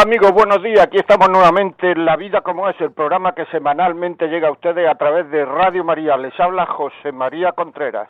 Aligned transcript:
Amigos, 0.00 0.30
buenos 0.30 0.62
días. 0.62 0.82
Aquí 0.82 0.96
estamos 0.96 1.28
nuevamente 1.28 1.90
en 1.90 2.04
La 2.04 2.14
Vida 2.14 2.40
como 2.42 2.68
es, 2.68 2.80
el 2.80 2.92
programa 2.92 3.34
que 3.34 3.46
semanalmente 3.46 4.28
llega 4.28 4.46
a 4.46 4.52
ustedes 4.52 4.88
a 4.88 4.94
través 4.94 5.28
de 5.28 5.44
Radio 5.44 5.82
María. 5.82 6.16
Les 6.16 6.38
habla 6.38 6.66
José 6.66 7.10
María 7.10 7.50
Contreras. 7.50 8.08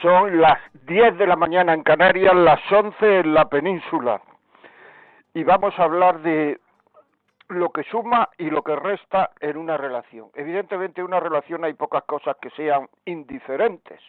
Son 0.00 0.40
las 0.40 0.58
10 0.86 1.18
de 1.18 1.26
la 1.26 1.36
mañana 1.36 1.74
en 1.74 1.82
Canarias, 1.82 2.34
las 2.34 2.60
11 2.72 3.20
en 3.20 3.34
la 3.34 3.50
península. 3.50 4.22
Y 5.34 5.44
vamos 5.44 5.78
a 5.78 5.82
hablar 5.82 6.20
de 6.22 6.60
lo 7.48 7.68
que 7.72 7.82
suma 7.90 8.30
y 8.38 8.48
lo 8.48 8.62
que 8.62 8.74
resta 8.74 9.32
en 9.40 9.58
una 9.58 9.76
relación. 9.76 10.28
Evidentemente 10.34 11.02
en 11.02 11.08
una 11.08 11.20
relación 11.20 11.62
hay 11.62 11.74
pocas 11.74 12.04
cosas 12.04 12.38
que 12.40 12.48
sean 12.48 12.88
indiferentes 13.04 14.00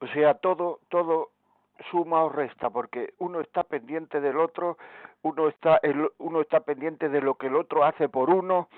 o 0.00 0.06
sea, 0.08 0.34
todo, 0.34 0.80
todo 0.88 1.30
suma 1.90 2.24
o 2.24 2.28
resta, 2.28 2.70
porque 2.70 3.14
uno 3.18 3.40
está 3.40 3.62
pendiente 3.62 4.20
del 4.20 4.38
otro, 4.38 4.76
uno 5.22 5.48
está, 5.48 5.78
el, 5.82 6.10
uno 6.18 6.40
está 6.40 6.60
pendiente 6.60 7.08
de 7.08 7.20
lo 7.20 7.34
que 7.34 7.46
el 7.46 7.56
otro 7.56 7.84
hace 7.84 8.08
por 8.08 8.30
uno, 8.30 8.68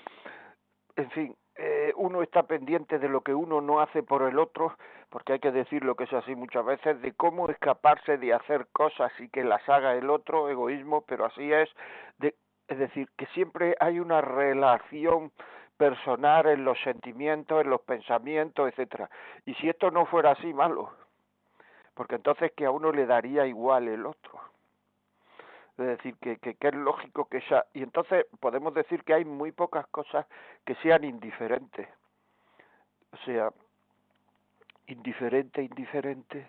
en 0.96 1.10
fin, 1.10 1.36
eh, 1.56 1.92
uno 1.96 2.22
está 2.22 2.44
pendiente 2.44 2.98
de 2.98 3.08
lo 3.08 3.20
que 3.20 3.34
uno 3.34 3.60
no 3.60 3.80
hace 3.80 4.02
por 4.02 4.22
el 4.22 4.38
otro, 4.38 4.76
porque 5.10 5.34
hay 5.34 5.38
que 5.38 5.52
decir 5.52 5.84
lo 5.84 5.94
que 5.94 6.04
es 6.04 6.12
así 6.12 6.34
muchas 6.34 6.64
veces, 6.64 7.00
de 7.02 7.12
cómo 7.12 7.48
escaparse 7.48 8.18
de 8.18 8.32
hacer 8.32 8.66
cosas 8.72 9.12
y 9.20 9.28
que 9.28 9.44
las 9.44 9.66
haga 9.68 9.94
el 9.94 10.10
otro, 10.10 10.48
egoísmo, 10.48 11.02
pero 11.02 11.26
así 11.26 11.52
es, 11.52 11.68
de, 12.18 12.34
es 12.68 12.78
decir, 12.78 13.08
que 13.16 13.26
siempre 13.26 13.76
hay 13.80 14.00
una 14.00 14.20
relación 14.20 15.30
personal 15.76 16.46
en 16.46 16.64
los 16.64 16.80
sentimientos, 16.82 17.60
en 17.60 17.70
los 17.70 17.80
pensamientos, 17.82 18.68
etcétera. 18.68 19.10
Y 19.44 19.54
si 19.54 19.68
esto 19.68 19.90
no 19.90 20.06
fuera 20.06 20.32
así, 20.32 20.52
malo 20.54 20.92
porque 21.94 22.16
entonces 22.16 22.52
que 22.52 22.66
a 22.66 22.70
uno 22.70 22.92
le 22.92 23.06
daría 23.06 23.46
igual 23.46 23.88
el 23.88 24.06
otro. 24.06 24.40
Es 25.78 25.86
decir, 25.86 26.16
que, 26.20 26.36
que, 26.36 26.56
es 26.60 26.74
lógico 26.74 27.26
que 27.26 27.40
sea... 27.42 27.64
Y 27.72 27.82
entonces 27.82 28.26
podemos 28.40 28.74
decir 28.74 29.02
que 29.04 29.14
hay 29.14 29.24
muy 29.24 29.52
pocas 29.52 29.86
cosas 29.88 30.26
que 30.64 30.74
sean 30.76 31.02
indiferentes. 31.04 31.88
O 33.12 33.16
sea, 33.24 33.50
indiferente, 34.86 35.62
indiferente, 35.62 36.46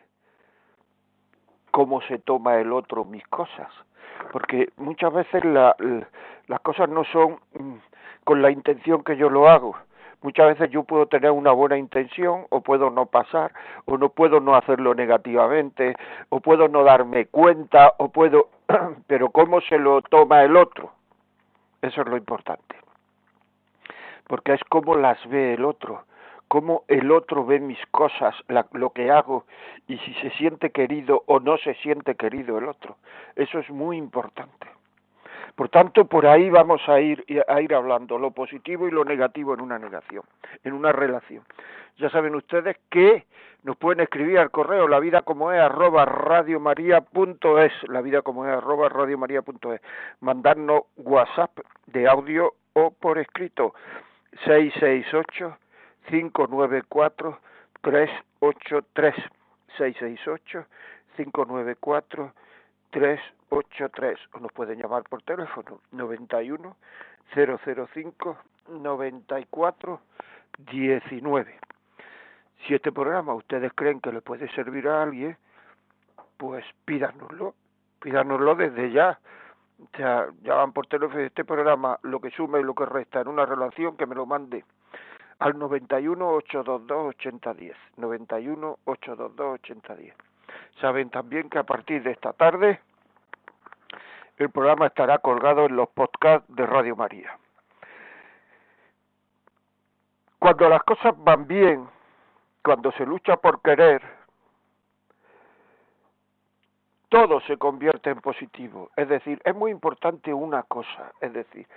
cómo 1.71 2.01
se 2.01 2.19
toma 2.19 2.59
el 2.59 2.71
otro 2.71 3.05
mis 3.05 3.25
cosas. 3.27 3.71
Porque 4.31 4.71
muchas 4.77 5.13
veces 5.13 5.43
la, 5.45 5.75
las 6.47 6.59
cosas 6.61 6.89
no 6.89 7.03
son 7.05 7.39
mm, 7.53 7.75
con 8.23 8.41
la 8.41 8.51
intención 8.51 9.03
que 9.03 9.17
yo 9.17 9.29
lo 9.29 9.49
hago, 9.49 9.75
Muchas 10.23 10.57
veces 10.57 10.71
yo 10.71 10.83
puedo 10.83 11.05
tener 11.05 11.31
una 11.31 11.51
buena 11.51 11.77
intención 11.77 12.45
o 12.49 12.61
puedo 12.61 12.89
no 12.89 13.05
pasar 13.07 13.51
o 13.85 13.97
no 13.97 14.09
puedo 14.09 14.39
no 14.39 14.55
hacerlo 14.55 14.95
negativamente 14.95 15.95
o 16.29 16.39
puedo 16.39 16.69
no 16.69 16.83
darme 16.83 17.25
cuenta 17.25 17.93
o 17.97 18.09
puedo 18.09 18.49
pero 19.07 19.29
cómo 19.29 19.59
se 19.61 19.77
lo 19.77 20.01
toma 20.01 20.43
el 20.43 20.55
otro 20.55 20.93
eso 21.81 22.01
es 22.01 22.07
lo 22.07 22.15
importante. 22.15 22.77
Porque 24.27 24.53
es 24.53 24.63
como 24.69 24.95
las 24.95 25.19
ve 25.27 25.53
el 25.53 25.65
otro 25.65 26.05
cómo 26.47 26.83
el 26.87 27.11
otro 27.11 27.45
ve 27.45 27.59
mis 27.59 27.83
cosas 27.87 28.35
lo 28.73 28.91
que 28.91 29.09
hago 29.09 29.45
y 29.87 29.97
si 29.97 30.13
se 30.15 30.29
siente 30.37 30.69
querido 30.69 31.23
o 31.25 31.39
no 31.39 31.57
se 31.57 31.73
siente 31.75 32.15
querido 32.15 32.59
el 32.59 32.69
otro. 32.69 32.97
Eso 33.35 33.59
es 33.59 33.69
muy 33.71 33.97
importante 33.97 34.67
por 35.55 35.69
tanto, 35.69 36.05
por 36.05 36.25
ahí 36.25 36.49
vamos 36.49 36.81
a 36.87 36.99
ir, 36.99 37.23
a 37.47 37.61
ir 37.61 37.73
hablando, 37.75 38.17
lo 38.17 38.31
positivo 38.31 38.87
y 38.87 38.91
lo 38.91 39.05
negativo 39.05 39.53
en 39.53 39.61
una 39.61 39.77
negación, 39.77 40.23
en 40.63 40.73
una 40.73 40.91
relación. 40.91 41.43
Ya 41.97 42.09
saben 42.09 42.33
ustedes 42.33 42.77
que 42.89 43.25
nos 43.63 43.77
pueden 43.77 44.01
escribir 44.01 44.39
al 44.39 44.49
correo 44.51 44.87
la 44.87 44.99
vida 44.99 45.21
como 45.21 45.51
es 45.51 45.59
arroba 45.59 46.05
radiomaria.es, 46.05 47.71
la 47.87 48.01
vida 48.01 48.21
como 48.23 48.45
es 48.45 48.51
arroba 48.51 48.89
radiomaria.es, 48.89 49.81
mandarnos 50.21 50.83
WhatsApp 50.97 51.51
de 51.85 52.07
audio 52.07 52.53
o 52.73 52.91
por 52.91 53.19
escrito 53.19 53.75
668 54.45 55.57
594 56.09 57.39
383 57.81 59.15
668 59.77 60.65
594 61.15 62.23
383 62.25 62.43
o 63.49 64.39
nos 64.39 64.51
pueden 64.51 64.79
llamar 64.79 65.03
por 65.03 65.23
teléfono 65.23 65.81
91 65.91 66.75
005 67.33 68.37
94 68.69 70.01
19. 70.57 71.59
Si 72.65 72.73
este 72.73 72.91
programa 72.91 73.33
ustedes 73.33 73.71
creen 73.73 73.99
que 73.99 74.11
le 74.11 74.21
puede 74.21 74.47
servir 74.53 74.87
a 74.87 75.01
alguien, 75.01 75.37
pues 76.37 76.63
pídanoslo, 76.85 77.55
pídanoslo 77.99 78.55
desde 78.55 78.91
ya. 78.91 79.19
O 79.79 79.97
sea, 79.97 80.27
llaman 80.43 80.71
por 80.71 80.85
teléfono 80.87 81.19
este 81.21 81.43
programa 81.43 81.99
lo 82.03 82.19
que 82.19 82.29
suma 82.29 82.59
y 82.59 82.63
lo 82.63 82.75
que 82.75 82.85
resta 82.85 83.21
en 83.21 83.27
una 83.27 83.45
relación 83.45 83.97
que 83.97 84.05
me 84.05 84.15
lo 84.15 84.25
mande 84.25 84.63
al 85.39 85.57
91 85.57 86.29
822 86.29 87.15
8010. 87.15 87.75
91 87.97 88.77
822 88.85 89.53
8010. 89.55 90.32
Saben 90.79 91.09
también 91.09 91.49
que 91.49 91.59
a 91.59 91.63
partir 91.63 92.03
de 92.03 92.11
esta 92.11 92.33
tarde 92.33 92.79
el 94.37 94.49
programa 94.49 94.87
estará 94.87 95.19
colgado 95.19 95.65
en 95.65 95.75
los 95.75 95.89
podcasts 95.89 96.45
de 96.53 96.65
Radio 96.65 96.95
María. 96.95 97.37
Cuando 100.39 100.67
las 100.67 100.83
cosas 100.83 101.13
van 101.17 101.47
bien, 101.47 101.87
cuando 102.63 102.91
se 102.93 103.05
lucha 103.05 103.37
por 103.37 103.61
querer, 103.61 104.01
todo 107.09 107.39
se 107.41 107.57
convierte 107.57 108.09
en 108.09 108.19
positivo. 108.19 108.89
Es 108.95 109.07
decir, 109.07 109.39
es 109.45 109.55
muy 109.55 109.71
importante 109.71 110.33
una 110.33 110.63
cosa, 110.63 111.13
es 111.21 111.31
decir, 111.31 111.67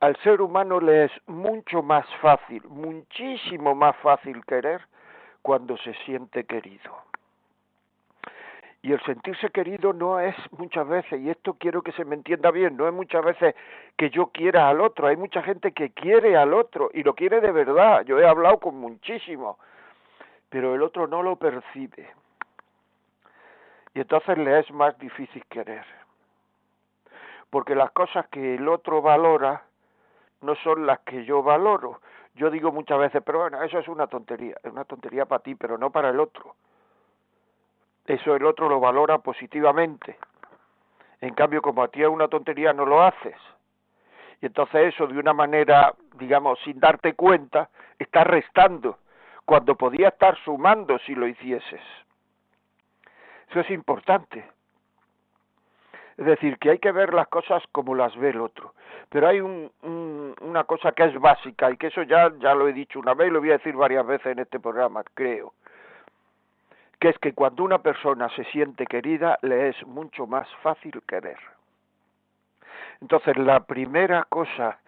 al 0.00 0.16
ser 0.16 0.42
humano 0.42 0.80
le 0.80 1.04
es 1.04 1.12
mucho 1.26 1.82
más 1.82 2.04
fácil, 2.20 2.62
muchísimo 2.68 3.74
más 3.74 3.96
fácil 3.98 4.44
querer 4.44 4.86
cuando 5.42 5.76
se 5.78 5.94
siente 6.04 6.44
querido. 6.44 6.92
Y 8.84 8.92
el 8.92 9.02
sentirse 9.04 9.48
querido 9.48 9.94
no 9.94 10.20
es 10.20 10.36
muchas 10.58 10.86
veces, 10.86 11.18
y 11.18 11.30
esto 11.30 11.54
quiero 11.54 11.80
que 11.80 11.92
se 11.92 12.04
me 12.04 12.16
entienda 12.16 12.50
bien, 12.50 12.76
no 12.76 12.86
es 12.86 12.92
muchas 12.92 13.24
veces 13.24 13.54
que 13.96 14.10
yo 14.10 14.26
quiera 14.26 14.68
al 14.68 14.82
otro, 14.82 15.06
hay 15.06 15.16
mucha 15.16 15.42
gente 15.42 15.72
que 15.72 15.88
quiere 15.92 16.36
al 16.36 16.52
otro 16.52 16.90
y 16.92 17.02
lo 17.02 17.14
quiere 17.14 17.40
de 17.40 17.50
verdad, 17.50 18.02
yo 18.04 18.20
he 18.20 18.28
hablado 18.28 18.58
con 18.58 18.76
muchísimos, 18.76 19.56
pero 20.50 20.74
el 20.74 20.82
otro 20.82 21.06
no 21.06 21.22
lo 21.22 21.36
percibe. 21.36 22.10
Y 23.94 24.00
entonces 24.00 24.36
le 24.36 24.58
es 24.58 24.70
más 24.70 24.98
difícil 24.98 25.42
querer. 25.46 25.86
Porque 27.48 27.74
las 27.74 27.90
cosas 27.92 28.28
que 28.28 28.56
el 28.56 28.68
otro 28.68 29.00
valora 29.00 29.62
no 30.42 30.56
son 30.56 30.84
las 30.84 30.98
que 31.00 31.24
yo 31.24 31.42
valoro. 31.42 32.02
Yo 32.34 32.50
digo 32.50 32.70
muchas 32.70 32.98
veces, 32.98 33.22
pero 33.24 33.38
bueno, 33.38 33.62
eso 33.62 33.78
es 33.78 33.88
una 33.88 34.08
tontería, 34.08 34.56
es 34.62 34.70
una 34.70 34.84
tontería 34.84 35.24
para 35.24 35.42
ti, 35.42 35.54
pero 35.54 35.78
no 35.78 35.88
para 35.88 36.10
el 36.10 36.20
otro 36.20 36.54
eso 38.06 38.36
el 38.36 38.44
otro 38.44 38.68
lo 38.68 38.80
valora 38.80 39.18
positivamente. 39.18 40.18
En 41.20 41.34
cambio, 41.34 41.62
como 41.62 41.82
a 41.82 41.88
ti 41.88 42.02
es 42.02 42.08
una 42.08 42.28
tontería, 42.28 42.72
no 42.72 42.84
lo 42.84 43.02
haces. 43.02 43.36
Y 44.42 44.46
entonces 44.46 44.92
eso, 44.94 45.06
de 45.06 45.18
una 45.18 45.32
manera, 45.32 45.94
digamos, 46.18 46.58
sin 46.64 46.78
darte 46.78 47.14
cuenta, 47.14 47.70
está 47.98 48.24
restando, 48.24 48.98
cuando 49.46 49.74
podía 49.74 50.08
estar 50.08 50.36
sumando 50.44 50.98
si 51.00 51.14
lo 51.14 51.26
hicieses. 51.26 51.80
Eso 53.48 53.60
es 53.60 53.70
importante. 53.70 54.44
Es 56.16 56.26
decir, 56.26 56.58
que 56.58 56.70
hay 56.70 56.78
que 56.78 56.92
ver 56.92 57.14
las 57.14 57.28
cosas 57.28 57.62
como 57.72 57.94
las 57.94 58.14
ve 58.16 58.30
el 58.30 58.40
otro. 58.40 58.74
Pero 59.08 59.28
hay 59.28 59.40
un, 59.40 59.70
una 60.40 60.64
cosa 60.64 60.92
que 60.92 61.04
es 61.04 61.18
básica 61.18 61.70
y 61.70 61.76
que 61.76 61.86
eso 61.86 62.02
ya, 62.02 62.32
ya 62.38 62.54
lo 62.54 62.68
he 62.68 62.72
dicho 62.72 63.00
una 63.00 63.14
vez 63.14 63.28
y 63.28 63.30
lo 63.30 63.40
voy 63.40 63.50
a 63.50 63.58
decir 63.58 63.74
varias 63.74 64.06
veces 64.06 64.26
en 64.26 64.40
este 64.40 64.60
programa, 64.60 65.02
creo 65.14 65.54
que 67.04 67.10
es 67.10 67.18
que 67.18 67.34
cuando 67.34 67.62
una 67.64 67.80
persona 67.80 68.30
se 68.30 68.44
siente 68.44 68.86
querida 68.86 69.38
le 69.42 69.68
es 69.68 69.86
mucho 69.86 70.26
más 70.26 70.48
fácil 70.62 71.02
querer. 71.06 71.36
Entonces, 73.02 73.36
la 73.36 73.60
primera 73.60 74.24
cosa 74.26 74.78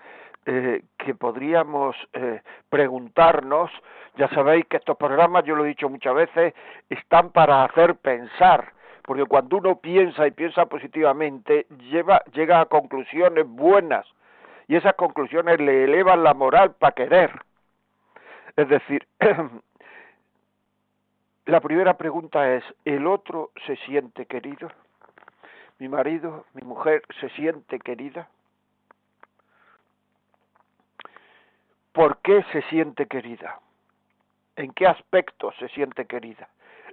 eh, 0.47 0.83
que 0.97 1.15
podríamos 1.15 1.95
eh, 2.15 2.41
preguntarnos, 2.71 3.71
ya 4.17 4.31
sabéis 4.31 4.65
que 4.65 4.79
estos 4.79 4.97
programas, 4.97 5.45
yo 5.45 5.57
lo 5.57 5.67
he 5.67 5.69
dicho 5.69 5.91
muchas 5.91 6.15
veces, 6.15 6.55
están 6.89 7.33
para 7.33 7.65
hacer 7.65 7.97
pensar, 7.97 8.73
porque 9.03 9.27
cuando 9.27 9.59
uno 9.59 9.79
piensa 9.79 10.27
y 10.27 10.31
piensa 10.31 10.65
positivamente, 10.65 11.67
lleva, 11.91 12.23
llega 12.33 12.63
a 12.63 12.65
conclusiones 12.65 13.47
buenas 13.47 14.07
Y 14.69 14.77
esas 14.77 14.95
conclusiones 14.95 15.61
le 15.61 15.85
elevan 15.85 16.25
la 16.25 16.33
moral 16.33 16.77
para 16.79 16.95
querer. 16.95 17.31
Es 18.57 18.71
decir, 18.71 19.07
la 21.47 21.61
primera 21.61 21.97
pregunta 21.97 22.55
es, 22.55 22.65
¿el 22.85 23.07
otro 23.07 23.53
se 23.67 23.77
siente 23.77 24.27
querido? 24.27 24.69
¿Mi 25.79 25.89
marido, 25.89 26.45
mi 26.55 26.63
mujer 26.63 27.03
se 27.21 27.29
siente 27.31 27.79
querida? 27.79 28.29
¿Por 31.93 32.19
qué 32.19 32.45
se 32.53 32.63
siente 32.63 33.07
querida? 33.07 33.61
¿En 34.57 34.73
qué 34.73 34.87
aspecto 34.87 35.53
se 35.53 35.69
siente 35.69 36.07
querida? 36.07 36.49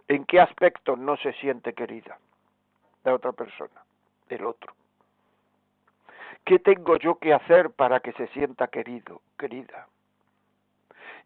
¿En 0.07 0.25
qué 0.25 0.39
aspecto 0.39 0.95
no 0.95 1.17
se 1.17 1.33
siente 1.33 1.73
querida? 1.73 2.19
La 3.03 3.13
otra 3.15 3.31
persona, 3.31 3.83
el 4.29 4.45
otro. 4.45 4.73
¿Qué 6.45 6.59
tengo 6.59 6.97
yo 6.97 7.15
que 7.15 7.33
hacer 7.33 7.71
para 7.71 8.01
que 8.01 8.11
se 8.13 8.27
sienta 8.27 8.67
querido, 8.67 9.21
querida? 9.37 9.87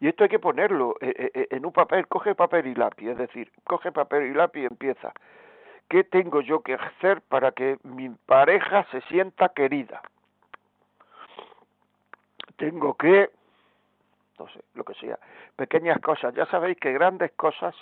Y 0.00 0.08
esto 0.08 0.24
hay 0.24 0.30
que 0.30 0.38
ponerlo 0.38 0.96
eh, 1.00 1.12
eh, 1.16 1.30
eh, 1.34 1.48
en 1.50 1.66
un 1.66 1.72
papel, 1.72 2.06
coge 2.06 2.34
papel 2.34 2.66
y 2.68 2.74
lápiz, 2.74 3.08
es 3.10 3.18
decir, 3.18 3.50
coge 3.64 3.90
papel 3.90 4.26
y 4.26 4.34
lápiz 4.34 4.60
y 4.60 4.66
empieza. 4.66 5.12
¿Qué 5.88 6.04
tengo 6.04 6.40
yo 6.40 6.60
que 6.62 6.74
hacer 6.74 7.22
para 7.22 7.52
que 7.52 7.78
mi 7.82 8.10
pareja 8.10 8.86
se 8.90 9.00
sienta 9.02 9.48
querida? 9.48 10.02
Tengo 12.56 12.94
que 12.94 13.30
no 14.38 14.48
sé, 14.48 14.60
lo 14.74 14.84
que 14.84 14.94
sea, 14.94 15.18
pequeñas 15.56 16.00
cosas. 16.00 16.34
Ya 16.34 16.46
sabéis 16.46 16.78
que 16.78 16.92
grandes 16.92 17.32
cosas 17.32 17.74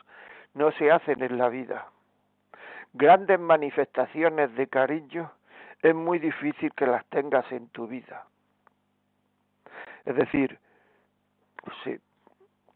no 0.54 0.72
se 0.72 0.90
hacen 0.90 1.22
en 1.22 1.38
la 1.38 1.48
vida. 1.48 1.86
Grandes 2.94 3.38
manifestaciones 3.38 4.54
de 4.54 4.66
cariño 4.68 5.30
es 5.82 5.94
muy 5.94 6.18
difícil 6.18 6.72
que 6.72 6.86
las 6.86 7.04
tengas 7.06 7.50
en 7.52 7.68
tu 7.68 7.86
vida. 7.86 8.26
Es 10.04 10.16
decir, 10.16 10.58
sí, 11.84 11.98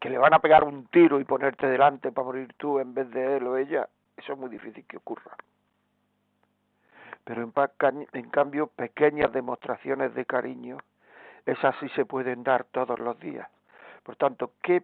que 0.01 0.09
le 0.09 0.17
van 0.17 0.33
a 0.33 0.39
pegar 0.39 0.63
un 0.63 0.87
tiro 0.87 1.19
y 1.19 1.25
ponerte 1.25 1.67
delante 1.67 2.11
para 2.11 2.25
morir 2.25 2.51
tú 2.57 2.79
en 2.79 2.91
vez 2.95 3.11
de 3.11 3.37
él 3.37 3.45
o 3.45 3.55
ella, 3.55 3.87
eso 4.17 4.33
es 4.33 4.39
muy 4.39 4.49
difícil 4.49 4.83
que 4.87 4.97
ocurra. 4.97 5.37
Pero 7.23 7.43
en, 7.43 8.07
en 8.11 8.29
cambio, 8.31 8.65
pequeñas 8.65 9.31
demostraciones 9.31 10.15
de 10.15 10.25
cariño, 10.25 10.79
esas 11.45 11.75
sí 11.79 11.87
se 11.89 12.05
pueden 12.05 12.43
dar 12.43 12.63
todos 12.63 12.99
los 12.99 13.19
días. 13.19 13.47
Por 14.01 14.15
tanto, 14.15 14.53
¿qué 14.63 14.81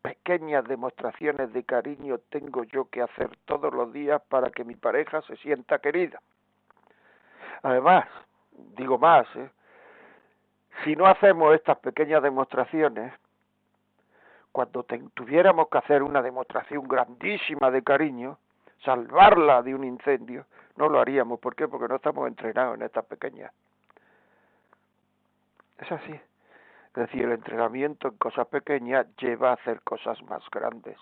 pequeñas 0.00 0.64
demostraciones 0.68 1.52
de 1.52 1.64
cariño 1.64 2.18
tengo 2.30 2.62
yo 2.62 2.88
que 2.88 3.02
hacer 3.02 3.36
todos 3.46 3.74
los 3.74 3.92
días 3.92 4.22
para 4.28 4.50
que 4.50 4.62
mi 4.62 4.76
pareja 4.76 5.22
se 5.22 5.36
sienta 5.38 5.80
querida? 5.80 6.22
Además, 7.64 8.06
digo 8.76 8.96
más, 8.96 9.26
¿eh? 9.34 9.50
si 10.84 10.94
no 10.94 11.06
hacemos 11.06 11.52
estas 11.52 11.78
pequeñas 11.78 12.22
demostraciones, 12.22 13.12
cuando 14.52 14.84
tuviéramos 15.14 15.68
que 15.68 15.78
hacer 15.78 16.02
una 16.02 16.22
demostración 16.22 16.86
grandísima 16.86 17.70
de 17.70 17.82
cariño, 17.82 18.38
salvarla 18.84 19.62
de 19.62 19.74
un 19.74 19.84
incendio, 19.84 20.46
no 20.76 20.88
lo 20.88 21.00
haríamos. 21.00 21.40
¿Por 21.40 21.54
qué? 21.54 21.66
Porque 21.66 21.88
no 21.88 21.96
estamos 21.96 22.28
entrenados 22.28 22.76
en 22.76 22.82
estas 22.82 23.04
pequeñas. 23.06 23.52
Es 25.78 25.90
así. 25.90 26.12
Es 26.12 26.94
decir, 26.94 27.24
el 27.24 27.32
entrenamiento 27.32 28.08
en 28.08 28.16
cosas 28.18 28.46
pequeñas 28.48 29.06
lleva 29.16 29.50
a 29.50 29.54
hacer 29.54 29.80
cosas 29.80 30.22
más 30.24 30.42
grandes. 30.50 30.98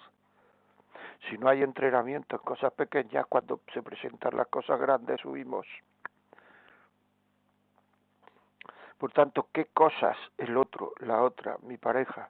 Si 1.29 1.37
no 1.37 1.49
hay 1.49 1.63
entrenamiento 1.63 2.37
en 2.37 2.43
cosas 2.43 2.73
pequeñas, 2.73 3.27
cuando 3.27 3.61
se 3.75 3.83
presentan 3.83 4.37
las 4.37 4.47
cosas 4.47 4.81
grandes 4.81 5.25
huimos. 5.25 5.67
Por 8.97 9.13
tanto, 9.13 9.49
¿qué 9.53 9.67
cosas 9.67 10.17
el 10.39 10.57
otro, 10.57 10.93
la 11.01 11.23
otra, 11.23 11.57
mi 11.63 11.77
pareja, 11.77 12.29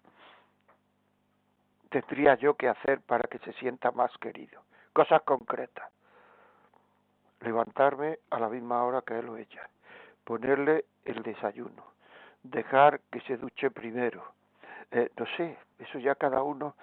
tendría 1.90 2.34
yo 2.36 2.54
que 2.54 2.68
hacer 2.68 3.00
para 3.02 3.28
que 3.28 3.38
se 3.40 3.52
sienta 3.54 3.90
más 3.90 4.16
querido? 4.18 4.62
Cosas 4.92 5.22
concretas. 5.22 5.90
Levantarme 7.40 8.18
a 8.30 8.38
la 8.38 8.48
misma 8.48 8.84
hora 8.84 9.02
que 9.02 9.18
él 9.18 9.28
o 9.28 9.36
ella. 9.36 9.68
Ponerle 10.24 10.84
el 11.04 11.22
desayuno 11.22 11.90
dejar 12.42 13.00
que 13.10 13.20
se 13.22 13.36
duche 13.36 13.70
primero. 13.70 14.24
Eh, 14.90 15.10
no 15.16 15.26
sé, 15.36 15.56
eso 15.78 15.98
ya 15.98 16.14
cada 16.14 16.42
uno, 16.42 16.74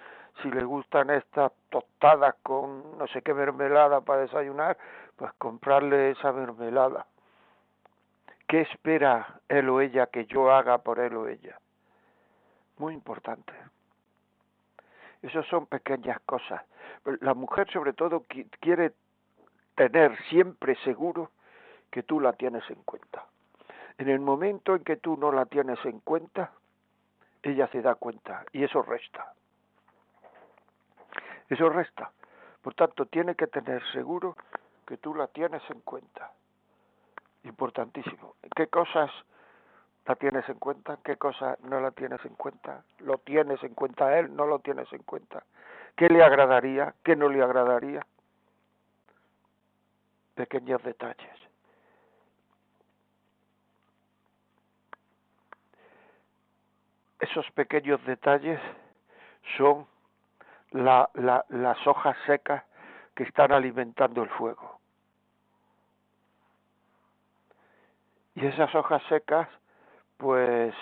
si 0.42 0.50
le 0.50 0.64
gustan 0.64 1.10
estas 1.10 1.52
tostadas 1.68 2.34
con 2.42 2.96
no 2.96 3.06
sé 3.08 3.22
qué 3.22 3.34
mermelada 3.34 4.00
para 4.00 4.22
desayunar, 4.22 4.76
pues 5.16 5.32
comprarle 5.34 6.12
esa 6.12 6.32
mermelada. 6.32 7.06
¿Qué 8.46 8.62
espera 8.62 9.40
él 9.48 9.68
o 9.68 9.80
ella 9.80 10.06
que 10.06 10.24
yo 10.24 10.50
haga 10.50 10.78
por 10.78 11.00
él 11.00 11.16
o 11.16 11.28
ella? 11.28 11.58
Muy 12.78 12.94
importante. 12.94 13.52
Esas 15.22 15.46
son 15.46 15.66
pequeñas 15.66 16.20
cosas. 16.20 16.62
La 17.20 17.34
mujer 17.34 17.70
sobre 17.72 17.92
todo 17.92 18.24
quiere 18.60 18.92
tener 19.74 20.16
siempre 20.28 20.76
seguro 20.84 21.30
que 21.90 22.02
tú 22.02 22.20
la 22.20 22.32
tienes 22.32 22.68
en 22.70 22.82
cuenta. 22.82 23.26
En 23.98 24.08
el 24.08 24.20
momento 24.20 24.76
en 24.76 24.84
que 24.84 24.96
tú 24.96 25.16
no 25.16 25.32
la 25.32 25.46
tienes 25.46 25.84
en 25.84 26.00
cuenta, 26.00 26.52
ella 27.42 27.66
se 27.68 27.82
da 27.82 27.94
cuenta 27.94 28.44
y 28.52 28.62
eso 28.62 28.82
resta. 28.82 29.32
Eso 31.48 31.68
resta. 31.68 32.12
Por 32.62 32.74
tanto, 32.74 33.06
tiene 33.06 33.34
que 33.34 33.46
tener 33.46 33.82
seguro 33.92 34.36
que 34.86 34.98
tú 34.98 35.14
la 35.14 35.26
tienes 35.28 35.62
en 35.70 35.80
cuenta. 35.80 36.32
Importantísimo. 37.44 38.36
¿Qué 38.54 38.66
cosas 38.66 39.10
la 40.08 40.16
tienes 40.16 40.48
en 40.48 40.58
cuenta? 40.58 40.98
¿Qué 41.04 41.16
cosas 41.16 41.60
no 41.60 41.80
la 41.80 41.92
tienes 41.92 42.24
en 42.24 42.34
cuenta? 42.34 42.82
¿Lo 43.00 43.18
tienes 43.18 43.62
en 43.62 43.74
cuenta 43.74 44.06
a 44.06 44.18
él? 44.18 44.34
¿No 44.34 44.46
lo 44.46 44.58
tienes 44.58 44.92
en 44.92 45.02
cuenta? 45.02 45.44
¿Qué 45.96 46.08
le 46.08 46.24
agradaría? 46.24 46.94
¿Qué 47.04 47.14
no 47.14 47.28
le 47.28 47.42
agradaría? 47.42 48.04
Pequeños 50.34 50.82
detalles. 50.82 51.48
esos 57.20 57.50
pequeños 57.52 58.04
detalles 58.04 58.60
son 59.56 59.86
la, 60.70 61.10
las 61.48 61.86
hojas 61.86 62.16
secas 62.26 62.64
que 63.14 63.24
están 63.24 63.52
alimentando 63.52 64.22
el 64.22 64.28
fuego. 64.30 64.78
Y 68.34 68.46
esas 68.46 68.72
hojas 68.74 69.02
secas, 69.08 69.48
pues, 70.18 70.74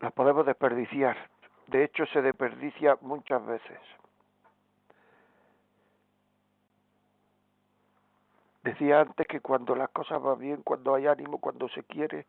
las 0.00 0.12
podemos 0.12 0.46
desperdiciar. 0.46 1.16
De 1.66 1.84
hecho, 1.84 2.06
se 2.06 2.22
desperdicia 2.22 2.96
muchas 3.00 3.44
veces. 3.44 3.78
Decía 8.62 9.00
antes 9.00 9.26
que 9.26 9.40
cuando 9.40 9.74
las 9.74 9.90
cosas 9.90 10.22
van 10.22 10.38
bien, 10.38 10.62
cuando 10.62 10.94
hay 10.94 11.06
ánimo, 11.06 11.38
cuando 11.38 11.68
se 11.70 11.82
quiere, 11.84 12.26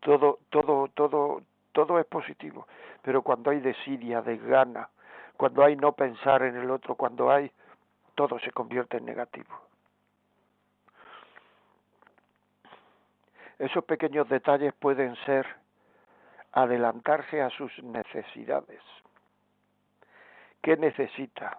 todo, 0.00 0.38
todo, 0.50 0.88
todo, 0.88 1.42
todo 1.72 1.98
es 1.98 2.06
positivo, 2.06 2.66
pero 3.02 3.22
cuando 3.22 3.50
hay 3.50 3.60
desidia, 3.60 4.22
desgana, 4.22 4.88
cuando 5.36 5.62
hay 5.62 5.76
no 5.76 5.92
pensar 5.92 6.42
en 6.42 6.56
el 6.56 6.70
otro, 6.70 6.94
cuando 6.94 7.30
hay, 7.30 7.50
todo 8.14 8.38
se 8.38 8.52
convierte 8.52 8.96
en 8.96 9.04
negativo. 9.04 9.65
Esos 13.58 13.84
pequeños 13.84 14.28
detalles 14.28 14.74
pueden 14.74 15.16
ser 15.24 15.46
adelantarse 16.52 17.42
a 17.42 17.50
sus 17.50 17.72
necesidades. 17.82 18.80
¿Qué 20.62 20.76
necesita? 20.76 21.58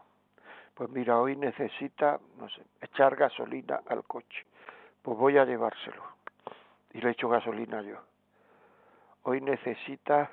Pues 0.73 0.89
mira, 0.89 1.19
hoy 1.19 1.35
necesita, 1.35 2.19
no 2.37 2.49
sé, 2.49 2.61
echar 2.81 3.15
gasolina 3.15 3.81
al 3.87 4.03
coche. 4.03 4.45
Pues 5.01 5.17
voy 5.17 5.37
a 5.37 5.45
llevárselo. 5.45 6.03
Y 6.93 7.01
le 7.01 7.11
echo 7.11 7.29
gasolina 7.29 7.81
yo 7.81 7.97
hoy 9.27 9.41
necesita 9.41 10.31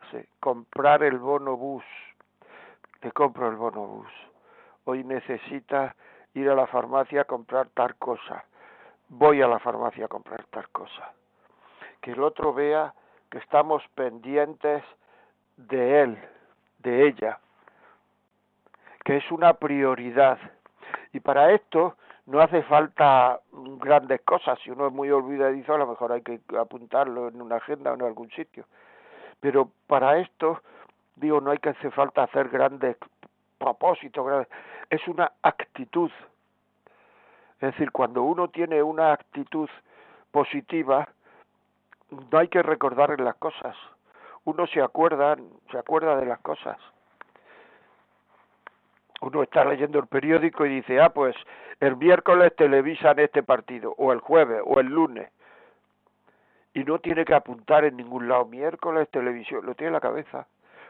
no 0.00 0.10
sé, 0.12 0.28
comprar 0.38 1.02
el 1.02 1.18
bono 1.18 1.56
bus, 1.56 1.84
le 3.02 3.10
compro 3.10 3.48
el 3.48 3.56
bono 3.56 3.84
bus. 3.84 4.12
Hoy 4.84 5.02
necesita 5.02 5.96
ir 6.34 6.48
a 6.48 6.54
la 6.54 6.68
farmacia 6.68 7.22
a 7.22 7.24
comprar 7.24 7.68
tal 7.70 7.96
cosa, 7.96 8.44
voy 9.08 9.42
a 9.42 9.48
la 9.48 9.58
farmacia 9.58 10.06
a 10.06 10.08
comprar 10.08 10.44
tal 10.46 10.68
cosa. 10.70 11.12
Que 12.00 12.12
el 12.12 12.22
otro 12.22 12.52
vea 12.52 12.94
que 13.30 13.38
estamos 13.38 13.82
pendientes 13.94 14.82
de 15.56 16.02
él, 16.02 16.18
de 16.78 17.08
ella, 17.08 17.38
que 19.04 19.16
es 19.16 19.30
una 19.30 19.54
prioridad. 19.54 20.38
Y 21.12 21.20
para 21.20 21.52
esto 21.52 21.96
no 22.26 22.40
hace 22.40 22.62
falta 22.62 23.40
grandes 23.52 24.20
cosas. 24.22 24.58
Si 24.62 24.70
uno 24.70 24.86
es 24.86 24.92
muy 24.92 25.10
olvidadizo, 25.10 25.74
a 25.74 25.78
lo 25.78 25.86
mejor 25.86 26.12
hay 26.12 26.22
que 26.22 26.40
apuntarlo 26.58 27.28
en 27.28 27.40
una 27.40 27.56
agenda 27.56 27.90
o 27.90 27.94
en 27.94 28.02
algún 28.02 28.30
sitio. 28.30 28.66
Pero 29.40 29.70
para 29.86 30.18
esto, 30.18 30.60
digo, 31.16 31.40
no 31.40 31.50
hay 31.50 31.58
que 31.58 31.70
hacer 31.70 31.90
falta 31.92 32.24
hacer 32.24 32.48
grandes 32.48 32.96
propósitos. 33.58 34.46
Es 34.90 35.06
una 35.08 35.32
actitud. 35.42 36.10
Es 37.60 37.72
decir, 37.72 37.90
cuando 37.90 38.22
uno 38.22 38.48
tiene 38.48 38.82
una 38.82 39.12
actitud 39.12 39.68
positivas, 40.30 41.08
no 42.30 42.38
hay 42.38 42.48
que 42.48 42.62
recordar 42.62 43.18
las 43.20 43.34
cosas. 43.36 43.76
Uno 44.44 44.66
se 44.68 44.80
acuerda, 44.80 45.36
se 45.70 45.78
acuerda 45.78 46.16
de 46.16 46.26
las 46.26 46.38
cosas. 46.40 46.78
Uno 49.20 49.42
está 49.42 49.64
leyendo 49.64 49.98
el 49.98 50.06
periódico 50.06 50.64
y 50.64 50.76
dice, 50.76 51.00
ah, 51.00 51.10
pues 51.10 51.34
el 51.80 51.96
miércoles 51.96 52.54
televisan 52.56 53.18
este 53.18 53.42
partido, 53.42 53.94
o 53.98 54.12
el 54.12 54.20
jueves, 54.20 54.62
o 54.64 54.78
el 54.78 54.86
lunes. 54.86 55.30
Y 56.74 56.84
no 56.84 57.00
tiene 57.00 57.24
que 57.24 57.34
apuntar 57.34 57.84
en 57.84 57.96
ningún 57.96 58.28
lado, 58.28 58.44
miércoles, 58.44 59.08
televisión, 59.10 59.66
lo 59.66 59.74
tiene 59.74 59.88
en 59.88 59.94
la 59.94 60.00
cabeza. 60.00 60.46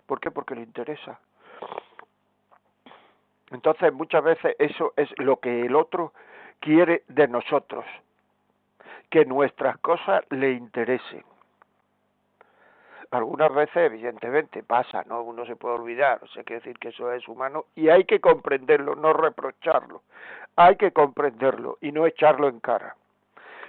¿Por 0.07 0.21
qué? 0.21 0.31
Porque 0.31 0.55
le 0.55 0.63
interesa. 0.63 1.19
Entonces 3.51 3.93
muchas 3.93 4.23
veces 4.23 4.55
eso 4.59 4.93
es 4.97 5.09
lo 5.19 5.39
que 5.39 5.63
el 5.63 5.75
otro 5.75 6.13
quiere 6.61 7.03
de 7.09 7.29
nosotros, 7.29 7.85
que 9.11 9.25
nuestras 9.25 9.79
cosas 9.79 10.23
le 10.31 10.53
interesen. 10.53 11.25
Algunas 13.11 13.55
veces, 13.55 13.77
evidentemente, 13.77 14.62
pasa, 14.62 15.03
¿no? 15.07 15.23
Uno 15.23 15.47
se 15.47 15.57
puede 15.57 15.77
olvidar, 15.77 16.21
o 16.23 16.27
sea, 16.29 16.45
quiere 16.45 16.61
decir 16.61 16.79
que 16.79 16.88
eso 16.88 17.11
es 17.12 17.27
humano 17.27 17.65
y 17.75 17.88
hay 17.88 18.05
que 18.05 18.21
comprenderlo, 18.21 18.95
no 18.97 19.15
reprocharlo. 19.15 20.03
Hay 20.57 20.77
que 20.77 20.93
comprenderlo 20.93 21.79
y 21.81 21.91
no 21.91 22.05
echarlo 22.07 22.49
en 22.49 22.61
cara. 22.61 22.97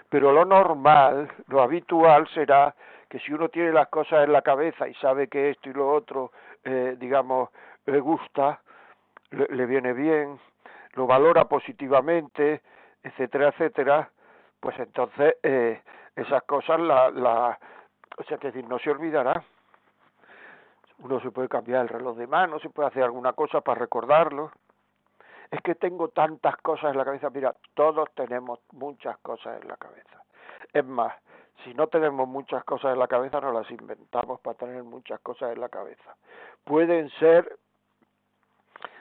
Pero 0.10 0.34
lo 0.34 0.44
normal, 0.44 1.32
lo 1.48 1.62
habitual 1.62 2.28
será 2.34 2.76
que 3.08 3.20
si 3.20 3.32
uno 3.32 3.50
tiene 3.50 3.72
las 3.72 3.88
cosas 3.88 4.26
en 4.26 4.34
la 4.34 4.42
cabeza 4.42 4.88
y 4.88 4.94
sabe 4.96 5.28
que 5.28 5.52
esto 5.52 5.70
y 5.70 5.74
lo 5.74 5.92
otro, 5.92 6.32
eh, 6.64 6.96
digamos, 7.00 7.50
le 7.86 8.00
gusta, 8.00 8.60
le, 9.32 9.66
viene 9.66 9.94
bien, 9.94 10.40
lo 10.94 11.08
valora 11.08 11.46
positivamente, 11.46 12.62
etcétera, 13.04 13.50
etcétera, 13.50 14.10
pues 14.60 14.78
entonces 14.80 15.36
eh, 15.44 15.82
esas 16.16 16.44
cosas 16.44 16.80
la, 16.80 17.10
la, 17.10 17.60
o 18.18 18.24
sea, 18.24 18.38
que 18.38 18.48
decir, 18.48 18.68
no 18.68 18.80
se 18.80 18.92
olvidará. 18.92 19.44
Uno 21.00 21.22
se 21.22 21.32
puede 21.32 21.48
cambiar 21.48 21.84
el 21.84 21.88
reloj 21.88 22.18
de 22.18 22.28
mano, 22.28 22.60
se 22.60 22.70
puede 22.70 22.90
hacer 22.90 23.04
alguna 23.04 23.34
cosa 23.34 23.62
para 23.62 23.80
recordarlo. 23.80 24.52
Es 25.50 25.62
que 25.62 25.76
tengo 25.76 26.10
tantas 26.10 26.58
cosas 26.58 26.92
en 26.92 26.98
la 26.98 27.06
cabeza. 27.06 27.30
Mira, 27.30 27.56
todos 27.74 28.10
tenemos 28.14 28.60
muchas 28.74 29.18
cosas 29.20 29.62
en 29.62 29.68
la 29.68 29.78
cabeza. 29.78 30.22
Es 30.74 30.86
más, 30.86 31.14
si 31.64 31.74
no 31.74 31.88
tenemos 31.88 32.28
muchas 32.28 32.64
cosas 32.66 32.94
en 32.94 33.00
la 33.00 33.08
cabeza, 33.08 33.40
nos 33.40 33.54
las 33.54 33.72
inventamos 33.72 34.40
para 34.42 34.58
tener 34.58 34.84
muchas 34.84 35.20
cosas 35.22 35.54
en 35.54 35.62
la 35.62 35.70
cabeza. 35.70 36.16
Pueden 36.66 37.10
ser 37.12 37.58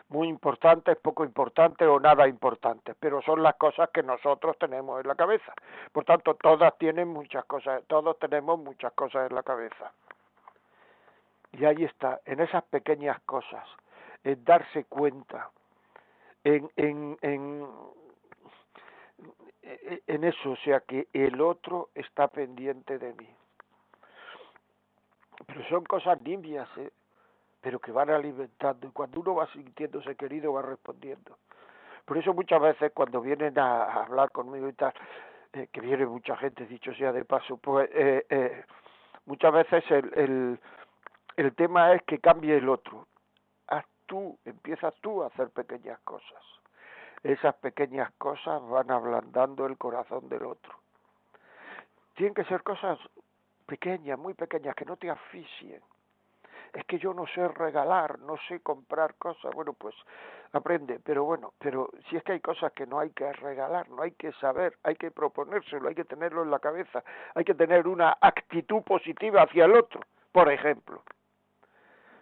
muy 0.09 0.29
importantes, 0.29 0.97
poco 0.97 1.25
importantes 1.25 1.87
o 1.87 2.01
nada 2.01 2.27
importantes, 2.27 2.97
pero 2.99 3.21
son 3.23 3.43
las 3.43 3.57
cosas 3.57 3.91
que 3.91 4.03
nosotros 4.03 4.57
tenemos 4.59 5.01
en 5.01 5.09
la 5.09 5.15
cabeza. 5.15 5.53
Por 5.93 6.05
tanto, 6.05 6.35
todas 6.35 6.77
tienen 6.79 7.09
muchas 7.09 7.45
cosas, 7.45 7.83
todos 7.87 8.19
tenemos 8.19 8.59
muchas 8.59 8.93
cosas 8.95 9.31
en 9.31 9.35
la 9.35 9.43
cabeza. 9.43 9.93
Y 11.53 11.65
ahí 11.65 11.85
está, 11.85 12.21
en 12.25 12.41
esas 12.41 12.65
pequeñas 12.65 13.21
cosas, 13.23 13.67
en 14.25 14.43
darse 14.45 14.85
cuenta, 14.85 15.51
en, 16.45 16.71
en, 16.77 17.19
en, 17.23 17.67
en 19.63 20.25
eso, 20.25 20.53
o 20.53 20.57
sea, 20.57 20.81
que 20.81 21.09
el 21.13 21.41
otro 21.41 21.91
está 21.95 22.29
pendiente 22.29 22.99
de 22.99 23.13
mí. 23.15 23.29
Pero 25.47 25.69
son 25.69 25.85
cosas 25.85 26.21
nimias, 26.23 26.69
¿eh? 26.79 26.91
Pero 27.61 27.79
que 27.79 27.93
van 27.93 28.11
alimentando 28.11 28.87
y 28.87 28.91
cuando 28.91 29.21
uno 29.21 29.35
va 29.35 29.47
sintiéndose 29.53 30.15
querido 30.17 30.53
va 30.53 30.63
respondiendo. 30.63 31.39
Por 32.05 32.17
eso 32.17 32.33
muchas 32.33 32.61
veces 32.61 32.93
cuando 32.95 33.21
vienen 33.21 33.59
a, 33.59 33.85
hablar 34.03 34.31
conmigo 34.31 34.69
y 34.69 34.73
tal, 34.73 34.95
eh, 35.53 35.69
que 35.73 35.81
viene 35.81 36.07
mucha 36.07 36.37
gente, 36.37 36.67
dicho 36.67 36.95
sea 36.95 37.13
de 37.13 37.25
paso, 37.25 37.57
pues 37.57 37.91
eh, 37.93 38.25
eh, 38.31 38.65
muchas 39.27 39.53
veces 39.53 39.85
el, 39.91 40.13
el, 40.15 40.61
el 41.37 41.55
tema 41.55 41.93
es 41.93 42.03
que 42.05 42.19
cambie 42.19 42.57
el 42.57 42.69
otro. 42.69 43.07
Haz 43.67 43.85
tú, 44.07 44.39
empiezas 44.45 44.95
tú 45.01 45.23
a 45.23 45.27
hacer 45.27 45.51
pequeñas 45.51 45.99
cosas. 46.01 46.43
Esas 47.23 47.55
pequeñas 47.57 48.13
cosas 48.17 48.63
van 48.69 48.91
ablandando 48.91 49.67
el 49.67 49.77
corazón 49.77 50.29
del 50.29 50.45
otro. 50.45 50.73
Tienen 52.15 52.35
que 52.35 52.45
ser 52.45 52.63
cosas 52.63 52.99
pequeñas, 53.67 54.19
muy 54.19 54.35
pequeñas, 54.35 54.75
que 54.77 54.85
no 54.85 54.97
te 54.97 55.11
asfixien 55.11 55.83
es 56.79 56.85
que 56.85 56.99
yo 57.01 57.13
no 57.13 57.27
sé 57.27 57.49
regalar, 57.49 58.21
no 58.21 58.37
sé 58.47 58.61
comprar 58.61 59.17
cosas, 59.17 59.53
bueno, 59.53 59.73
pues 59.73 59.97
aprende, 60.53 61.01
pero 61.01 61.25
bueno, 61.25 61.53
pero 61.59 61.91
si 62.09 62.17
es 62.17 62.23
que 62.23 62.33
hay 62.33 62.41
cosas 62.41 62.73
que 62.73 62.87
no 62.87 63.01
hay 63.01 63.11
que 63.11 63.33
regalar, 63.33 63.89
no 63.91 64.03
hay 64.03 64.13
que 64.13 64.31
saber, 64.35 64.79
hay 64.85 64.95
que 64.95 65.11
proponérselo, 65.11 65.89
hay 65.89 65.97
que 65.97 66.05
tenerlo 66.05 66.45
en 66.45 66.53
la 66.53 66.61
cabeza, 66.61 67.03
hay 67.35 67.45
que 67.45 67.55
tener 67.55 67.89
una 67.89 68.17
actitud 68.21 68.83
positiva 68.83 69.43
hacia 69.43 69.65
el 69.65 69.75
otro, 69.75 70.03
por 70.31 70.53
ejemplo. 70.53 71.03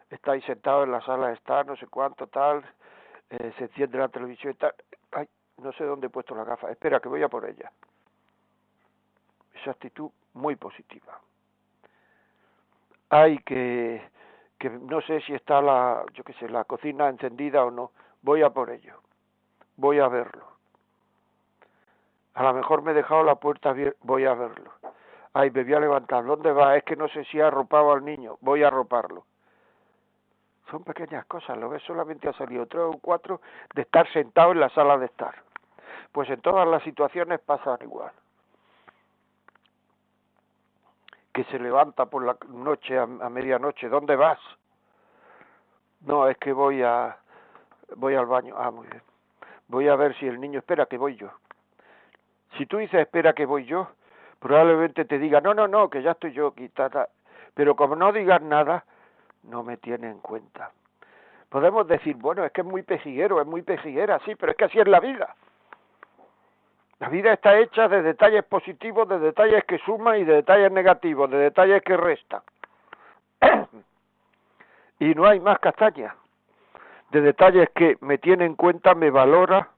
Estáis 0.08 0.42
sentados 0.46 0.86
en 0.86 0.92
la 0.92 1.02
sala 1.02 1.28
de 1.28 1.34
estar, 1.34 1.66
no 1.66 1.76
sé 1.76 1.86
cuánto, 1.88 2.26
tal, 2.26 2.64
eh, 3.28 3.52
se 3.58 3.64
enciende 3.64 3.98
la 3.98 4.08
televisión 4.08 4.54
y 4.54 4.56
tal, 4.56 4.75
ay, 5.12 5.28
no 5.58 5.70
sé 5.72 5.84
dónde 5.84 6.06
he 6.06 6.10
puesto 6.10 6.34
la 6.34 6.44
gafa, 6.44 6.70
espera 6.70 6.98
que 6.98 7.10
voy 7.10 7.22
a 7.22 7.28
por 7.28 7.44
ella. 7.44 7.70
Esa 9.60 9.72
actitud 9.72 10.10
muy 10.32 10.56
positiva. 10.56 11.20
Hay 13.10 13.38
que 13.40 14.15
que 14.58 14.70
no 14.70 15.00
sé 15.02 15.20
si 15.22 15.34
está 15.34 15.60
la, 15.60 16.04
yo 16.14 16.25
qué 16.25 16.32
sé, 16.34 16.48
la 16.48 16.64
cocina 16.64 17.08
encendida 17.08 17.64
o 17.64 17.70
no, 17.70 17.92
voy 18.22 18.42
a 18.42 18.50
por 18.50 18.70
ello, 18.70 19.00
voy 19.76 19.98
a 19.98 20.08
verlo. 20.08 20.44
A 22.34 22.42
lo 22.42 22.54
mejor 22.54 22.82
me 22.82 22.90
he 22.90 22.94
dejado 22.94 23.22
la 23.22 23.36
puerta 23.36 23.70
abierta, 23.70 23.98
voy 24.02 24.25
a 24.25 24.34
verlo. 24.34 24.70
Ay, 25.32 25.50
me 25.50 25.64
voy 25.64 25.75
a 25.75 25.80
levantar, 25.80 26.25
¿dónde 26.25 26.52
va? 26.52 26.76
Es 26.76 26.84
que 26.84 26.96
no 26.96 27.08
sé 27.08 27.25
si 27.25 27.40
ha 27.40 27.48
arropado 27.48 27.92
al 27.92 28.04
niño, 28.04 28.38
voy 28.40 28.62
a 28.62 28.68
arroparlo. 28.68 29.25
Son 30.70 30.82
pequeñas 30.82 31.25
cosas, 31.26 31.56
lo 31.58 31.68
ves, 31.68 31.82
solamente 31.82 32.28
ha 32.28 32.32
salido 32.32 32.66
tres 32.66 32.82
o 32.82 32.98
cuatro 33.00 33.40
de 33.75 33.82
estar 33.82 34.10
sentado 34.12 34.52
en 34.52 34.60
la 34.60 34.68
sala 34.70 34.98
de 34.98 35.06
estar. 35.06 35.34
Pues 36.12 36.28
en 36.30 36.40
todas 36.40 36.66
las 36.66 36.82
situaciones 36.82 37.40
pasan 37.40 37.78
igual. 37.82 38.12
Que 41.37 41.45
se 41.45 41.59
levanta 41.59 42.07
por 42.07 42.25
la 42.25 42.35
noche 42.49 42.99
a, 42.99 43.05
medianoche, 43.07 43.90
¿dónde 43.90 44.16
vas? 44.16 44.38
No, 46.00 46.28
es 46.28 46.38
que 46.38 46.50
voy 46.50 46.83
a 46.83 47.14
voy 47.97 48.14
al 48.14 48.25
baño. 48.25 48.55
Ah, 48.57 48.71
muy 48.71 48.87
bien. 48.87 49.02
Voy 49.69 49.87
a 49.87 49.97
ver 49.97 50.16
si 50.16 50.26
el 50.26 50.40
niño 50.40 50.61
espera 50.61 50.87
que 50.87 50.97
voy 50.97 51.14
yo. 51.16 51.28
Si 52.57 52.64
tú 52.64 52.78
dices 52.78 53.02
espera 53.02 53.35
que 53.35 53.45
voy 53.45 53.66
yo, 53.66 53.87
probablemente 54.38 55.05
te 55.05 55.19
diga, 55.19 55.43
no, 55.43 55.52
no, 55.52 55.69
no, 55.69 55.90
que 55.90 56.00
ya 56.00 56.12
estoy 56.12 56.33
yo 56.33 56.55
quitada. 56.55 57.11
Pero 57.52 57.76
como 57.76 57.97
no 57.97 58.12
digas 58.12 58.40
nada, 58.40 58.87
no 59.43 59.62
me 59.62 59.76
tiene 59.76 60.09
en 60.09 60.21
cuenta. 60.21 60.71
Podemos 61.50 61.87
decir, 61.87 62.16
bueno, 62.16 62.47
es 62.47 62.52
que 62.52 62.62
es 62.62 62.66
muy 62.66 62.83
pejiguero, 62.83 63.43
es 63.43 63.47
muy 63.47 63.61
pejiguera, 63.61 64.19
sí, 64.25 64.35
pero 64.37 64.52
es 64.52 64.57
que 64.57 64.64
así 64.64 64.78
es 64.78 64.88
la 64.88 65.00
vida. 65.00 65.37
La 66.98 67.08
vida 67.10 67.34
está 67.34 67.58
hecha 67.58 67.88
de 67.88 68.02
detalles 68.02 68.44
positivos, 68.44 69.08
de 69.08 69.18
detalles 69.18 69.64
que 69.64 69.78
suman 69.78 70.18
y 70.18 70.24
de 70.24 70.34
detalles 70.34 70.72
negativos, 70.72 71.30
de 71.30 71.36
detalles 71.36 71.82
que 71.82 71.96
restan. 71.96 72.40
y 74.98 75.14
no 75.14 75.26
hay 75.26 75.40
más 75.40 75.58
castaña. 75.58 76.16
De 77.10 77.20
detalles 77.20 77.68
que 77.74 77.98
me 78.00 78.16
tiene 78.18 78.46
en 78.46 78.54
cuenta, 78.54 78.94
me 78.94 79.10
valora. 79.10 79.68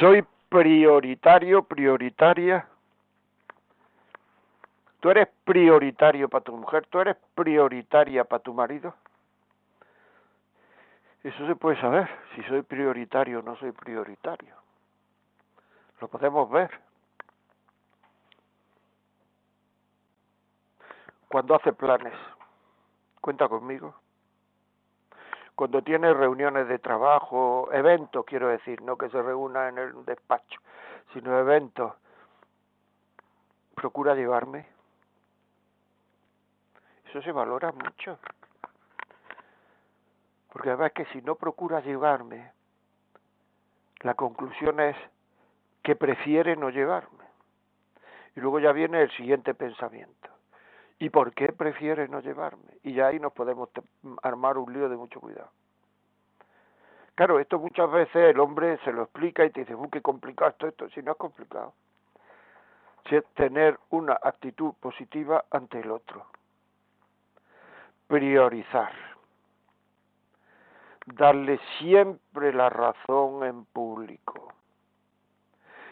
Soy 0.00 0.24
prioritario, 0.48 1.62
prioritaria. 1.62 2.66
Tú 5.00 5.10
eres 5.10 5.28
prioritario 5.44 6.28
para 6.28 6.42
tu 6.42 6.56
mujer, 6.56 6.86
tú 6.90 7.00
eres 7.00 7.16
prioritaria 7.36 8.24
para 8.24 8.42
tu 8.42 8.52
marido. 8.52 8.94
Eso 11.26 11.44
se 11.44 11.56
puede 11.56 11.76
saber, 11.80 12.08
si 12.36 12.42
soy 12.44 12.62
prioritario 12.62 13.40
o 13.40 13.42
no 13.42 13.56
soy 13.56 13.72
prioritario. 13.72 14.54
Lo 16.00 16.06
podemos 16.06 16.48
ver. 16.48 16.70
Cuando 21.26 21.56
hace 21.56 21.72
planes, 21.72 22.14
cuenta 23.20 23.48
conmigo. 23.48 23.96
Cuando 25.56 25.82
tiene 25.82 26.14
reuniones 26.14 26.68
de 26.68 26.78
trabajo, 26.78 27.70
eventos, 27.72 28.24
quiero 28.24 28.46
decir, 28.46 28.80
no 28.82 28.96
que 28.96 29.10
se 29.10 29.20
reúna 29.20 29.68
en 29.68 29.78
el 29.78 30.04
despacho, 30.04 30.60
sino 31.12 31.36
eventos, 31.36 31.92
procura 33.74 34.14
llevarme. 34.14 34.64
Eso 37.10 37.20
se 37.20 37.32
valora 37.32 37.72
mucho. 37.72 38.16
Porque 40.56 40.70
además 40.70 40.92
que 40.92 41.04
si 41.12 41.20
no 41.20 41.34
procura 41.34 41.80
llevarme, 41.80 42.50
la 44.00 44.14
conclusión 44.14 44.80
es 44.80 44.96
que 45.82 45.94
prefiere 45.94 46.56
no 46.56 46.70
llevarme. 46.70 47.26
Y 48.34 48.40
luego 48.40 48.58
ya 48.58 48.72
viene 48.72 49.02
el 49.02 49.10
siguiente 49.18 49.52
pensamiento. 49.52 50.30
¿Y 50.98 51.10
por 51.10 51.34
qué 51.34 51.52
prefiere 51.52 52.08
no 52.08 52.20
llevarme? 52.20 52.78
Y 52.84 52.94
ya 52.94 53.08
ahí 53.08 53.20
nos 53.20 53.34
podemos 53.34 53.68
armar 54.22 54.56
un 54.56 54.72
lío 54.72 54.88
de 54.88 54.96
mucho 54.96 55.20
cuidado. 55.20 55.50
Claro, 57.16 57.38
esto 57.38 57.58
muchas 57.58 57.90
veces 57.90 58.16
el 58.16 58.40
hombre 58.40 58.78
se 58.78 58.92
lo 58.92 59.02
explica 59.02 59.44
y 59.44 59.50
te 59.50 59.60
dice, 59.60 59.76
qué 59.92 60.00
complicado 60.00 60.52
esto, 60.52 60.68
esto, 60.68 60.88
si 60.88 61.02
no 61.02 61.12
es 61.12 61.18
complicado. 61.18 61.74
Si 63.10 63.16
es 63.16 63.26
tener 63.34 63.78
una 63.90 64.14
actitud 64.22 64.72
positiva 64.80 65.44
ante 65.50 65.80
el 65.80 65.90
otro. 65.90 66.24
Priorizar. 68.06 69.05
Darle 71.06 71.58
siempre 71.78 72.52
la 72.52 72.68
razón 72.68 73.44
en 73.44 73.64
público. 73.64 74.52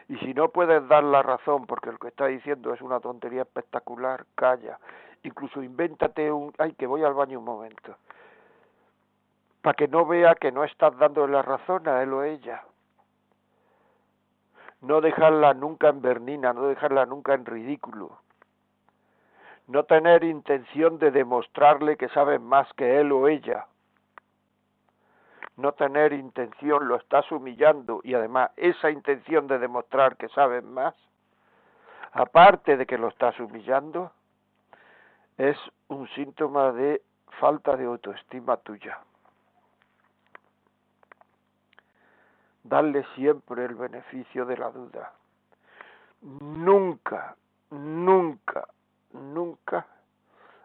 Y 0.08 0.16
si 0.18 0.34
no 0.34 0.50
puedes 0.50 0.86
dar 0.88 1.02
la 1.02 1.22
razón 1.22 1.66
porque 1.66 1.90
lo 1.90 1.98
que 1.98 2.08
está 2.08 2.26
diciendo 2.26 2.74
es 2.74 2.82
una 2.82 3.00
tontería 3.00 3.42
espectacular, 3.42 4.26
calla. 4.34 4.78
Incluso 5.22 5.62
invéntate 5.62 6.30
un, 6.30 6.52
ay, 6.58 6.74
que 6.74 6.86
voy 6.86 7.02
al 7.02 7.14
baño 7.14 7.38
un 7.38 7.44
momento 7.44 7.96
para 9.64 9.76
que 9.76 9.88
no 9.88 10.04
vea 10.04 10.34
que 10.34 10.52
no 10.52 10.62
estás 10.62 10.94
dando 10.98 11.26
la 11.26 11.40
razón 11.40 11.88
a 11.88 12.02
él 12.02 12.12
o 12.12 12.22
ella. 12.22 12.64
No 14.82 15.00
dejarla 15.00 15.54
nunca 15.54 15.88
en 15.88 16.02
bernina, 16.02 16.52
no 16.52 16.66
dejarla 16.66 17.06
nunca 17.06 17.32
en 17.32 17.46
ridículo. 17.46 18.18
No 19.66 19.84
tener 19.84 20.22
intención 20.22 20.98
de 20.98 21.10
demostrarle 21.10 21.96
que 21.96 22.10
saben 22.10 22.44
más 22.44 22.70
que 22.74 23.00
él 23.00 23.10
o 23.10 23.26
ella. 23.26 23.66
No 25.56 25.72
tener 25.72 26.12
intención, 26.12 26.88
lo 26.88 26.96
estás 26.96 27.30
humillando 27.30 28.00
y 28.02 28.14
además 28.14 28.50
esa 28.56 28.90
intención 28.90 29.46
de 29.46 29.58
demostrar 29.58 30.16
que 30.16 30.28
saben 30.30 30.72
más, 30.72 30.94
aparte 32.12 32.76
de 32.76 32.86
que 32.86 32.98
lo 32.98 33.08
estás 33.08 33.38
humillando, 33.38 34.12
es 35.38 35.56
un 35.88 36.08
síntoma 36.08 36.72
de 36.72 37.02
falta 37.38 37.76
de 37.76 37.84
autoestima 37.84 38.56
tuya. 38.58 38.98
darle 42.64 43.04
siempre 43.14 43.66
el 43.66 43.74
beneficio 43.74 44.46
de 44.46 44.56
la 44.56 44.70
duda. 44.70 45.12
Nunca, 46.22 47.36
nunca, 47.70 48.66
nunca 49.12 49.86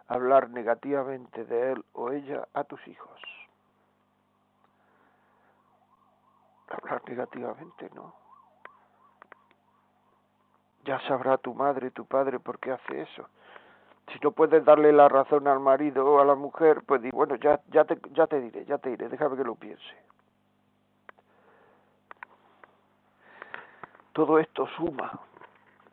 hablar 0.08 0.50
negativamente 0.50 1.44
de 1.44 1.72
él 1.72 1.84
o 1.92 2.10
ella 2.10 2.48
a 2.54 2.64
tus 2.64 2.84
hijos. 2.88 3.20
Hablar 6.70 7.02
negativamente, 7.06 7.90
no. 7.94 8.14
Ya 10.84 11.00
sabrá 11.00 11.36
tu 11.36 11.52
madre, 11.54 11.90
tu 11.90 12.06
padre 12.06 12.38
por 12.38 12.58
qué 12.58 12.72
hace 12.72 13.02
eso. 13.02 13.28
Si 14.12 14.18
no 14.22 14.32
puedes 14.32 14.64
darle 14.64 14.92
la 14.92 15.08
razón 15.08 15.46
al 15.46 15.60
marido 15.60 16.04
o 16.06 16.20
a 16.20 16.24
la 16.24 16.34
mujer, 16.34 16.82
pues 16.86 17.02
di, 17.02 17.10
bueno, 17.10 17.36
ya, 17.36 17.60
ya, 17.68 17.84
te, 17.84 17.98
ya 18.12 18.26
te 18.26 18.40
diré, 18.40 18.64
ya 18.64 18.78
te 18.78 18.90
diré, 18.90 19.08
déjame 19.08 19.36
que 19.36 19.44
lo 19.44 19.54
piense. 19.54 19.96
Todo 24.12 24.38
esto 24.38 24.66
suma, 24.76 25.20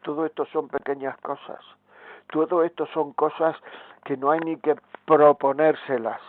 todo 0.01 0.25
esto 0.25 0.45
son 0.45 0.67
pequeñas 0.67 1.17
cosas, 1.19 1.59
todo 2.31 2.63
esto 2.63 2.87
son 2.87 3.13
cosas 3.13 3.55
que 4.03 4.17
no 4.17 4.31
hay 4.31 4.39
ni 4.39 4.57
que 4.57 4.75
proponérselas, 5.05 6.21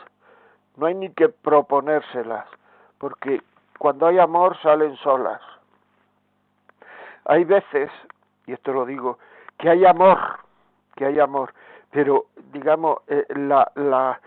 no 0.76 0.86
hay 0.86 0.94
ni 0.94 1.10
que 1.10 1.28
proponérselas, 1.30 2.46
porque 2.98 3.42
cuando 3.78 4.06
hay 4.06 4.18
amor 4.18 4.56
salen 4.62 4.96
solas. 4.96 5.40
Hay 7.24 7.44
veces, 7.44 7.90
y 8.46 8.52
esto 8.52 8.72
lo 8.72 8.84
digo, 8.84 9.18
que 9.58 9.70
hay 9.70 9.84
amor, 9.84 10.18
que 10.96 11.06
hay 11.06 11.18
amor, 11.20 11.52
pero 11.90 12.26
digamos, 12.52 12.98
eh, 13.06 13.26
la, 13.30 13.70
la, 13.74 14.20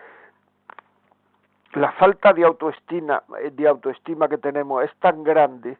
la 1.73 1.91
falta 1.93 2.33
de 2.33 2.45
autoestima, 2.45 3.23
de 3.51 3.67
autoestima 3.67 4.27
que 4.27 4.37
tenemos 4.37 4.83
es 4.83 4.95
tan 4.97 5.23
grande 5.23 5.77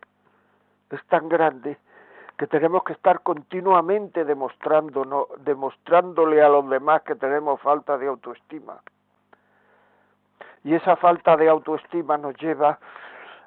es 0.96 1.04
tan 1.06 1.30
grande 1.30 1.78
que 2.38 2.48
tenemos 2.48 2.84
que 2.84 2.94
estar 2.94 3.22
continuamente 3.22 4.26
demostrándonos, 4.26 5.28
demostrándole 5.40 6.42
a 6.42 6.50
los 6.50 6.68
demás 6.70 7.04
que 7.04 7.16
tenemos 7.16 7.62
falta 7.62 7.98
de 7.98 8.08
autoestima. 8.08 8.80
Y 10.64 10.74
esa 10.76 10.96
falta 10.96 11.38
de 11.38 11.50
autoestima 11.50 12.18
nos 12.18 12.36
lleva 12.38 12.80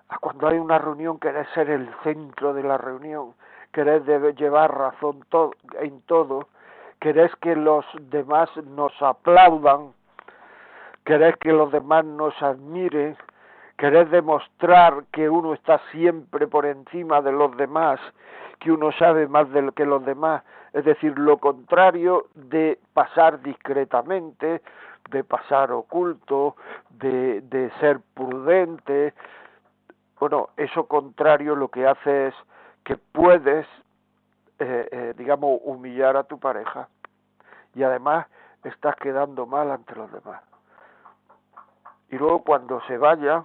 a 0.09 0.19
cuando 0.19 0.49
hay 0.49 0.59
una 0.59 0.79
reunión 0.79 1.19
querer 1.19 1.47
ser 1.55 1.71
el 1.71 1.88
centro 2.03 2.53
de 2.53 2.62
la 2.62 2.79
reunión, 2.79 3.35
querer 3.73 4.05
llevar 4.35 4.77
razón 4.77 5.25
en 5.81 6.01
todo, 6.03 6.49
querer 7.01 7.31
que 7.40 7.57
los 7.57 7.85
demás 8.11 8.49
nos 8.64 8.93
aplaudan, 9.03 9.93
querer 11.05 11.38
que 11.38 11.53
los 11.53 11.71
demás 11.73 12.05
nos 12.05 12.40
admiren, 12.43 13.17
querer 13.77 14.09
demostrar 14.11 15.05
que 15.12 15.29
uno 15.29 15.55
está 15.55 15.81
siempre 15.90 16.47
por 16.47 16.67
encima 16.67 17.21
de 17.21 17.33
los 17.33 17.57
demás, 17.57 18.01
que 18.61 18.71
uno 18.71 18.93
sabe 18.93 19.27
más 19.27 19.51
de 19.51 19.71
que 19.73 19.85
los 19.85 20.05
demás, 20.05 20.43
es 20.73 20.85
decir, 20.85 21.19
lo 21.19 21.38
contrario 21.38 22.27
de 22.35 22.79
pasar 22.95 23.43
discretamente, 23.43 24.62
de 25.11 25.25
pasar 25.25 25.71
oculto, 25.73 26.57
de, 26.90 27.43
de 27.43 27.71
ser 27.81 28.01
prudente. 28.14 29.12
Bueno, 30.25 30.49
eso 30.57 30.87
contrario 30.87 31.55
lo 31.55 31.69
que 31.69 31.87
hace 31.87 32.29
es 32.29 32.35
que 32.83 32.97
puedes, 32.97 33.67
eh, 34.59 34.89
eh, 34.91 35.15
digamos, 35.19 35.61
humillar 35.65 36.17
a 36.17 36.25
tu 36.25 36.41
pareja 36.41 36.89
y 37.75 37.83
además 37.83 38.27
estás 38.63 38.97
quedando 38.97 39.45
mal 39.45 39.71
ante 39.71 39.95
los 39.95 40.11
demás. 40.11 40.43
Y 42.09 42.17
luego 42.17 42.43
cuando 42.43 42.81
se 42.87 42.97
vaya, 42.97 43.45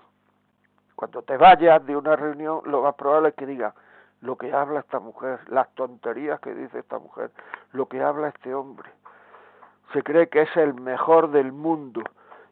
cuando 0.96 1.22
te 1.22 1.36
vayas 1.36 1.86
de 1.86 1.98
una 1.98 2.15
reunión, 2.15 2.62
lo 2.63 2.84
más 2.84 2.96
probable 2.96 3.28
es 3.28 3.36
que 3.36 3.46
diga 3.46 3.74
lo 4.22 4.38
que 4.38 4.54
habla 4.54 4.80
esta 4.80 5.02
mujer, 5.02 5.42
las 5.50 5.68
tonterías 5.76 6.39
que 6.39 6.56
dice 6.56 6.80
esta 6.80 6.98
mujer, 6.98 7.30
lo 7.74 7.88
que 7.88 8.02
habla 8.02 8.30
este 8.30 8.56
hombre. 8.56 8.89
Se 9.92 10.02
cree 10.02 10.30
que 10.30 10.44
es 10.44 10.56
el 10.56 10.76
mejor 10.76 11.30
del 11.32 11.52
mundo, 11.52 12.04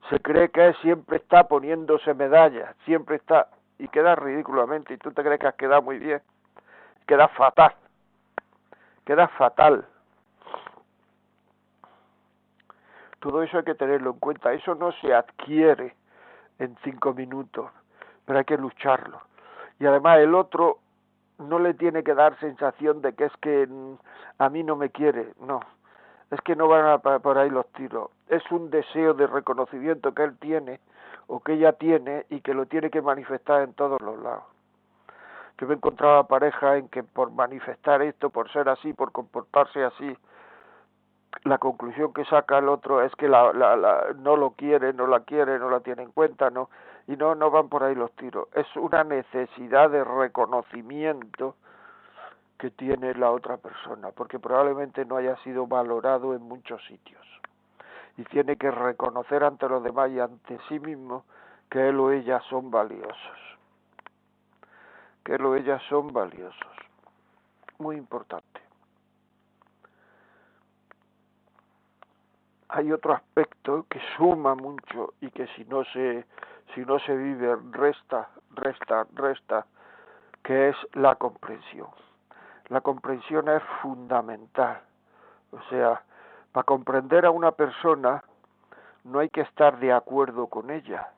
se 0.10 0.20
cree 0.20 0.50
que 0.50 0.74
siempre 0.82 1.16
está 1.16 1.48
poniéndose 1.48 2.14
medallas, 2.14 2.76
siempre 2.84 3.16
está 3.16 3.48
y 3.80 3.88
queda 3.90 4.16
ridículamente 4.16 4.94
y 4.94 4.98
tú 4.98 5.12
te 5.12 5.24
crees 5.24 5.40
que 5.40 5.48
has 5.48 5.56
quedado 5.56 5.82
muy 5.82 6.00
bien, 6.00 6.22
queda 7.06 7.28
fatal, 7.30 7.74
queda 9.06 9.28
fatal. 9.30 9.86
Todo 13.20 13.44
eso 13.44 13.58
hay 13.58 13.64
que 13.64 13.76
tenerlo 13.76 14.12
en 14.12 14.20
cuenta, 14.20 14.54
eso 14.54 14.76
no 14.76 14.92
se 14.94 15.14
adquiere 15.14 15.96
en 16.60 16.78
cinco 16.84 17.14
minutos, 17.14 17.72
pero 18.26 18.40
hay 18.40 18.46
que 18.46 18.58
lucharlo. 18.58 19.22
Y 19.80 19.86
además 19.86 20.20
el 20.20 20.34
otro 20.36 20.80
no 21.40 21.60
le 21.60 21.74
tiene 21.74 22.04
que 22.04 22.14
dar 22.14 22.40
sensación 22.40 23.02
de 23.02 23.14
que 23.14 23.26
es 23.26 23.38
que 23.42 23.68
mm, 23.68 23.96
a 24.40 24.50
mí 24.50 24.64
no 24.64 24.76
me 24.76 24.90
quiere, 24.90 25.34
no, 25.40 25.60
es 26.32 26.42
que 26.42 26.56
no 26.56 26.68
van 26.68 26.86
a 26.86 26.98
por 27.00 27.38
ahí 27.38 27.50
los 27.50 27.68
tiros, 27.74 28.10
es 28.28 28.44
un 28.52 28.70
deseo 28.70 29.14
de 29.14 29.28
reconocimiento 29.28 30.14
que 30.14 30.24
él 30.24 30.38
tiene 30.40 30.80
o 31.28 31.40
que 31.42 31.54
ella 31.54 31.74
tiene 31.74 32.26
y 32.30 32.42
que 32.42 32.54
lo 32.54 32.66
tiene 32.66 32.90
que 32.90 33.02
manifestar 33.02 33.62
en 33.62 33.74
todos 33.74 34.02
los 34.02 34.18
lados. 34.22 34.44
Yo 35.60 35.68
me 35.68 35.76
encontraba 35.76 36.28
pareja 36.28 36.78
en 36.78 36.88
que 36.90 37.04
por 37.04 37.32
manifestar 37.32 38.02
esto, 38.02 38.30
por 38.30 38.52
ser 38.52 38.70
así, 38.70 38.94
por 38.94 39.12
comportarse 39.12 39.84
así, 39.84 40.16
la 41.44 41.58
conclusión 41.58 42.14
que 42.14 42.26
saca 42.26 42.60
el 42.60 42.70
otro 42.70 43.02
es 43.02 43.14
que 43.16 43.28
la, 43.28 43.52
la, 43.54 43.76
la, 43.76 44.14
no 44.18 44.36
lo 44.36 44.52
quiere, 44.52 44.94
no 44.94 45.08
la 45.08 45.22
quiere, 45.22 45.60
no 45.60 45.70
la 45.70 45.80
tiene 45.80 46.04
en 46.04 46.12
cuenta, 46.12 46.50
no 46.50 46.70
y 47.08 47.16
no 47.16 47.36
no 47.36 47.50
van 47.50 47.70
por 47.70 47.84
ahí 47.84 47.96
los 47.96 48.12
tiros. 48.14 48.48
Es 48.54 48.68
una 48.76 49.04
necesidad 49.04 49.90
de 49.90 50.04
reconocimiento 50.04 51.56
que 52.58 52.70
tiene 52.72 53.14
la 53.14 53.32
otra 53.32 53.58
persona, 53.58 54.12
porque 54.12 54.40
probablemente 54.40 55.06
no 55.06 55.18
haya 55.18 55.38
sido 55.38 55.68
valorado 55.68 56.34
en 56.34 56.42
muchos 56.42 56.84
sitios. 56.86 57.22
Y 58.18 58.24
tiene 58.26 58.56
que 58.58 58.72
reconocer 58.72 59.44
ante 59.44 59.70
los 59.70 59.84
demás 59.84 60.10
y 60.12 60.20
ante 60.20 60.60
sí 60.68 60.80
mismo 60.80 61.24
que 61.70 61.90
él 61.90 62.00
o 62.00 62.12
ella 62.12 62.42
son 62.50 62.72
valiosos. 62.72 63.58
Que 65.24 65.36
él 65.36 65.46
o 65.46 65.56
ella 65.56 65.80
son 65.90 66.12
valiosos. 66.12 66.76
Muy 67.80 67.96
importante. 67.96 68.68
hay 72.70 72.92
otro 72.92 73.14
aspecto 73.14 73.86
que 73.90 74.00
suma 74.16 74.56
mucho 74.56 75.14
y 75.22 75.32
que 75.32 75.48
si 75.56 75.64
no 75.66 75.84
se 75.86 76.26
si 76.76 76.82
no 76.82 77.00
se 77.00 77.16
vive 77.16 77.56
resta 77.72 78.30
resta 78.52 79.08
resta 79.14 79.66
que 80.44 80.70
es 80.70 80.76
la 80.94 81.16
comprensión 81.16 81.90
la 82.68 82.82
comprensión 82.82 83.48
es 83.50 83.64
fundamental 83.82 84.82
o 85.52 85.62
sea 85.70 86.04
para 86.52 86.64
comprender 86.64 87.26
a 87.26 87.32
una 87.32 87.52
persona 87.52 88.24
no 89.04 89.20
hay 89.20 89.30
que 89.30 89.42
estar 89.42 89.80
de 89.80 89.94
acuerdo 89.94 90.48
con 90.48 90.70
ella 90.70 91.10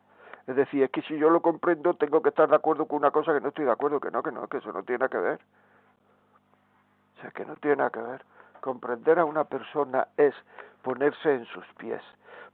es 0.48 0.56
decir 0.56 0.84
es 0.84 0.92
que 0.92 1.02
si 1.04 1.18
yo 1.18 1.30
lo 1.30 1.42
comprendo 1.42 1.94
tengo 1.94 2.22
que 2.22 2.30
estar 2.30 2.50
de 2.50 2.56
acuerdo 2.56 2.86
con 2.86 2.98
una 2.98 3.12
cosa 3.12 3.34
que 3.34 3.42
no 3.42 3.50
estoy 3.50 3.66
de 3.66 3.72
acuerdo 3.72 4.00
que 4.00 4.12
no 4.12 4.24
que 4.24 4.32
no 4.32 4.48
que 4.48 4.58
eso 4.58 4.72
no 4.72 4.84
tiene 4.84 5.08
que 5.10 5.18
ver 5.18 5.40
o 7.18 7.22
sea 7.22 7.32
que 7.32 7.46
no 7.46 7.56
tiene 7.56 7.90
que 7.92 8.02
ver 8.02 8.24
comprender 8.60 9.20
a 9.20 9.26
una 9.26 9.44
persona 9.46 10.08
es 10.18 10.34
ponerse 10.82 11.34
en 11.34 11.46
sus 11.46 11.66
pies, 11.78 12.02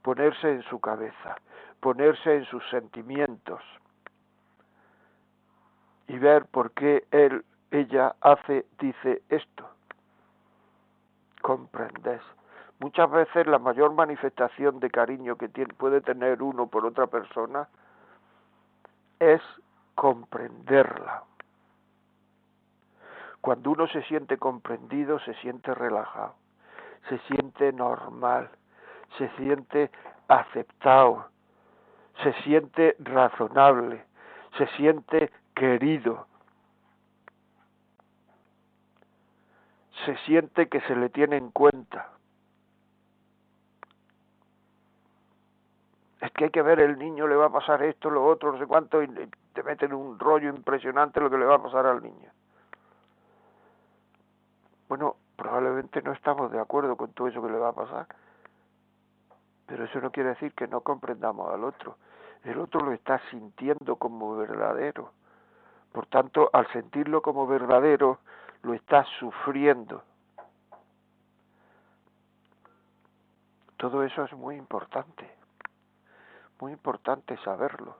ponerse 0.02 0.50
en 0.50 0.62
su 0.62 0.80
cabeza, 0.80 1.36
ponerse 1.80 2.36
en 2.36 2.44
sus 2.44 2.68
sentimientos. 2.70 3.62
y 6.08 6.18
ver 6.18 6.44
por 6.46 6.70
qué 6.70 7.04
él, 7.10 7.44
ella 7.72 8.14
hace, 8.20 8.64
dice 8.78 9.22
esto. 9.28 9.68
Comprendes. 11.42 12.22
Muchas 12.78 13.10
veces 13.10 13.46
la 13.46 13.58
mayor 13.58 13.94
manifestación 13.94 14.80
de 14.80 14.90
cariño 14.90 15.36
que 15.36 15.48
tiene, 15.48 15.72
puede 15.74 16.00
tener 16.02 16.42
uno 16.42 16.66
por 16.66 16.84
otra 16.84 17.06
persona 17.06 17.68
es 19.18 19.40
comprenderla. 19.94 21.24
Cuando 23.40 23.70
uno 23.70 23.86
se 23.86 24.02
siente 24.02 24.36
comprendido, 24.36 25.18
se 25.20 25.32
siente 25.34 25.72
relajado, 25.72 26.34
se 27.08 27.18
siente 27.28 27.72
normal, 27.72 28.50
se 29.16 29.28
siente 29.36 29.90
aceptado, 30.28 31.28
se 32.22 32.32
siente 32.42 32.96
razonable, 32.98 34.04
se 34.58 34.66
siente 34.76 35.32
querido, 35.54 36.26
se 40.04 40.16
siente 40.26 40.68
que 40.68 40.80
se 40.82 40.94
le 40.96 41.08
tiene 41.08 41.36
en 41.36 41.50
cuenta. 41.50 42.15
Es 46.26 46.32
que 46.32 46.46
hay 46.46 46.50
que 46.50 46.62
ver, 46.62 46.80
el 46.80 46.98
niño 46.98 47.28
le 47.28 47.36
va 47.36 47.46
a 47.46 47.50
pasar 47.50 47.84
esto, 47.84 48.10
lo 48.10 48.26
otro, 48.26 48.50
no 48.50 48.58
sé 48.58 48.66
cuánto, 48.66 49.00
y 49.00 49.06
te 49.52 49.62
meten 49.62 49.92
un 49.92 50.18
rollo 50.18 50.48
impresionante 50.48 51.20
lo 51.20 51.30
que 51.30 51.38
le 51.38 51.44
va 51.44 51.54
a 51.54 51.62
pasar 51.62 51.86
al 51.86 52.02
niño. 52.02 52.32
Bueno, 54.88 55.14
probablemente 55.36 56.02
no 56.02 56.10
estamos 56.10 56.50
de 56.50 56.58
acuerdo 56.58 56.96
con 56.96 57.12
todo 57.12 57.28
eso 57.28 57.40
que 57.40 57.48
le 57.48 57.58
va 57.58 57.68
a 57.68 57.74
pasar, 57.74 58.08
pero 59.66 59.84
eso 59.84 60.00
no 60.00 60.10
quiere 60.10 60.30
decir 60.30 60.52
que 60.52 60.66
no 60.66 60.80
comprendamos 60.80 61.54
al 61.54 61.62
otro. 61.62 61.96
El 62.42 62.58
otro 62.58 62.80
lo 62.80 62.90
está 62.90 63.20
sintiendo 63.30 63.94
como 63.94 64.36
verdadero. 64.36 65.12
Por 65.92 66.06
tanto, 66.06 66.50
al 66.52 66.66
sentirlo 66.72 67.22
como 67.22 67.46
verdadero, 67.46 68.18
lo 68.62 68.74
está 68.74 69.04
sufriendo. 69.20 70.02
Todo 73.76 74.02
eso 74.02 74.24
es 74.24 74.32
muy 74.32 74.56
importante, 74.56 75.35
muy 76.60 76.72
importante 76.72 77.36
saberlo. 77.38 77.96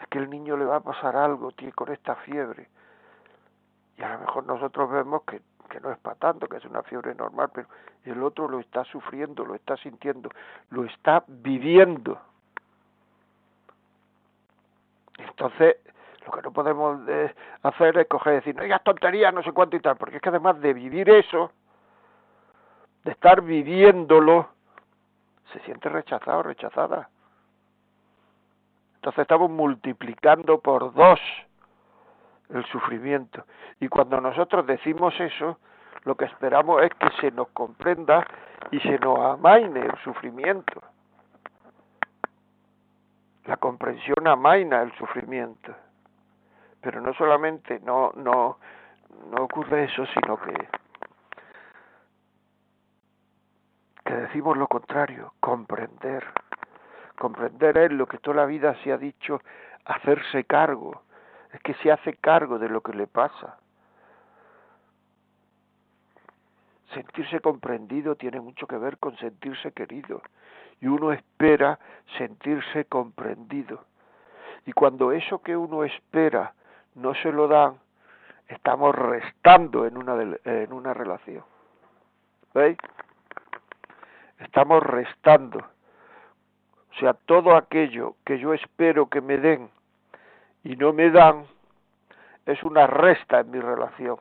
Es 0.00 0.06
que 0.08 0.18
el 0.18 0.30
niño 0.30 0.56
le 0.56 0.64
va 0.64 0.76
a 0.76 0.80
pasar 0.80 1.16
algo, 1.16 1.52
tiene 1.52 1.72
con 1.72 1.92
esta 1.92 2.16
fiebre 2.16 2.68
y 3.96 4.02
a 4.02 4.14
lo 4.14 4.20
mejor 4.20 4.46
nosotros 4.46 4.90
vemos 4.90 5.22
que, 5.22 5.40
que 5.68 5.80
no 5.80 5.90
es 5.92 5.98
para 5.98 6.16
tanto, 6.16 6.48
que 6.48 6.56
es 6.56 6.64
una 6.64 6.82
fiebre 6.82 7.14
normal, 7.14 7.50
pero 7.52 7.68
el 8.04 8.22
otro 8.22 8.48
lo 8.48 8.58
está 8.58 8.84
sufriendo, 8.84 9.44
lo 9.44 9.54
está 9.54 9.76
sintiendo, 9.76 10.30
lo 10.70 10.84
está 10.84 11.24
viviendo. 11.26 12.20
Entonces, 15.18 15.76
lo 16.26 16.32
que 16.32 16.42
no 16.42 16.52
podemos 16.52 17.00
eh, 17.08 17.34
hacer 17.62 17.98
es 17.98 18.08
coger 18.08 18.34
y 18.34 18.36
decir, 18.36 18.56
no 18.56 18.62
digas 18.62 18.82
tonterías, 18.82 19.32
no 19.32 19.42
sé 19.42 19.52
cuánto 19.52 19.76
y 19.76 19.80
tal, 19.80 19.96
porque 19.96 20.16
es 20.16 20.22
que 20.22 20.28
además 20.28 20.60
de 20.60 20.72
vivir 20.72 21.08
eso, 21.10 21.52
de 23.04 23.12
estar 23.12 23.42
viviéndolo, 23.42 24.48
se 25.52 25.60
siente 25.60 25.88
rechazado, 25.88 26.42
rechazada. 26.42 27.08
Entonces 28.96 29.22
estamos 29.22 29.50
multiplicando 29.50 30.60
por 30.60 30.94
dos 30.94 31.20
el 32.50 32.64
sufrimiento. 32.66 33.44
Y 33.80 33.88
cuando 33.88 34.20
nosotros 34.20 34.66
decimos 34.66 35.18
eso, 35.18 35.58
lo 36.04 36.16
que 36.16 36.26
esperamos 36.26 36.82
es 36.82 36.90
que 36.94 37.10
se 37.20 37.30
nos 37.30 37.48
comprenda 37.48 38.26
y 38.70 38.80
se 38.80 38.98
nos 38.98 39.18
amaine 39.18 39.80
el 39.80 39.96
sufrimiento. 40.04 40.82
La 43.44 43.56
comprensión 43.56 44.26
amaina 44.26 44.82
el 44.82 44.92
sufrimiento. 44.96 45.74
Pero 46.80 47.00
no 47.00 47.12
solamente 47.14 47.80
no, 47.80 48.12
no, 48.16 48.58
no 49.30 49.44
ocurre 49.44 49.84
eso, 49.84 50.04
sino 50.06 50.36
que, 50.40 50.68
decimos 54.14 54.56
lo 54.56 54.68
contrario, 54.68 55.34
comprender. 55.40 56.24
Comprender 57.16 57.78
es 57.78 57.92
lo 57.92 58.06
que 58.06 58.18
toda 58.18 58.38
la 58.38 58.46
vida 58.46 58.74
se 58.82 58.92
ha 58.92 58.98
dicho, 58.98 59.40
hacerse 59.84 60.44
cargo 60.44 61.02
es 61.52 61.60
que 61.60 61.74
se 61.74 61.92
hace 61.92 62.14
cargo 62.14 62.58
de 62.58 62.68
lo 62.68 62.80
que 62.80 62.94
le 62.94 63.06
pasa. 63.06 63.58
Sentirse 66.94 67.40
comprendido 67.40 68.16
tiene 68.16 68.40
mucho 68.40 68.66
que 68.66 68.76
ver 68.76 68.98
con 68.98 69.16
sentirse 69.18 69.72
querido 69.72 70.22
y 70.80 70.86
uno 70.86 71.12
espera 71.12 71.78
sentirse 72.18 72.86
comprendido. 72.86 73.84
Y 74.66 74.72
cuando 74.72 75.12
eso 75.12 75.42
que 75.42 75.56
uno 75.56 75.84
espera 75.84 76.54
no 76.94 77.14
se 77.14 77.32
lo 77.32 77.48
dan, 77.48 77.78
estamos 78.48 78.94
restando 78.94 79.86
en 79.86 79.96
una, 79.96 80.20
en 80.44 80.72
una 80.72 80.92
relación. 80.92 81.44
¿Veis? 82.54 82.76
Estamos 84.42 84.82
restando. 84.82 85.58
O 85.58 86.94
sea, 86.98 87.14
todo 87.14 87.56
aquello 87.56 88.16
que 88.24 88.38
yo 88.38 88.52
espero 88.52 89.08
que 89.08 89.20
me 89.20 89.38
den 89.38 89.70
y 90.64 90.76
no 90.76 90.92
me 90.92 91.10
dan, 91.10 91.46
es 92.46 92.62
una 92.62 92.86
resta 92.86 93.40
en 93.40 93.50
mi 93.50 93.60
relación. 93.60 94.18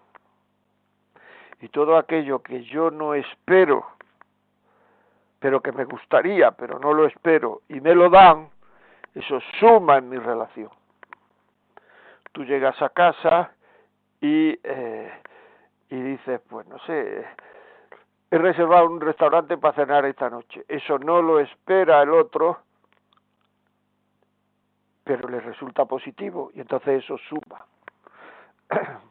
Y 1.61 1.67
todo 1.69 1.97
aquello 1.97 2.41
que 2.41 2.63
yo 2.63 2.89
no 2.89 3.13
espero, 3.13 3.85
pero 5.39 5.61
que 5.61 5.71
me 5.71 5.85
gustaría, 5.85 6.51
pero 6.51 6.79
no 6.79 6.93
lo 6.93 7.05
espero, 7.05 7.61
y 7.67 7.81
me 7.81 7.93
lo 7.93 8.09
dan, 8.09 8.49
eso 9.13 9.39
suma 9.59 9.97
en 9.97 10.09
mi 10.09 10.17
relación. 10.17 10.69
Tú 12.31 12.45
llegas 12.45 12.81
a 12.81 12.89
casa 12.89 13.51
y, 14.21 14.57
eh, 14.63 15.11
y 15.89 16.01
dices, 16.01 16.41
pues 16.49 16.65
no 16.67 16.79
sé, 16.79 17.25
he 18.31 18.37
reservado 18.37 18.87
un 18.87 19.01
restaurante 19.01 19.57
para 19.57 19.75
cenar 19.75 20.05
esta 20.05 20.29
noche. 20.29 20.63
Eso 20.69 20.97
no 20.97 21.21
lo 21.21 21.39
espera 21.41 22.01
el 22.01 22.11
otro, 22.11 22.59
pero 25.03 25.27
le 25.27 25.41
resulta 25.41 25.83
positivo 25.83 26.49
y 26.53 26.61
entonces 26.61 27.03
eso 27.03 27.17
suma. 27.27 27.65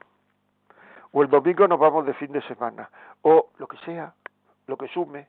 o 1.12 1.22
el 1.22 1.28
domingo 1.28 1.68
nos 1.68 1.78
vamos 1.78 2.06
de 2.06 2.14
fin 2.14 2.32
de 2.32 2.40
semana, 2.42 2.88
o 3.20 3.50
lo 3.58 3.66
que 3.66 3.76
sea, 3.78 4.14
lo 4.66 4.78
que 4.78 4.88
sume. 4.88 5.28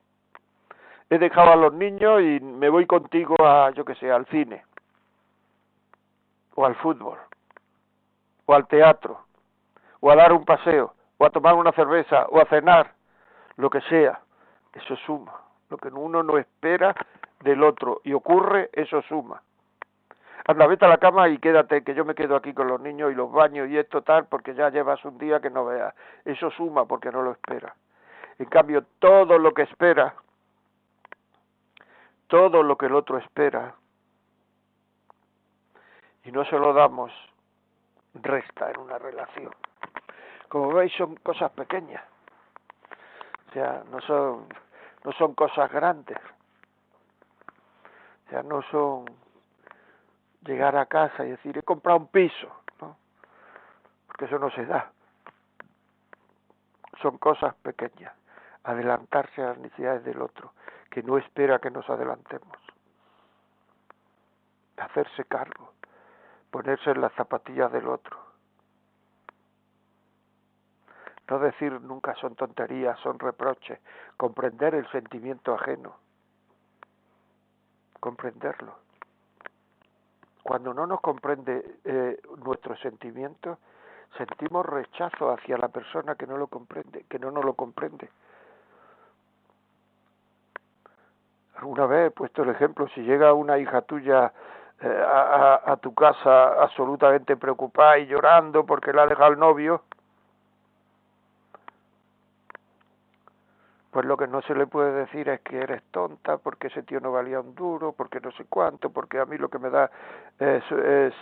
He 1.10 1.18
dejado 1.18 1.52
a 1.52 1.56
los 1.56 1.74
niños 1.74 2.22
y 2.22 2.40
me 2.40 2.70
voy 2.70 2.86
contigo 2.86 3.36
a, 3.44 3.70
yo 3.72 3.84
que 3.84 3.94
sé, 3.96 4.10
al 4.10 4.24
cine, 4.28 4.64
o 6.54 6.64
al 6.64 6.76
fútbol, 6.76 7.18
o 8.46 8.54
al 8.54 8.66
teatro, 8.68 9.26
o 10.00 10.10
a 10.10 10.16
dar 10.16 10.32
un 10.32 10.46
paseo, 10.46 10.94
o 11.18 11.26
a 11.26 11.30
tomar 11.30 11.54
una 11.54 11.72
cerveza, 11.72 12.24
o 12.30 12.40
a 12.40 12.46
cenar, 12.46 12.94
lo 13.56 13.70
que 13.70 13.80
sea. 13.82 14.20
Eso 14.72 14.96
suma. 14.96 15.32
Lo 15.70 15.76
que 15.78 15.88
uno 15.88 16.22
no 16.22 16.38
espera 16.38 16.94
del 17.40 17.62
otro 17.62 18.00
y 18.04 18.12
ocurre, 18.12 18.70
eso 18.72 19.02
suma 19.02 19.42
anda, 20.44 20.66
vete 20.66 20.84
a 20.84 20.88
la 20.88 20.98
cama 20.98 21.28
y 21.28 21.38
quédate, 21.38 21.84
que 21.84 21.94
yo 21.94 22.04
me 22.04 22.14
quedo 22.14 22.34
aquí 22.36 22.52
con 22.52 22.66
los 22.66 22.80
niños 22.80 23.12
y 23.12 23.14
los 23.14 23.30
baños 23.30 23.68
y 23.68 23.78
esto 23.78 24.02
tal, 24.02 24.26
porque 24.26 24.54
ya 24.54 24.70
llevas 24.70 25.04
un 25.04 25.18
día 25.18 25.40
que 25.40 25.50
no 25.50 25.64
veas. 25.64 25.94
Eso 26.24 26.50
suma 26.50 26.84
porque 26.86 27.10
no 27.10 27.22
lo 27.22 27.32
espera. 27.32 27.74
En 28.38 28.46
cambio, 28.46 28.84
todo 28.98 29.38
lo 29.38 29.54
que 29.54 29.62
espera, 29.62 30.14
todo 32.26 32.62
lo 32.62 32.76
que 32.76 32.86
el 32.86 32.94
otro 32.94 33.18
espera, 33.18 33.74
y 36.24 36.32
no 36.32 36.44
se 36.44 36.58
lo 36.58 36.72
damos, 36.72 37.12
resta 38.14 38.70
en 38.70 38.80
una 38.80 38.98
relación. 38.98 39.52
Como 40.48 40.72
veis, 40.72 40.92
son 40.94 41.16
cosas 41.16 41.50
pequeñas. 41.52 42.02
O 43.52 43.54
sea, 43.54 43.84
no 43.90 44.00
son, 44.00 44.46
no 45.04 45.12
son 45.12 45.34
cosas 45.34 45.70
grandes. 45.70 46.16
O 48.26 48.30
sea, 48.30 48.42
no 48.42 48.62
son 48.70 49.04
llegar 50.40 50.74
a 50.74 50.86
casa 50.86 51.26
y 51.26 51.32
decir, 51.32 51.58
he 51.58 51.62
comprado 51.62 51.98
un 51.98 52.06
piso, 52.06 52.48
¿no? 52.80 52.96
Porque 54.06 54.24
eso 54.24 54.38
no 54.38 54.50
se 54.52 54.64
da. 54.64 54.90
Son 57.02 57.18
cosas 57.18 57.54
pequeñas. 57.56 58.14
Adelantarse 58.64 59.42
a 59.42 59.48
las 59.48 59.58
necesidades 59.58 60.02
del 60.04 60.22
otro, 60.22 60.54
que 60.88 61.02
no 61.02 61.18
espera 61.18 61.58
que 61.58 61.70
nos 61.70 61.90
adelantemos. 61.90 62.56
Hacerse 64.78 65.26
cargo, 65.26 65.74
ponerse 66.50 66.90
en 66.90 67.02
las 67.02 67.12
zapatillas 67.12 67.70
del 67.70 67.86
otro. 67.86 68.31
No 71.32 71.38
decir 71.38 71.80
nunca 71.80 72.14
son 72.16 72.34
tonterías, 72.34 73.00
son 73.00 73.18
reproches. 73.18 73.80
Comprender 74.18 74.74
el 74.74 74.86
sentimiento 74.90 75.54
ajeno. 75.54 75.96
Comprenderlo 77.98 78.82
cuando 80.42 80.74
no 80.74 80.86
nos 80.86 81.00
comprende 81.00 81.64
eh, 81.84 82.20
nuestros 82.44 82.78
sentimientos, 82.80 83.58
sentimos 84.16 84.66
rechazo 84.66 85.30
hacia 85.30 85.56
la 85.56 85.68
persona 85.68 86.16
que 86.16 86.26
no 86.26 86.36
lo 86.36 86.48
comprende, 86.48 87.04
que 87.08 87.18
no 87.18 87.30
nos 87.30 87.44
lo 87.44 87.54
comprende. 87.54 88.10
Alguna 91.56 91.86
vez 91.86 92.08
he 92.08 92.10
puesto 92.10 92.42
el 92.42 92.50
ejemplo, 92.50 92.88
si 92.88 93.02
llega 93.02 93.32
una 93.34 93.56
hija 93.58 93.82
tuya 93.82 94.32
eh, 94.80 95.04
a, 95.06 95.62
a, 95.64 95.76
tu 95.76 95.94
casa 95.94 96.60
absolutamente 96.60 97.36
preocupada 97.36 97.98
y 97.98 98.06
llorando 98.06 98.66
porque 98.66 98.92
le 98.92 99.00
ha 99.00 99.06
dejado 99.06 99.32
el 99.32 99.38
novio, 99.38 99.82
pues 103.92 104.06
lo 104.06 104.16
que 104.16 104.26
no 104.26 104.40
se 104.42 104.54
le 104.54 104.66
puede 104.66 104.90
decir 104.92 105.28
es 105.28 105.42
que 105.42 105.58
eres 105.58 105.82
tonta, 105.90 106.38
porque 106.38 106.68
ese 106.68 106.82
tío 106.82 106.98
no 106.98 107.12
valía 107.12 107.40
un 107.40 107.54
duro, 107.54 107.92
porque 107.92 108.20
no 108.20 108.32
sé 108.32 108.46
cuánto, 108.48 108.88
porque 108.88 109.20
a 109.20 109.26
mí 109.26 109.36
lo 109.36 109.50
que 109.50 109.58
me 109.58 109.68
da 109.68 109.90
es, 110.38 110.64
es 110.72 111.14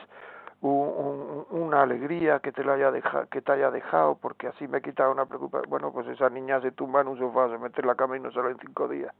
una 0.60 1.82
alegría 1.82 2.38
que 2.38 2.52
te, 2.52 2.62
la 2.62 2.74
haya 2.74 2.92
que 3.28 3.42
te 3.42 3.52
haya 3.52 3.72
dejado, 3.72 4.14
porque 4.14 4.46
así 4.46 4.68
me 4.68 4.80
quita 4.80 5.08
una 5.08 5.26
preocupación. 5.26 5.68
Bueno, 5.68 5.92
pues 5.92 6.06
esa 6.06 6.30
niña 6.30 6.60
se 6.60 6.70
tumba 6.70 7.00
en 7.00 7.08
un 7.08 7.18
sofá, 7.18 7.48
se 7.48 7.58
mete 7.58 7.80
en 7.80 7.88
la 7.88 7.96
cama 7.96 8.16
y 8.16 8.20
no 8.20 8.30
sale 8.30 8.50
en 8.50 8.58
cinco 8.58 8.86
días. 8.86 9.12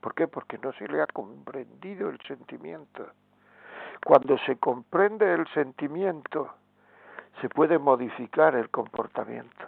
¿Por 0.00 0.14
qué? 0.14 0.28
Porque 0.28 0.56
no 0.58 0.72
se 0.74 0.86
le 0.86 1.02
ha 1.02 1.08
comprendido 1.08 2.08
el 2.08 2.20
sentimiento. 2.20 3.08
Cuando 4.04 4.38
se 4.38 4.58
comprende 4.58 5.34
el 5.34 5.48
sentimiento, 5.48 6.54
se 7.40 7.48
puede 7.48 7.78
modificar 7.78 8.54
el 8.54 8.70
comportamiento. 8.70 9.66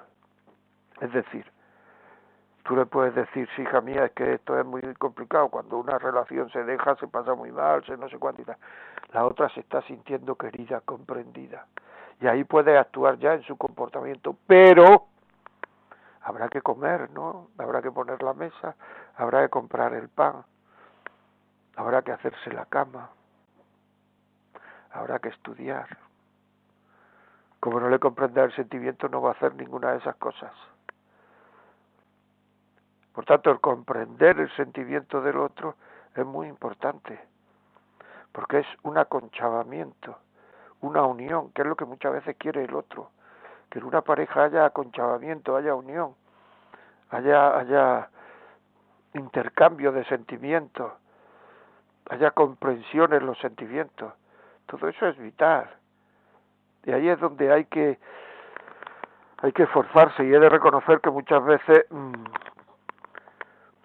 Es 1.01 1.13
decir, 1.13 1.51
tú 2.67 2.75
le 2.75 2.85
puedes 2.85 3.15
decir, 3.15 3.49
sí, 3.55 3.63
hija 3.63 3.81
mía, 3.81 4.07
es 4.07 4.13
que 4.13 4.35
esto 4.35 4.59
es 4.59 4.67
muy 4.67 4.83
complicado, 4.95 5.49
cuando 5.49 5.79
una 5.79 5.99
relación 5.99 6.51
se 6.51 6.65
deja, 6.65 6.97
se 6.97 7.07
pasa 7.07 7.35
muy 7.35 7.53
mal, 7.53 7.85
se 7.85 7.97
no 7.97 8.09
sé 8.09 8.19
cuánto 8.19 8.43
y 8.43 8.45
tal. 8.45 8.57
La 9.13 9.25
otra 9.25 9.49
se 9.51 9.61
está 9.61 9.83
sintiendo 9.83 10.35
querida, 10.35 10.81
comprendida. 10.81 11.67
Y 12.21 12.27
ahí 12.27 12.45
puede 12.45 12.77
actuar 12.77 13.19
ya 13.19 13.35
en 13.35 13.43
su 13.43 13.57
comportamiento, 13.57 14.37
pero 14.47 15.07
habrá 16.23 16.49
que 16.49 16.61
comer, 16.61 17.11
¿no? 17.11 17.49
Habrá 17.57 17.83
que 17.83 17.93
poner 17.93 18.21
la 18.23 18.35
mesa, 18.35 18.75
habrá 19.17 19.43
que 19.43 19.49
comprar 19.49 19.95
el 19.95 20.09
pan, 20.09 20.45
habrá 21.77 22.03
que 22.03 22.13
hacerse 22.13 22.53
la 22.53 22.67
cama, 22.67 23.11
habrá 24.91 25.21
que 25.21 25.29
estudiar. 25.29 25.99
Como 27.61 27.79
no 27.79 27.89
le 27.89 28.01
comprenda 28.01 28.43
el 28.43 28.53
sentimiento, 28.55 29.09
no 29.09 29.23
va 29.23 29.31
a 29.31 29.33
hacer 29.35 29.55
ninguna 29.55 29.93
de 29.93 29.99
esas 29.99 30.17
cosas. 30.17 30.53
Por 33.17 33.25
tanto, 33.25 33.51
el 33.51 33.61
comprender 33.61 34.39
el 34.39 34.55
sentimiento 34.57 35.23
del 35.23 35.39
otro 35.39 35.77
es 36.15 36.27
muy 36.27 36.49
importante, 36.49 37.19
porque 38.31 38.59
es 38.59 38.67
un 38.83 38.99
aconchavamiento, 38.99 40.19
una 40.83 41.03
unión, 41.03 41.51
que 41.53 41.63
es 41.63 41.69
lo 41.69 41.77
que 41.77 41.87
muchas 41.87 42.13
veces 42.13 42.37
quiere 42.37 42.65
el 42.65 42.75
otro, 42.75 43.09
que 43.71 43.79
en 43.79 43.87
una 43.87 44.03
pareja 44.03 44.45
haya 44.45 44.67
aconchavamiento, 44.67 45.57
haya 45.57 45.75
unión, 45.75 46.15
haya, 47.09 47.57
haya 47.57 48.11
intercambio 49.15 49.93
de 49.93 50.05
sentimientos, 50.05 50.93
haya 52.11 52.33
comprensión 52.33 53.15
en 53.15 53.25
los 53.25 53.39
sentimientos. 53.39 54.13
Todo 54.67 54.89
eso 54.89 55.07
es 55.07 55.17
vital. 55.17 55.71
Y 56.85 56.93
ahí 56.93 57.09
es 57.09 57.19
donde 57.19 57.51
hay 57.51 57.65
que 57.65 57.99
hay 59.39 59.53
que 59.53 59.63
esforzarse 59.63 60.23
y 60.23 60.35
he 60.35 60.39
de 60.39 60.51
reconocer 60.51 61.01
que 61.01 61.11
muchas 61.11 61.43
veces 61.45 61.87
mm, 61.91 62.13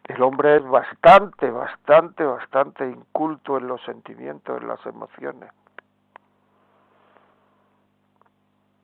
el 0.06 0.22
hombre 0.22 0.58
es 0.58 0.64
bastante, 0.64 1.50
bastante, 1.50 2.24
bastante 2.24 2.88
inculto 2.88 3.58
en 3.58 3.68
los 3.68 3.82
sentimientos, 3.84 4.62
en 4.62 4.68
las 4.68 4.86
emociones. 4.86 5.52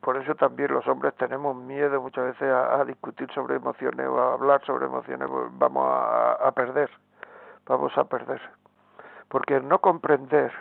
Por 0.01 0.15
eso 0.17 0.35
también 0.35 0.73
los 0.73 0.87
hombres 0.87 1.15
tenemos 1.15 1.55
miedo 1.55 2.01
muchas 2.01 2.25
veces 2.25 2.49
a, 2.49 2.83
discutir 2.85 3.29
sobre 3.33 3.57
emociones 3.57 4.07
o 4.07 4.19
a 4.19 4.33
hablar 4.33 4.63
sobre 4.65 4.85
emociones, 4.85 5.27
pues 5.27 5.47
vamos 5.53 5.85
a 5.85 6.51
perder, 6.53 6.89
vamos 7.65 7.97
a 7.97 8.05
perder. 8.05 8.41
Porque 9.27 9.59
no 9.59 9.79
comprender 9.79 10.53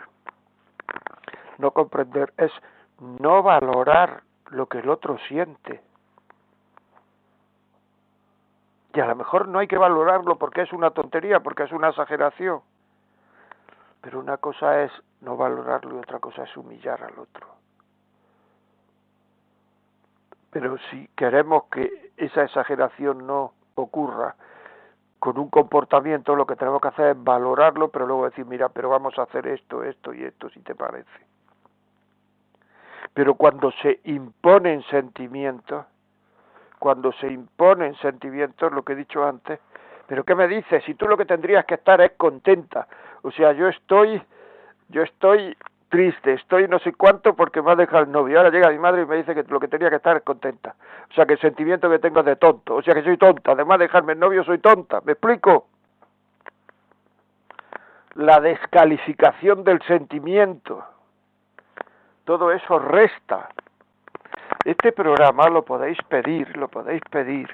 no 1.57 1.71
comprender, 1.71 2.33
es 2.37 2.51
no 2.99 3.43
valorar 3.43 4.23
lo 4.49 4.67
que 4.67 4.79
el 4.79 4.89
otro 4.89 5.17
siente. 5.27 5.81
Y 8.97 8.99
a 8.99 9.05
lo 9.05 9.15
mejor 9.15 9.47
no 9.47 9.59
hay 9.59 9.67
que 9.67 9.77
valorarlo 9.77 10.39
porque 10.39 10.63
es 10.63 10.73
una 10.73 10.89
tontería, 10.89 11.41
porque 11.41 11.61
es 11.61 11.71
una 11.71 11.89
exageración. 11.89 12.61
Pero 14.01 14.19
una 14.19 14.37
cosa 14.37 14.81
es 14.81 14.91
no 15.21 15.37
valorarlo 15.37 15.97
y 15.97 15.99
otra 15.99 16.17
cosa 16.17 16.41
es 16.41 16.57
humillar 16.57 17.03
al 17.03 17.19
otro. 17.19 17.45
Pero 20.49 20.79
si 20.89 21.07
queremos 21.15 21.65
que 21.65 22.11
esa 22.17 22.41
exageración 22.41 23.27
no 23.27 23.53
ocurra 23.75 24.35
con 25.19 25.37
un 25.37 25.49
comportamiento, 25.49 26.35
lo 26.35 26.47
que 26.47 26.55
tenemos 26.55 26.81
que 26.81 26.87
hacer 26.87 27.09
es 27.09 27.23
valorarlo, 27.23 27.89
pero 27.89 28.07
luego 28.07 28.25
decir, 28.25 28.47
mira, 28.47 28.69
pero 28.69 28.89
vamos 28.89 29.19
a 29.19 29.23
hacer 29.23 29.45
esto, 29.45 29.83
esto 29.83 30.11
y 30.11 30.23
esto, 30.23 30.49
si 30.49 30.61
te 30.61 30.73
parece. 30.73 31.27
Pero 33.13 33.35
cuando 33.35 33.71
se 33.73 33.99
imponen 34.05 34.81
sentimientos, 34.85 35.85
cuando 36.79 37.11
se 37.13 37.27
imponen 37.27 37.95
sentimientos, 37.95 38.71
lo 38.71 38.83
que 38.83 38.93
he 38.93 38.95
dicho 38.95 39.25
antes, 39.25 39.59
pero 40.07 40.23
¿qué 40.23 40.35
me 40.35 40.47
dices? 40.47 40.83
Si 40.85 40.93
tú 40.93 41.07
lo 41.07 41.17
que 41.17 41.25
tendrías 41.25 41.65
que 41.65 41.75
estar 41.75 41.99
es 42.01 42.11
contenta. 42.11 42.87
O 43.23 43.31
sea, 43.31 43.51
yo 43.51 43.67
estoy, 43.67 44.21
yo 44.89 45.01
estoy 45.01 45.57
triste, 45.89 46.33
estoy 46.33 46.67
no 46.67 46.79
sé 46.79 46.93
cuánto 46.93 47.35
porque 47.35 47.61
me 47.61 47.71
ha 47.71 47.75
dejado 47.75 48.03
el 48.03 48.11
novio. 48.11 48.37
Ahora 48.37 48.51
llega 48.51 48.69
mi 48.69 48.79
madre 48.79 49.01
y 49.01 49.05
me 49.05 49.17
dice 49.17 49.35
que 49.35 49.43
lo 49.43 49.59
que 49.59 49.67
tenía 49.67 49.89
que 49.89 49.97
estar 49.97 50.15
es 50.15 50.23
contenta. 50.23 50.75
O 51.09 51.13
sea, 51.13 51.25
que 51.25 51.33
el 51.33 51.39
sentimiento 51.39 51.89
que 51.89 51.99
tengo 51.99 52.21
es 52.21 52.25
de 52.25 52.35
tonto. 52.37 52.75
O 52.75 52.81
sea, 52.81 52.93
que 52.93 53.03
soy 53.03 53.17
tonta. 53.17 53.51
Además 53.51 53.79
de 53.79 53.85
dejarme 53.85 54.13
el 54.13 54.19
novio, 54.19 54.43
soy 54.43 54.59
tonta. 54.59 55.01
¿Me 55.03 55.13
explico? 55.13 55.67
La 58.15 58.39
descalificación 58.39 59.63
del 59.63 59.81
sentimiento 59.83 60.85
todo 62.27 62.51
eso 62.51 62.77
resta. 62.77 63.49
Este 64.67 64.91
programa 64.91 65.47
lo 65.47 65.63
podéis 65.63 65.97
pedir, 66.09 66.57
lo 66.57 66.67
podéis 66.67 67.01
pedir 67.09 67.49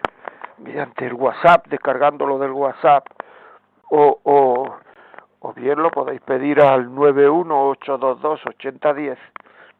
mediante 0.58 1.06
el 1.06 1.13
WhatsApp, 1.13 1.67
descargándolo 1.67 2.39
del 2.39 2.49
WhatsApp, 2.49 3.06
o, 3.91 4.19
o, 4.23 4.80
bien 5.54 5.80
lo 5.80 5.91
podéis 5.91 6.21
pedir 6.21 6.60
al 6.60 6.89
918228010, 6.89 9.17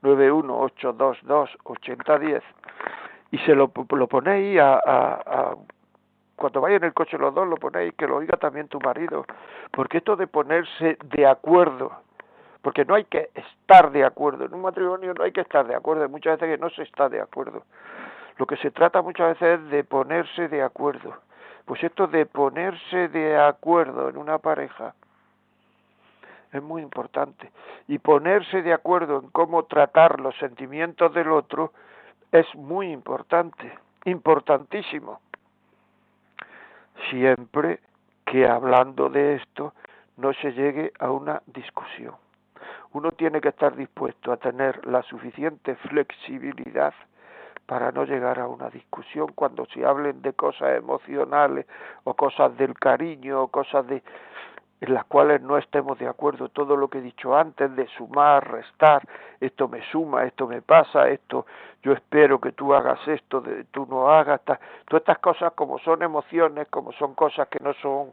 918228010, 0.04 2.44
y 3.32 3.40
se 3.40 3.56
lo, 3.56 3.72
lo 3.90 4.08
ponéis 4.08 4.60
a, 4.60 4.76
a, 4.76 5.22
a 5.26 5.56
cuando 6.36 6.62
vaya 6.62 6.76
en 6.76 6.84
el 6.84 6.94
coche 6.94 7.18
los 7.18 7.34
dos 7.34 7.48
lo 7.48 7.58
ponéis, 7.58 7.96
que 7.96 8.06
lo 8.06 8.18
oiga 8.18 8.38
también 8.38 8.68
tu 8.68 8.80
marido, 8.80 9.26
porque 9.72 9.98
esto 9.98 10.16
de 10.16 10.28
ponerse 10.28 11.00
de 11.04 11.26
acuerdo 11.26 12.03
porque 12.64 12.86
no 12.86 12.96
hay 12.96 13.04
que 13.04 13.30
estar 13.36 13.92
de 13.92 14.06
acuerdo. 14.06 14.46
En 14.46 14.54
un 14.54 14.62
matrimonio 14.62 15.14
no 15.14 15.26
hay 15.26 15.34
que 15.34 15.42
estar 15.42 15.68
de 15.68 15.76
acuerdo. 15.76 16.04
Hay 16.04 16.10
muchas 16.10 16.40
veces 16.40 16.56
que 16.56 16.62
no 16.62 16.70
se 16.70 16.84
está 16.84 17.10
de 17.10 17.20
acuerdo. 17.22 17.66
Lo 18.38 18.48
que 18.48 18.56
se 18.58 18.72
trata 18.72 19.02
muchas 19.02 19.38
veces 19.38 19.60
es 19.60 19.70
de 19.70 19.84
ponerse 19.84 20.48
de 20.48 20.64
acuerdo. 20.64 21.14
Pues 21.66 21.84
esto 21.84 22.08
de 22.08 22.26
ponerse 22.26 23.10
de 23.10 23.38
acuerdo 23.38 24.08
en 24.08 24.18
una 24.18 24.38
pareja 24.38 24.96
es 26.54 26.64
muy 26.64 26.82
importante. 26.82 27.52
Y 27.90 28.00
ponerse 28.00 28.62
de 28.62 28.72
acuerdo 28.72 29.20
en 29.20 29.30
cómo 29.32 29.64
tratar 29.64 30.22
los 30.22 30.36
sentimientos 30.38 31.14
del 31.14 31.32
otro 31.34 31.74
es 32.32 32.48
muy 32.56 32.94
importante, 32.94 33.78
importantísimo. 34.06 35.20
Siempre 37.10 37.82
que 38.26 38.48
hablando 38.48 39.10
de 39.10 39.36
esto 39.36 39.74
no 40.16 40.32
se 40.36 40.54
llegue 40.54 40.94
a 40.98 41.12
una 41.12 41.42
discusión 41.48 42.23
uno 42.94 43.12
tiene 43.12 43.42
que 43.42 43.50
estar 43.50 43.76
dispuesto 43.76 44.32
a 44.32 44.38
tener 44.38 44.86
la 44.86 45.02
suficiente 45.04 45.76
flexibilidad 45.76 46.94
para 47.66 47.92
no 47.92 48.04
llegar 48.06 48.40
a 48.40 48.48
una 48.48 48.70
discusión 48.70 49.32
cuando 49.34 49.66
se 49.68 49.86
hablen 49.86 50.22
de 50.22 50.34
cosas 50.34 50.78
emocionales 50.78 51.66
o 52.04 52.14
cosas 52.14 52.56
del 52.58 52.74
cariño 52.74 53.44
o 53.44 53.48
cosas 53.48 53.88
de 53.88 54.04
en 54.84 54.94
las 54.94 55.06
cuales 55.06 55.42
no 55.42 55.58
estemos 55.58 55.98
de 55.98 56.10
acuerdo. 56.10 56.50
Todo 56.50 56.76
lo 56.76 56.90
que 56.90 56.98
he 56.98 57.02
dicho 57.02 57.38
antes 57.38 57.74
de 57.74 57.88
sumar, 57.88 58.52
restar, 58.52 59.02
esto 59.40 59.70
me 59.70 59.82
suma, 59.90 60.26
esto 60.26 60.46
me 60.46 60.62
pasa, 60.62 61.08
esto 61.08 61.46
yo 61.82 61.94
espero 61.94 62.42
que 62.42 62.52
tú 62.52 62.74
hagas 62.74 63.00
esto, 63.08 63.40
de, 63.40 63.64
tú 63.66 63.88
no 63.90 64.10
hagas, 64.10 64.42
todas 64.44 64.60
estas 64.92 65.20
cosas 65.20 65.54
como 65.54 65.80
son 65.80 66.04
emociones, 66.04 66.68
como 66.68 66.92
son 66.92 67.16
cosas 67.16 67.48
que 67.48 67.60
no 67.64 67.74
son 67.76 68.12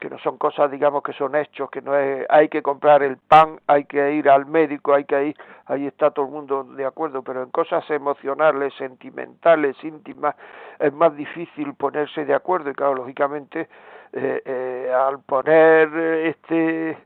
que 0.00 0.08
no 0.08 0.18
son 0.18 0.38
cosas, 0.38 0.70
digamos, 0.70 1.02
que 1.02 1.12
son 1.12 1.36
hechos, 1.36 1.70
que 1.70 1.82
no 1.82 1.94
es, 1.94 2.26
hay 2.30 2.48
que 2.48 2.62
comprar 2.62 3.02
el 3.02 3.18
pan, 3.18 3.60
hay 3.66 3.84
que 3.84 4.12
ir 4.14 4.28
al 4.28 4.46
médico, 4.46 4.94
hay 4.94 5.04
que 5.04 5.26
ir, 5.26 5.36
ahí 5.66 5.86
está 5.86 6.10
todo 6.10 6.24
el 6.24 6.32
mundo 6.32 6.64
de 6.64 6.86
acuerdo, 6.86 7.22
pero 7.22 7.42
en 7.42 7.50
cosas 7.50 7.88
emocionales, 7.90 8.72
sentimentales, 8.74 9.76
íntimas, 9.84 10.34
es 10.78 10.92
más 10.92 11.14
difícil 11.14 11.74
ponerse 11.74 12.24
de 12.24 12.34
acuerdo 12.34 12.70
y 12.70 12.74
claro, 12.74 12.94
lógicamente, 12.94 13.68
eh, 14.12 14.42
eh, 14.44 14.92
al 14.92 15.20
poner 15.20 15.94
este, 16.26 16.98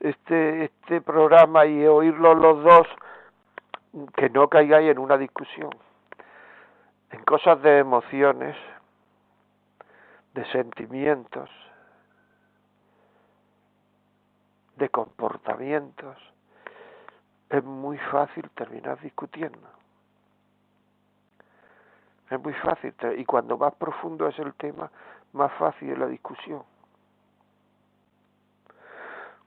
este, 0.00 0.64
este 0.64 1.00
programa 1.02 1.66
y 1.66 1.86
oírlo 1.86 2.34
los 2.34 2.64
dos, 2.64 2.88
que 4.16 4.30
no 4.30 4.48
caigáis 4.48 4.90
en 4.90 4.98
una 4.98 5.18
discusión. 5.18 5.70
En 7.10 7.22
cosas 7.24 7.60
de 7.62 7.78
emociones, 7.78 8.56
de 10.34 10.44
sentimientos, 10.46 11.50
de 14.78 14.88
comportamientos, 14.88 16.16
es 17.50 17.64
muy 17.64 17.98
fácil 17.98 18.48
terminar 18.50 19.00
discutiendo. 19.00 19.68
Es 22.30 22.40
muy 22.40 22.52
fácil. 22.54 22.94
Y 23.16 23.24
cuando 23.24 23.56
más 23.56 23.74
profundo 23.74 24.28
es 24.28 24.38
el 24.38 24.54
tema, 24.54 24.90
más 25.32 25.52
fácil 25.54 25.90
es 25.90 25.98
la 25.98 26.06
discusión. 26.06 26.62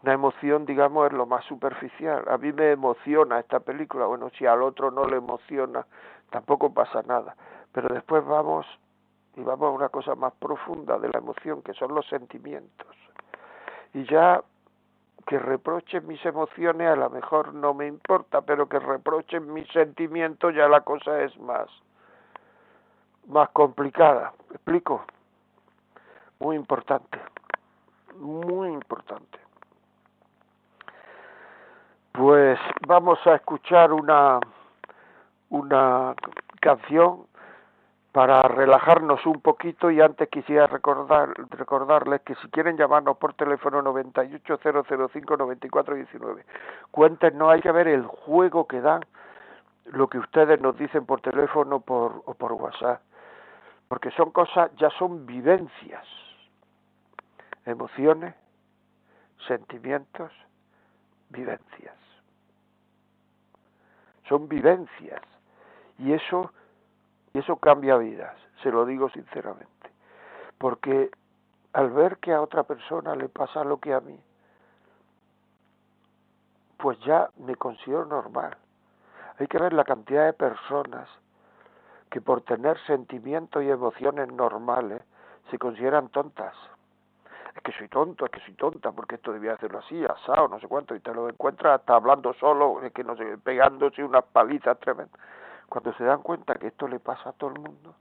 Una 0.03 0.13
emoción, 0.13 0.65
digamos, 0.65 1.07
es 1.07 1.13
lo 1.13 1.27
más 1.27 1.45
superficial. 1.45 2.23
A 2.27 2.37
mí 2.37 2.51
me 2.51 2.71
emociona 2.71 3.39
esta 3.39 3.59
película. 3.59 4.07
Bueno, 4.07 4.31
si 4.31 4.47
al 4.47 4.63
otro 4.63 4.89
no 4.89 5.05
le 5.05 5.17
emociona, 5.17 5.85
tampoco 6.31 6.73
pasa 6.73 7.03
nada. 7.03 7.35
Pero 7.71 7.93
después 7.93 8.25
vamos 8.25 8.65
y 9.35 9.41
vamos 9.41 9.67
a 9.67 9.71
una 9.71 9.89
cosa 9.89 10.15
más 10.15 10.33
profunda 10.33 10.97
de 10.97 11.09
la 11.09 11.19
emoción, 11.19 11.61
que 11.61 11.73
son 11.73 11.93
los 11.93 12.07
sentimientos. 12.07 12.87
Y 13.93 14.03
ya 14.05 14.41
que 15.27 15.39
reprochen 15.39 16.07
mis 16.07 16.23
emociones 16.25 16.87
a 16.87 16.95
lo 16.95 17.09
mejor 17.09 17.53
no 17.53 17.73
me 17.73 17.87
importa, 17.87 18.41
pero 18.41 18.67
que 18.67 18.79
reprochen 18.79 19.51
mis 19.53 19.67
sentimientos 19.69 20.53
ya 20.55 20.67
la 20.67 20.81
cosa 20.81 21.21
es 21.21 21.37
más 21.39 21.67
más 23.27 23.49
complicada. 23.49 24.33
¿Me 24.49 24.55
explico? 24.55 25.05
Muy 26.39 26.55
importante. 26.55 27.19
Muy 28.17 28.69
importante. 28.69 29.39
Pues 32.11 32.59
vamos 32.87 33.19
a 33.25 33.35
escuchar 33.35 33.93
una 33.93 34.39
una 35.49 36.15
canción 36.61 37.25
para 38.11 38.43
relajarnos 38.43 39.25
un 39.25 39.39
poquito 39.39 39.89
y 39.89 40.01
antes 40.01 40.27
quisiera 40.29 40.67
recordar, 40.67 41.33
recordarles 41.49 42.19
que 42.21 42.35
si 42.35 42.47
quieren 42.49 42.77
llamarnos 42.77 43.17
por 43.17 43.33
teléfono 43.35 43.81
980059419, 43.83 46.43
cuéntenos, 46.91 47.51
hay 47.51 47.61
que 47.61 47.71
ver 47.71 47.87
el 47.87 48.05
juego 48.05 48.67
que 48.67 48.81
dan 48.81 49.01
lo 49.85 50.09
que 50.09 50.17
ustedes 50.17 50.59
nos 50.59 50.77
dicen 50.77 51.05
por 51.05 51.21
teléfono 51.21 51.79
por, 51.79 52.21
o 52.25 52.33
por 52.33 52.51
WhatsApp, 52.53 53.01
porque 53.87 54.11
son 54.11 54.31
cosas, 54.31 54.69
ya 54.75 54.89
son 54.91 55.25
vivencias, 55.25 56.05
emociones, 57.65 58.35
sentimientos, 59.47 60.31
vivencias. 61.29 61.95
Son 64.27 64.47
vivencias. 64.47 65.21
Y 65.97 66.13
eso 66.13 66.51
y 67.33 67.39
eso 67.39 67.55
cambia 67.57 67.97
vidas, 67.97 68.35
se 68.61 68.71
lo 68.71 68.85
digo 68.85 69.09
sinceramente. 69.09 69.69
Porque 70.57 71.11
al 71.73 71.89
ver 71.91 72.17
que 72.17 72.33
a 72.33 72.41
otra 72.41 72.63
persona 72.63 73.15
le 73.15 73.29
pasa 73.29 73.63
lo 73.63 73.77
que 73.77 73.93
a 73.93 73.99
mí, 73.99 74.19
pues 76.77 76.99
ya 77.01 77.29
me 77.37 77.55
considero 77.55 78.05
normal. 78.05 78.57
Hay 79.37 79.47
que 79.47 79.57
ver 79.57 79.73
la 79.73 79.83
cantidad 79.83 80.25
de 80.25 80.33
personas 80.33 81.07
que 82.09 82.21
por 82.21 82.41
tener 82.41 82.77
sentimientos 82.85 83.63
y 83.63 83.69
emociones 83.69 84.27
normales 84.27 85.01
se 85.49 85.57
consideran 85.57 86.09
tontas. 86.09 86.55
Es 87.55 87.61
que 87.63 87.71
soy 87.73 87.87
tonto, 87.87 88.25
es 88.25 88.31
que 88.31 88.39
soy 88.41 88.53
tonta, 88.53 88.91
porque 88.91 89.15
esto 89.15 89.31
debía 89.31 89.53
hacerlo 89.53 89.79
así, 89.79 90.03
asado, 90.05 90.47
no 90.47 90.59
sé 90.59 90.67
cuánto, 90.67 90.95
y 90.95 90.99
te 90.99 91.13
lo 91.13 91.29
encuentras 91.29 91.79
hasta 91.79 91.95
hablando 91.95 92.33
solo, 92.33 92.81
es 92.83 92.93
que 92.93 93.03
no 93.03 93.15
sé, 93.15 93.37
pegándose 93.37 94.03
unas 94.03 94.23
palizas 94.25 94.79
tremendas. 94.79 95.19
Cuando 95.71 95.93
se 95.93 96.03
dan 96.03 96.21
cuenta 96.21 96.55
que 96.55 96.67
esto 96.67 96.85
le 96.85 96.99
pasa 96.99 97.29
a 97.29 97.31
todo 97.31 97.51
el 97.51 97.61
mundo, 97.61 97.95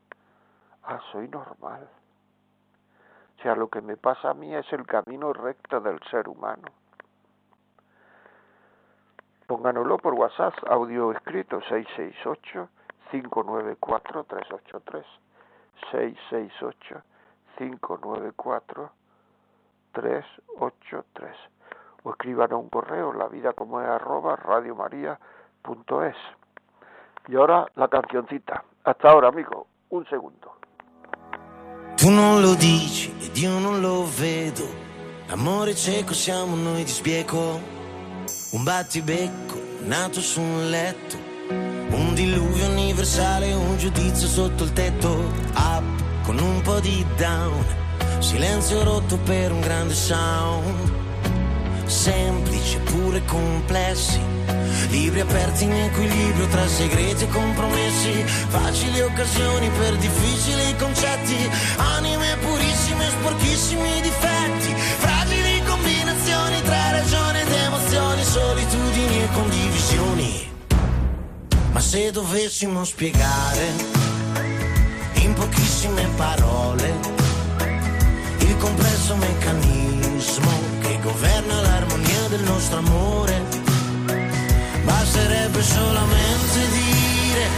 ah, 0.83 0.99
soy 1.13 1.29
normal. 1.29 1.89
O 3.39 3.43
sea, 3.43 3.55
lo 3.55 3.69
que 3.69 3.81
me 3.81 3.97
pasa 3.97 4.31
a 4.31 4.35
mí 4.35 4.53
es 4.53 4.67
el 4.73 4.85
camino 4.85 5.33
recto 5.33 5.81
del 5.81 6.01
ser 6.11 6.29
humano. 6.29 6.67
Pónganoslo 9.47 9.99
por 9.99 10.15
WhatsApp, 10.15 10.53
audio 10.69 11.13
escrito 11.13 11.61
668-594-383. 13.13 15.05
668-594-383. 17.55 18.91
O 22.03 22.11
escriban 22.11 22.51
a 22.53 22.57
un 22.57 22.69
correo, 22.69 23.13
la 23.13 23.29
vida 23.29 23.53
como 23.53 23.81
es 23.81 23.87
arroba. 23.87 24.35
Y 27.29 27.37
ahora 27.37 27.67
la 27.75 27.89
cancioncita. 27.89 28.65
Hasta 28.83 29.09
ahora, 29.11 29.29
amigo. 29.29 29.67
Un 29.91 30.05
segundo. 30.09 30.57
Tu 31.97 32.09
non 32.11 32.41
lo 32.41 32.55
dici 32.55 33.13
ed 33.21 33.37
io 33.37 33.59
non 33.59 33.81
lo 33.81 34.07
vedo. 34.19 34.65
L'amore 35.29 35.75
cieco 35.75 36.15
siamo 36.15 36.57
noi 36.57 36.85
di 36.85 36.91
spieco. 36.91 37.61
Un 38.53 38.65
battibecco 38.65 39.59
nato 39.85 40.21
su 40.21 40.41
un 40.41 40.71
letto. 40.71 41.17
Un 41.91 42.15
diluvio 42.15 42.69
universale, 42.69 43.53
un 43.53 43.77
giudizio 43.77 44.27
sotto 44.27 44.65
il 44.65 44.73
tetto. 44.73 45.09
Up 45.57 46.25
con 46.25 46.39
un 46.39 46.61
po' 46.63 46.81
di 46.81 47.05
down. 47.17 47.65
Silenzio 48.19 48.83
rotto 48.85 49.19
per 49.19 49.53
un 49.53 49.61
grande 49.61 49.95
sound. 49.95 50.90
Semplici 51.91 52.79
pure 52.85 53.21
complessi. 53.25 54.21
Libri 54.91 55.21
aperti 55.21 55.65
in 55.65 55.73
equilibrio 55.73 56.47
tra 56.47 56.67
segreti 56.69 57.25
e 57.25 57.29
compromessi, 57.29 58.13
facili 58.49 59.01
occasioni 59.01 59.69
per 59.71 59.97
difficili 59.97 60.77
concetti, 60.77 61.51
anime 61.77 62.37
purissime, 62.41 63.09
sporchissimi 63.09 64.01
difetti, 64.03 64.73
fragili 64.99 65.63
combinazioni 65.65 66.63
tra 66.63 66.91
ragione 66.93 67.41
ed 67.43 67.53
emozioni, 67.53 68.25
solitudini 68.25 69.23
e 69.23 69.29
condivisioni. 69.33 70.51
Ma 71.73 71.81
se 71.81 72.13
dovessimo 72.13 72.85
spiegare 72.85 73.67
in 75.15 75.33
pochissime 75.35 76.09
parole 76.17 76.95
il 78.39 78.57
complesso 78.59 79.00
nostro 82.71 82.79
amore, 82.79 83.43
Basterebbe 84.85 85.63
solamente 85.63 86.69
dire, 86.71 87.49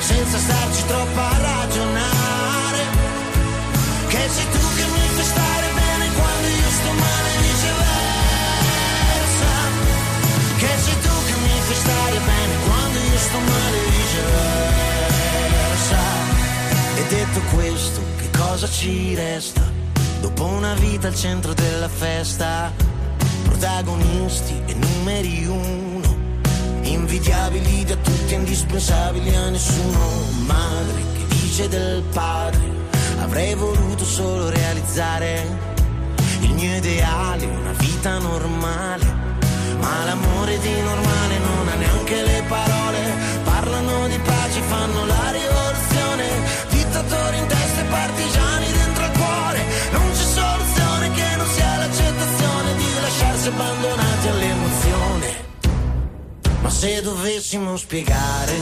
senza 0.00 0.38
starci 0.38 0.84
troppo 0.86 1.20
a 1.20 1.38
ragionare, 1.38 2.84
che 4.08 4.28
sei 4.28 4.50
tu 4.50 4.58
che 4.76 4.84
mi 4.84 5.08
fai 5.14 5.24
stare 5.24 5.68
bene 5.74 6.12
quando 6.14 6.46
io 6.48 6.70
sto 6.70 6.92
male 6.92 7.30
viceversa. 7.42 7.84
Che 10.58 10.68
sei 10.84 11.00
tu 11.00 11.14
che 11.26 11.34
mi 11.42 11.60
fai 11.66 11.76
stare 11.76 12.18
bene 12.18 12.54
quando 12.66 12.98
io 12.98 13.18
sto 13.18 13.38
male 13.38 13.78
viceversa. 13.94 15.24
E 16.96 17.06
detto 17.08 17.40
questo, 17.54 18.00
che 18.18 18.28
cosa 18.36 18.68
ci 18.68 19.14
resta? 19.14 19.62
Dopo 20.20 20.44
una 20.44 20.74
vita 20.74 21.06
al 21.08 21.14
centro 21.14 21.54
della 21.54 21.88
festa, 21.88 22.72
protagonisti 23.56 24.60
e 24.66 24.74
numeri 24.74 25.46
uno 25.46 26.14
invidiabili 26.82 27.84
da 27.84 27.96
tutti, 27.96 28.34
indispensabili 28.34 29.34
a 29.34 29.48
nessuno. 29.48 29.98
Madre 30.44 31.02
che 31.14 31.26
dice 31.28 31.66
del 31.68 32.02
padre, 32.12 32.60
avrei 33.22 33.54
voluto 33.54 34.04
solo 34.04 34.50
realizzare 34.50 35.46
il 36.40 36.52
mio 36.52 36.76
ideale, 36.76 37.46
una 37.46 37.72
vita 37.78 38.18
normale. 38.18 39.24
Ma 39.80 40.04
l'amore 40.04 40.58
di 40.58 40.72
normale 40.82 41.38
non 41.38 41.68
ha 41.68 41.74
neanche 41.76 42.22
le 42.22 42.42
parole, 42.48 42.98
parlano 43.44 44.06
di 44.06 44.18
pace, 44.18 44.60
fanno 44.60 45.06
la 45.06 45.30
rivoluzione, 45.30 46.24
dittatori 46.68 47.38
in 47.38 47.46
testa 47.46 47.80
e 47.80 47.84
partigiani 47.84 48.66
dentro 48.72 48.95
lasciarsi 53.46 53.48
abbandonati 53.48 54.28
all'emozione. 54.28 55.44
Ma 56.60 56.70
se 56.70 57.00
dovessimo 57.02 57.76
spiegare 57.76 58.54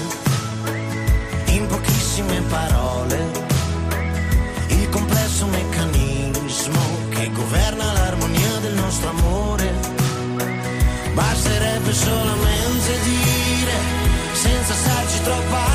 in 1.46 1.66
pochissime 1.66 2.40
parole 2.42 3.42
il 4.68 4.88
complesso 4.90 5.46
meccanismo 5.46 6.80
che 7.10 7.30
governa 7.32 7.92
l'armonia 7.92 8.58
del 8.60 8.74
nostro 8.74 9.08
amore, 9.08 9.72
basterebbe 11.14 11.92
solamente 11.92 12.98
dire, 13.02 13.72
senza 14.32 14.74
starci 14.74 15.22
troppo 15.22 15.73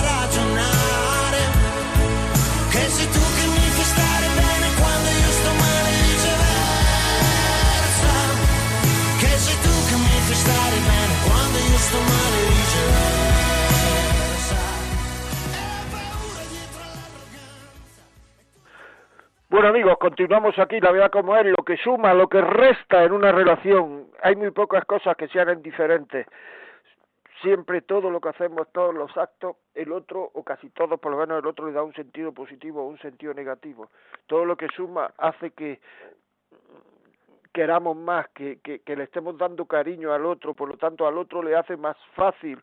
Bueno 19.49 19.69
amigos, 19.69 19.97
continuamos 19.97 20.57
aquí, 20.59 20.79
la 20.79 20.91
verdad 20.91 21.09
como 21.11 21.35
es, 21.35 21.45
lo 21.45 21.65
que 21.65 21.75
suma, 21.77 22.13
lo 22.13 22.29
que 22.29 22.39
resta 22.39 23.03
en 23.03 23.11
una 23.11 23.31
relación. 23.31 24.07
Hay 24.21 24.35
muy 24.35 24.51
pocas 24.51 24.85
cosas 24.85 25.17
que 25.17 25.27
sean 25.27 25.49
indiferentes. 25.49 26.27
siempre 27.41 27.81
todo 27.81 28.09
lo 28.11 28.21
que 28.21 28.29
hacemos, 28.29 28.67
todos 28.71 28.93
los 28.93 29.15
actos, 29.17 29.55
el 29.73 29.91
otro, 29.91 30.29
o 30.33 30.43
casi 30.43 30.69
todos, 30.69 30.99
por 30.99 31.11
lo 31.11 31.17
menos 31.17 31.39
el 31.39 31.47
otro 31.47 31.67
le 31.67 31.73
da 31.73 31.83
un 31.83 31.93
sentido 31.93 32.31
positivo 32.31 32.83
o 32.83 32.87
un 32.87 32.99
sentido 32.99 33.33
negativo. 33.33 33.89
Todo 34.27 34.45
lo 34.45 34.55
que 34.55 34.67
suma 34.75 35.11
hace 35.17 35.51
que 35.51 35.79
queramos 37.53 37.97
más, 37.97 38.27
que, 38.29 38.59
que, 38.59 38.79
que 38.79 38.95
le 38.95 39.03
estemos 39.05 39.37
dando 39.37 39.65
cariño 39.65 40.13
al 40.13 40.25
otro, 40.25 40.53
por 40.53 40.69
lo 40.69 40.77
tanto 40.77 41.07
al 41.07 41.17
otro 41.17 41.41
le 41.41 41.55
hace 41.55 41.77
más 41.77 41.97
fácil 42.15 42.61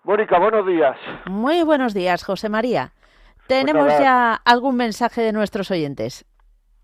Mónica, 0.04 0.38
buenos 0.38 0.64
días. 0.66 0.96
Muy 1.26 1.64
buenos 1.64 1.92
días, 1.92 2.24
José 2.24 2.48
María. 2.48 2.92
Tenemos 3.48 3.88
ya 3.98 4.34
algún 4.34 4.76
mensaje 4.76 5.22
de 5.22 5.32
nuestros 5.32 5.70
oyentes. 5.70 6.26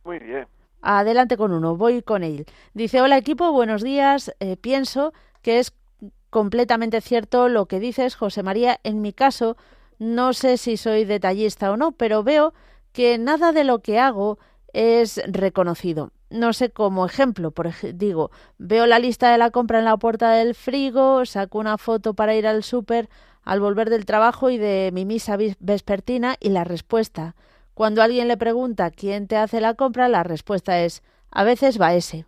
Muy 0.02 0.18
bien. 0.18 0.46
Adelante 0.80 1.36
con 1.36 1.52
uno, 1.52 1.76
voy 1.76 2.02
con 2.02 2.24
él. 2.24 2.46
Dice, 2.72 3.00
hola 3.00 3.16
equipo, 3.18 3.52
buenos 3.52 3.82
días. 3.82 4.34
Eh, 4.40 4.56
pienso 4.56 5.12
que 5.42 5.58
es 5.58 5.72
completamente 6.30 7.00
cierto 7.00 7.48
lo 7.48 7.66
que 7.66 7.80
dices, 7.80 8.16
José 8.16 8.42
María. 8.42 8.80
En 8.82 9.02
mi 9.02 9.12
caso, 9.12 9.56
no 9.98 10.32
sé 10.32 10.56
si 10.56 10.76
soy 10.76 11.04
detallista 11.04 11.70
o 11.70 11.76
no, 11.76 11.92
pero 11.92 12.22
veo 12.22 12.54
que 12.92 13.18
nada 13.18 13.52
de 13.52 13.64
lo 13.64 13.80
que 13.80 13.98
hago 13.98 14.38
es 14.72 15.22
reconocido. 15.26 16.12
No 16.30 16.52
sé, 16.52 16.70
como 16.70 17.06
ejemplo, 17.06 17.50
por 17.50 17.70
digo, 17.94 18.30
veo 18.58 18.86
la 18.86 18.98
lista 18.98 19.30
de 19.30 19.38
la 19.38 19.50
compra 19.50 19.78
en 19.78 19.84
la 19.84 19.96
puerta 19.96 20.32
del 20.32 20.54
frigo, 20.54 21.24
saco 21.26 21.58
una 21.58 21.78
foto 21.78 22.14
para 22.14 22.34
ir 22.34 22.46
al 22.46 22.62
súper 22.62 23.08
al 23.44 23.60
volver 23.60 23.90
del 23.90 24.06
trabajo 24.06 24.50
y 24.50 24.58
de 24.58 24.90
mi 24.92 25.04
misa 25.04 25.36
vespertina 25.60 26.36
y 26.40 26.48
la 26.48 26.64
respuesta 26.64 27.34
cuando 27.74 28.02
alguien 28.02 28.28
le 28.28 28.36
pregunta 28.36 28.92
quién 28.92 29.26
te 29.26 29.36
hace 29.36 29.60
la 29.60 29.74
compra, 29.74 30.08
la 30.08 30.22
respuesta 30.22 30.80
es 30.82 31.02
a 31.32 31.42
veces 31.42 31.80
va 31.80 31.94
ese. 31.94 32.24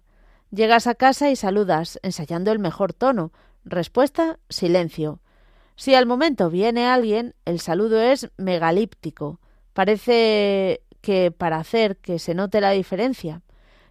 Llegas 0.51 0.89
a 0.89 0.97
casa 0.97 1.31
y 1.31 1.37
saludas, 1.37 2.01
ensayando 2.03 2.51
el 2.51 2.59
mejor 2.59 2.93
tono. 2.93 3.33
Respuesta 3.65 4.41
silencio. 4.49 5.21
Si 5.77 5.95
al 5.95 6.07
momento 6.07 6.51
viene 6.51 6.87
alguien, 6.87 7.35
el 7.45 7.61
saludo 7.61 8.01
es 8.01 8.29
megalíptico. 8.37 9.39
Parece 9.73 10.83
que 11.01 11.31
para 11.31 11.59
hacer 11.59 11.97
que 11.99 12.19
se 12.19 12.35
note 12.35 12.61
la 12.61 12.73
diferencia. 12.73 13.43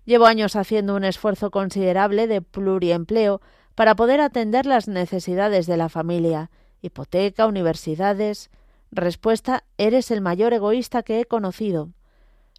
Llevo 0.04 0.26
años 0.26 0.58
haciendo 0.58 0.96
un 0.96 1.06
esfuerzo 1.06 1.52
considerable 1.52 2.28
de 2.28 2.42
pluriempleo 2.42 3.40
para 3.76 3.96
poder 3.96 4.20
atender 4.20 4.66
las 4.66 4.90
necesidades 4.90 5.68
de 5.68 5.78
la 5.78 5.88
familia, 5.88 6.50
hipoteca, 6.82 7.48
universidades, 7.48 8.50
Respuesta, 8.96 9.66
eres 9.78 10.10
el 10.10 10.22
mayor 10.22 10.54
egoísta 10.54 11.04
que 11.04 11.20
he 11.20 11.26
conocido. 11.26 11.90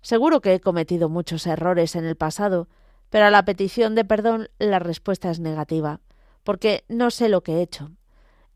Seguro 0.02 0.42
que 0.42 0.52
he 0.52 0.60
cometido 0.60 1.08
muchos 1.08 1.46
errores 1.46 1.96
en 1.96 2.04
el 2.04 2.14
pasado, 2.14 2.68
pero 3.08 3.24
a 3.24 3.30
la 3.30 3.46
petición 3.46 3.94
de 3.94 4.04
perdón 4.04 4.48
la 4.58 4.78
respuesta 4.78 5.30
es 5.30 5.40
negativa, 5.40 6.00
porque 6.44 6.84
no 6.88 7.10
sé 7.10 7.30
lo 7.30 7.42
que 7.42 7.54
he 7.54 7.62
hecho. 7.62 7.90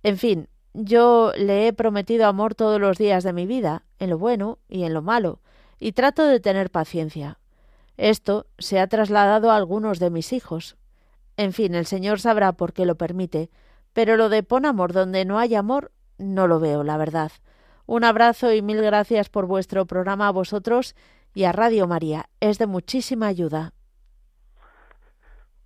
En 0.02 0.18
fin, 0.18 0.48
yo 0.74 1.32
le 1.36 1.68
he 1.68 1.72
prometido 1.72 2.26
amor 2.26 2.54
todos 2.54 2.78
los 2.78 2.98
días 2.98 3.24
de 3.24 3.32
mi 3.32 3.46
vida, 3.46 3.84
en 3.98 4.10
lo 4.10 4.18
bueno 4.18 4.58
y 4.68 4.82
en 4.82 4.92
lo 4.92 5.00
malo, 5.00 5.40
y 5.78 5.92
trato 5.92 6.26
de 6.26 6.38
tener 6.38 6.70
paciencia. 6.70 7.38
Esto 7.96 8.46
se 8.58 8.78
ha 8.78 8.86
trasladado 8.88 9.50
a 9.50 9.56
algunos 9.56 10.00
de 10.00 10.10
mis 10.10 10.34
hijos. 10.34 10.76
En 11.38 11.54
fin, 11.54 11.74
el 11.74 11.86
Señor 11.86 12.20
sabrá 12.20 12.52
por 12.52 12.74
qué 12.74 12.84
lo 12.84 12.96
permite, 12.96 13.48
pero 13.92 14.16
lo 14.16 14.28
de 14.28 14.42
pon 14.42 14.66
amor 14.66 14.92
donde 14.92 15.24
no 15.24 15.38
hay 15.38 15.54
amor 15.54 15.92
no 16.18 16.46
lo 16.46 16.60
veo, 16.60 16.82
la 16.84 16.96
verdad. 16.96 17.32
Un 17.86 18.04
abrazo 18.04 18.52
y 18.52 18.62
mil 18.62 18.82
gracias 18.82 19.28
por 19.28 19.46
vuestro 19.46 19.86
programa 19.86 20.28
a 20.28 20.32
vosotros 20.32 20.94
y 21.34 21.44
a 21.44 21.52
Radio 21.52 21.86
María. 21.86 22.26
Es 22.40 22.58
de 22.58 22.66
muchísima 22.66 23.26
ayuda. 23.26 23.72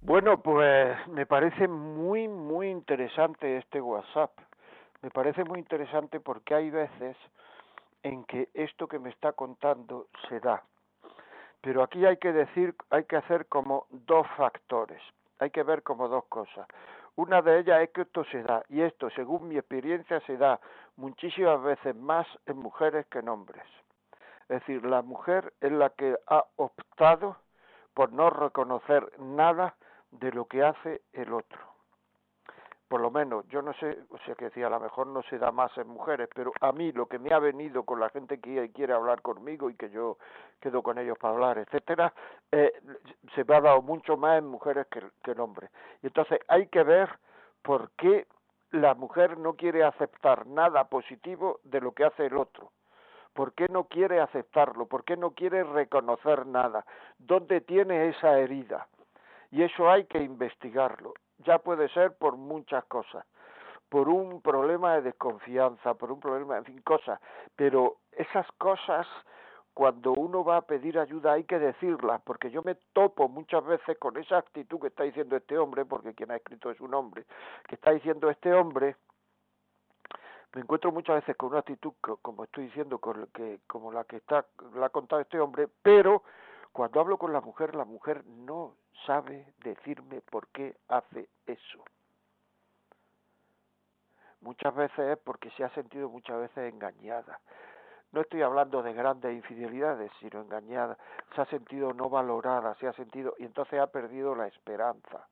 Bueno, 0.00 0.42
pues 0.42 0.96
me 1.08 1.26
parece 1.26 1.66
muy, 1.66 2.28
muy 2.28 2.68
interesante 2.68 3.56
este 3.58 3.80
WhatsApp. 3.80 4.32
Me 5.02 5.10
parece 5.10 5.44
muy 5.44 5.58
interesante 5.58 6.20
porque 6.20 6.54
hay 6.54 6.70
veces 6.70 7.16
en 8.02 8.24
que 8.24 8.48
esto 8.54 8.86
que 8.86 8.98
me 8.98 9.10
está 9.10 9.32
contando 9.32 10.08
se 10.28 10.40
da. 10.40 10.62
Pero 11.62 11.82
aquí 11.82 12.04
hay 12.04 12.18
que 12.18 12.32
decir, 12.32 12.74
hay 12.90 13.04
que 13.04 13.16
hacer 13.16 13.46
como 13.46 13.86
dos 13.90 14.26
factores. 14.36 15.00
Hay 15.38 15.50
que 15.50 15.62
ver 15.62 15.82
como 15.82 16.08
dos 16.08 16.24
cosas. 16.26 16.68
Una 17.16 17.42
de 17.42 17.60
ellas 17.60 17.82
es 17.82 17.90
que 17.90 18.02
esto 18.02 18.24
se 18.24 18.42
da, 18.42 18.64
y 18.68 18.82
esto, 18.82 19.08
según 19.10 19.48
mi 19.48 19.56
experiencia, 19.56 20.20
se 20.20 20.36
da 20.36 20.58
muchísimas 20.96 21.62
veces 21.62 21.94
más 21.94 22.26
en 22.46 22.58
mujeres 22.58 23.06
que 23.06 23.20
en 23.20 23.28
hombres. 23.28 23.64
Es 24.48 24.60
decir, 24.60 24.84
la 24.84 25.02
mujer 25.02 25.52
es 25.60 25.72
la 25.72 25.90
que 25.90 26.16
ha 26.26 26.44
optado 26.56 27.36
por 27.94 28.12
no 28.12 28.30
reconocer 28.30 29.18
nada 29.20 29.76
de 30.10 30.32
lo 30.32 30.46
que 30.46 30.64
hace 30.64 31.02
el 31.12 31.32
otro. 31.32 31.73
Por 32.88 33.00
lo 33.00 33.10
menos, 33.10 33.46
yo 33.48 33.62
no 33.62 33.72
sé, 33.74 33.98
o 34.10 34.18
sea 34.18 34.34
que 34.34 34.46
decía, 34.46 34.66
a 34.66 34.70
lo 34.70 34.78
mejor 34.78 35.06
no 35.06 35.22
se 35.22 35.38
da 35.38 35.50
más 35.50 35.76
en 35.78 35.88
mujeres, 35.88 36.28
pero 36.34 36.52
a 36.60 36.70
mí 36.72 36.92
lo 36.92 37.06
que 37.06 37.18
me 37.18 37.32
ha 37.32 37.38
venido 37.38 37.82
con 37.84 37.98
la 37.98 38.10
gente 38.10 38.38
que 38.38 38.70
quiere 38.72 38.92
hablar 38.92 39.22
conmigo 39.22 39.70
y 39.70 39.74
que 39.74 39.90
yo 39.90 40.18
quedo 40.60 40.82
con 40.82 40.98
ellos 40.98 41.18
para 41.18 41.34
hablar, 41.34 41.58
etcétera, 41.58 42.12
eh, 42.52 42.72
se 43.34 43.44
me 43.44 43.56
ha 43.56 43.60
dado 43.60 43.82
mucho 43.82 44.16
más 44.16 44.38
en 44.38 44.46
mujeres 44.46 44.86
que, 44.88 45.02
que 45.22 45.32
en 45.32 45.40
hombres. 45.40 45.70
Y 46.02 46.08
entonces 46.08 46.38
hay 46.48 46.66
que 46.66 46.82
ver 46.82 47.08
por 47.62 47.90
qué 47.92 48.26
la 48.70 48.94
mujer 48.94 49.38
no 49.38 49.54
quiere 49.54 49.84
aceptar 49.84 50.46
nada 50.46 50.84
positivo 50.84 51.60
de 51.64 51.80
lo 51.80 51.92
que 51.92 52.04
hace 52.04 52.26
el 52.26 52.36
otro. 52.36 52.72
¿Por 53.32 53.52
qué 53.54 53.66
no 53.68 53.84
quiere 53.84 54.20
aceptarlo? 54.20 54.86
¿Por 54.86 55.04
qué 55.04 55.16
no 55.16 55.30
quiere 55.30 55.64
reconocer 55.64 56.46
nada? 56.46 56.84
¿Dónde 57.18 57.60
tiene 57.60 58.08
esa 58.08 58.38
herida? 58.38 58.86
Y 59.50 59.62
eso 59.62 59.90
hay 59.90 60.04
que 60.06 60.18
investigarlo. 60.18 61.14
Ya 61.44 61.58
puede 61.58 61.88
ser 61.90 62.16
por 62.16 62.36
muchas 62.36 62.84
cosas. 62.84 63.24
Por 63.88 64.08
un 64.08 64.40
problema 64.40 64.94
de 64.94 65.02
desconfianza, 65.02 65.94
por 65.94 66.10
un 66.10 66.20
problema, 66.20 66.56
en 66.56 66.64
fin, 66.64 66.80
cosas. 66.82 67.20
Pero 67.54 67.98
esas 68.12 68.50
cosas 68.58 69.06
cuando 69.74 70.12
uno 70.12 70.44
va 70.44 70.58
a 70.58 70.62
pedir 70.62 70.98
ayuda 70.98 71.32
hay 71.32 71.44
que 71.44 71.58
decirlas, 71.58 72.22
porque 72.22 72.50
yo 72.50 72.62
me 72.62 72.76
topo 72.92 73.28
muchas 73.28 73.64
veces 73.64 73.98
con 73.98 74.16
esa 74.16 74.38
actitud 74.38 74.80
que 74.80 74.86
está 74.86 75.02
diciendo 75.02 75.36
este 75.36 75.58
hombre, 75.58 75.84
porque 75.84 76.14
quien 76.14 76.30
ha 76.30 76.36
escrito 76.36 76.70
es 76.70 76.80
un 76.80 76.94
hombre, 76.94 77.24
que 77.68 77.74
está 77.74 77.90
diciendo 77.90 78.30
este 78.30 78.54
hombre, 78.54 78.96
me 80.54 80.60
encuentro 80.60 80.92
muchas 80.92 81.16
veces 81.16 81.36
con 81.36 81.50
una 81.50 81.58
actitud 81.58 81.92
como 82.00 82.44
estoy 82.44 82.66
diciendo 82.66 82.98
con 82.98 83.26
que 83.34 83.60
como 83.66 83.90
la 83.90 84.04
que 84.04 84.16
está 84.16 84.46
la 84.76 84.86
ha 84.86 84.90
contado 84.90 85.20
este 85.20 85.40
hombre 85.40 85.68
pero 85.82 86.22
cuando 86.74 86.98
hablo 86.98 87.18
con 87.18 87.32
la 87.32 87.40
mujer 87.40 87.76
la 87.76 87.84
mujer 87.84 88.26
no 88.26 88.74
sabe 89.06 89.46
decirme 89.62 90.20
por 90.22 90.48
qué 90.48 90.76
hace 90.88 91.28
eso. 91.46 91.84
Muchas 94.40 94.74
veces 94.74 94.98
es 94.98 95.18
porque 95.18 95.50
se 95.52 95.62
ha 95.62 95.68
sentido 95.70 96.08
muchas 96.08 96.36
veces 96.40 96.74
engañada. 96.74 97.38
No 98.10 98.22
estoy 98.22 98.42
hablando 98.42 98.82
de 98.82 98.92
grandes 98.92 99.32
infidelidades, 99.36 100.10
sino 100.18 100.40
engañada, 100.40 100.98
se 101.36 101.42
ha 101.42 101.44
sentido 101.46 101.92
no 101.92 102.10
valorada, 102.10 102.74
se 102.74 102.88
ha 102.88 102.92
sentido, 102.94 103.34
y 103.38 103.44
entonces 103.44 103.80
ha 103.80 103.86
perdido 103.86 104.34
la 104.34 104.48
esperanza. 104.48 105.28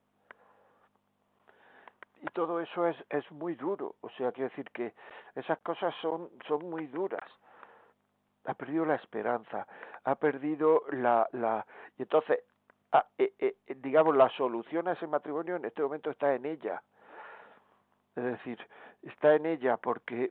Y 2.20 2.26
todo 2.26 2.60
eso 2.60 2.86
es, 2.86 2.96
es 3.10 3.28
muy 3.32 3.56
duro, 3.56 3.96
o 4.00 4.10
sea, 4.10 4.30
quiero 4.30 4.48
decir 4.50 4.70
que 4.70 4.94
esas 5.34 5.58
cosas 5.58 5.92
son, 6.00 6.30
son 6.46 6.70
muy 6.70 6.86
duras. 6.86 7.28
Ha 8.44 8.54
perdido 8.54 8.84
la 8.84 8.94
esperanza, 8.94 9.66
ha 10.04 10.14
perdido 10.14 10.82
la... 10.90 11.28
la 11.32 11.66
y 11.98 12.02
entonces, 12.02 12.40
eh, 13.18 13.32
eh, 13.38 13.56
digamos, 13.76 14.16
la 14.16 14.28
solución 14.30 14.88
a 14.88 14.92
ese 14.92 15.06
matrimonio 15.06 15.56
en 15.56 15.64
este 15.64 15.82
momento 15.82 16.10
está 16.10 16.34
en 16.34 16.46
ella. 16.46 16.82
Es 18.16 18.24
decir, 18.24 18.58
está 19.02 19.34
en 19.34 19.46
ella 19.46 19.76
porque 19.76 20.30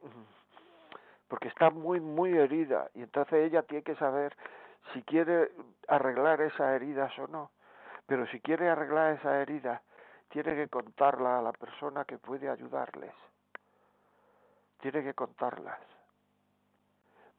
porque 1.28 1.48
está 1.48 1.70
muy, 1.70 2.02
muy 2.02 2.38
herida 2.38 2.90
y 2.94 3.04
entonces 3.04 3.48
ella 3.48 3.64
tiene 3.64 3.84
que 3.84 3.96
saber 3.96 4.36
si 4.94 5.02
quiere 5.04 5.50
arreglar 5.88 6.42
esas 6.42 6.76
heridas 6.76 7.18
o 7.20 7.28
no. 7.28 7.52
Pero 8.06 8.28
si 8.28 8.42
quiere 8.42 8.70
arreglar 8.70 9.14
esas 9.14 9.36
heridas, 9.36 9.82
tiene 10.28 10.56
que 10.56 10.68
contarla 10.68 11.40
a 11.40 11.42
la 11.42 11.54
persona 11.54 12.04
que 12.04 12.18
puede 12.18 12.50
ayudarles. 12.50 13.14
Tiene 14.82 15.04
que 15.04 15.14
contarlas 15.14 15.80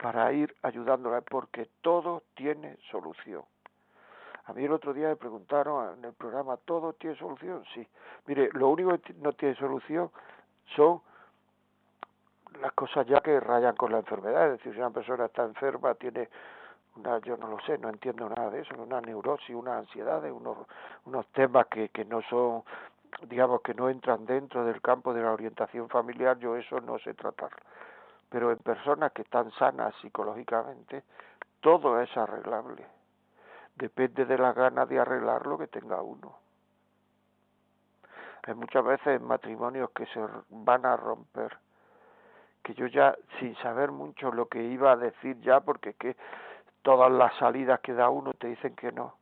para 0.02 0.32
ir 0.32 0.52
ayudándola, 0.62 1.20
porque 1.20 1.68
todo 1.80 2.24
tiene 2.34 2.76
solución. 2.90 3.44
A 4.46 4.52
mí 4.52 4.64
el 4.64 4.72
otro 4.72 4.92
día 4.92 5.06
me 5.06 5.16
preguntaron 5.16 5.96
en 5.96 6.04
el 6.04 6.12
programa, 6.12 6.56
¿todo 6.56 6.92
tiene 6.94 7.16
solución? 7.16 7.62
Sí. 7.72 7.86
Mire, 8.26 8.50
lo 8.52 8.68
único 8.68 8.98
que 8.98 9.14
no 9.14 9.32
tiene 9.32 9.54
solución 9.54 10.10
son 10.74 11.00
las 12.60 12.72
cosas 12.72 13.06
ya 13.06 13.20
que 13.20 13.38
rayan 13.38 13.76
con 13.76 13.92
la 13.92 13.98
enfermedad, 13.98 14.46
es 14.46 14.58
decir, 14.58 14.72
si 14.72 14.80
una 14.80 14.90
persona 14.90 15.26
está 15.26 15.44
enferma, 15.44 15.94
tiene 15.94 16.28
una, 16.96 17.18
yo 17.20 17.36
no 17.36 17.46
lo 17.46 17.60
sé, 17.60 17.78
no 17.78 17.88
entiendo 17.88 18.28
nada 18.28 18.50
de 18.50 18.62
eso, 18.62 18.74
una 18.82 19.00
neurosis, 19.00 19.54
una 19.54 19.78
ansiedad, 19.78 20.20
unos, 20.32 20.66
unos 21.04 21.26
temas 21.28 21.68
que, 21.68 21.90
que 21.90 22.04
no 22.04 22.22
son, 22.22 22.64
digamos, 23.28 23.62
que 23.62 23.72
no 23.72 23.88
entran 23.88 24.26
dentro 24.26 24.64
del 24.64 24.82
campo 24.82 25.14
de 25.14 25.22
la 25.22 25.30
orientación 25.30 25.88
familiar, 25.88 26.38
yo 26.40 26.56
eso 26.56 26.80
no 26.80 26.98
sé 26.98 27.14
tratar. 27.14 27.52
Pero 28.32 28.50
en 28.50 28.56
personas 28.60 29.12
que 29.12 29.20
están 29.22 29.50
sanas 29.52 29.94
psicológicamente, 30.00 31.04
todo 31.60 32.00
es 32.00 32.16
arreglable. 32.16 32.86
Depende 33.74 34.24
de 34.24 34.38
la 34.38 34.54
ganas 34.54 34.88
de 34.88 34.98
arreglarlo 34.98 35.58
que 35.58 35.66
tenga 35.66 36.00
uno. 36.00 36.38
Hay 38.44 38.54
muchas 38.54 38.84
veces 38.86 39.20
matrimonios 39.20 39.90
que 39.90 40.06
se 40.06 40.20
van 40.48 40.86
a 40.86 40.96
romper, 40.96 41.58
que 42.62 42.72
yo 42.72 42.86
ya, 42.86 43.14
sin 43.38 43.54
saber 43.56 43.92
mucho 43.92 44.32
lo 44.32 44.46
que 44.46 44.62
iba 44.62 44.92
a 44.92 44.96
decir 44.96 45.38
ya, 45.42 45.60
porque 45.60 45.90
es 45.90 45.96
que 45.96 46.16
todas 46.80 47.12
las 47.12 47.36
salidas 47.36 47.80
que 47.80 47.92
da 47.92 48.08
uno 48.08 48.32
te 48.32 48.46
dicen 48.46 48.74
que 48.74 48.92
no. 48.92 49.14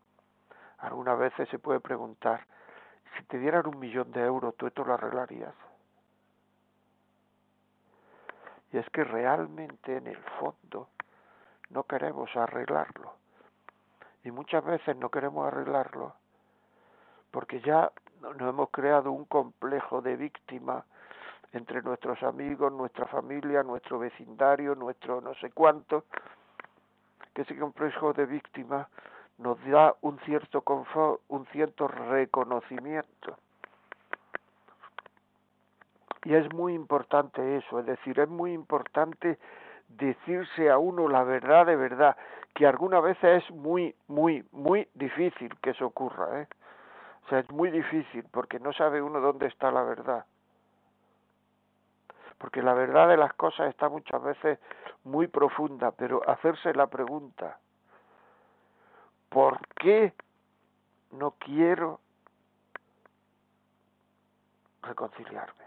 Algunas 0.78 1.18
veces 1.18 1.48
se 1.48 1.58
puede 1.58 1.80
preguntar, 1.80 2.46
si 3.18 3.24
te 3.24 3.38
dieran 3.38 3.66
un 3.66 3.80
millón 3.80 4.12
de 4.12 4.22
euros, 4.22 4.56
¿tú 4.56 4.68
esto 4.68 4.84
lo 4.84 4.94
arreglarías? 4.94 5.54
Y 8.72 8.78
es 8.78 8.88
que 8.90 9.04
realmente 9.04 9.96
en 9.96 10.06
el 10.06 10.18
fondo 10.38 10.88
no 11.70 11.84
queremos 11.84 12.34
arreglarlo. 12.36 13.14
Y 14.24 14.30
muchas 14.30 14.64
veces 14.64 14.96
no 14.96 15.08
queremos 15.10 15.46
arreglarlo 15.46 16.14
porque 17.30 17.60
ya 17.60 17.90
nos 18.20 18.40
hemos 18.40 18.70
creado 18.70 19.12
un 19.12 19.24
complejo 19.24 20.00
de 20.02 20.16
víctima 20.16 20.84
entre 21.52 21.82
nuestros 21.82 22.22
amigos, 22.22 22.72
nuestra 22.72 23.06
familia, 23.06 23.62
nuestro 23.62 23.98
vecindario, 23.98 24.74
nuestro 24.74 25.20
no 25.20 25.34
sé 25.34 25.50
cuánto, 25.50 26.04
que 27.34 27.42
ese 27.42 27.58
complejo 27.58 28.12
de 28.12 28.26
víctima 28.26 28.88
nos 29.38 29.62
da 29.64 29.94
un 30.02 30.18
cierto 30.20 30.62
confort, 30.62 31.22
un 31.28 31.46
cierto 31.46 31.88
reconocimiento. 31.88 33.38
Y 36.24 36.34
es 36.34 36.52
muy 36.52 36.74
importante 36.74 37.56
eso, 37.56 37.80
es 37.80 37.86
decir, 37.86 38.20
es 38.20 38.28
muy 38.28 38.52
importante 38.52 39.38
decirse 39.88 40.70
a 40.70 40.78
uno 40.78 41.08
la 41.08 41.24
verdad 41.24 41.66
de 41.66 41.76
verdad, 41.76 42.16
que 42.54 42.66
alguna 42.66 43.00
vez 43.00 43.22
es 43.22 43.48
muy, 43.50 43.94
muy, 44.06 44.46
muy 44.52 44.88
difícil 44.94 45.56
que 45.60 45.70
eso 45.70 45.86
ocurra, 45.86 46.42
¿eh? 46.42 46.48
O 47.24 47.28
sea, 47.28 47.38
es 47.40 47.50
muy 47.50 47.70
difícil 47.70 48.24
porque 48.30 48.58
no 48.58 48.72
sabe 48.72 49.00
uno 49.00 49.20
dónde 49.20 49.46
está 49.46 49.70
la 49.70 49.82
verdad. 49.82 50.24
Porque 52.38 52.62
la 52.62 52.74
verdad 52.74 53.08
de 53.08 53.16
las 53.16 53.32
cosas 53.34 53.68
está 53.68 53.88
muchas 53.88 54.22
veces 54.22 54.58
muy 55.04 55.26
profunda, 55.26 55.92
pero 55.92 56.28
hacerse 56.28 56.74
la 56.74 56.86
pregunta, 56.86 57.58
¿por 59.28 59.60
qué 59.76 60.12
no 61.12 61.32
quiero 61.32 62.00
reconciliarme? 64.82 65.59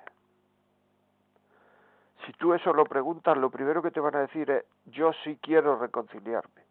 Si 2.25 2.33
tú 2.33 2.53
eso 2.53 2.73
lo 2.73 2.85
preguntas, 2.85 3.37
lo 3.37 3.49
primero 3.49 3.81
que 3.81 3.91
te 3.91 3.99
van 3.99 4.15
a 4.15 4.21
decir 4.21 4.49
es, 4.49 4.65
yo 4.85 5.11
sí 5.23 5.37
quiero 5.41 5.77
reconciliarme. 5.77 6.63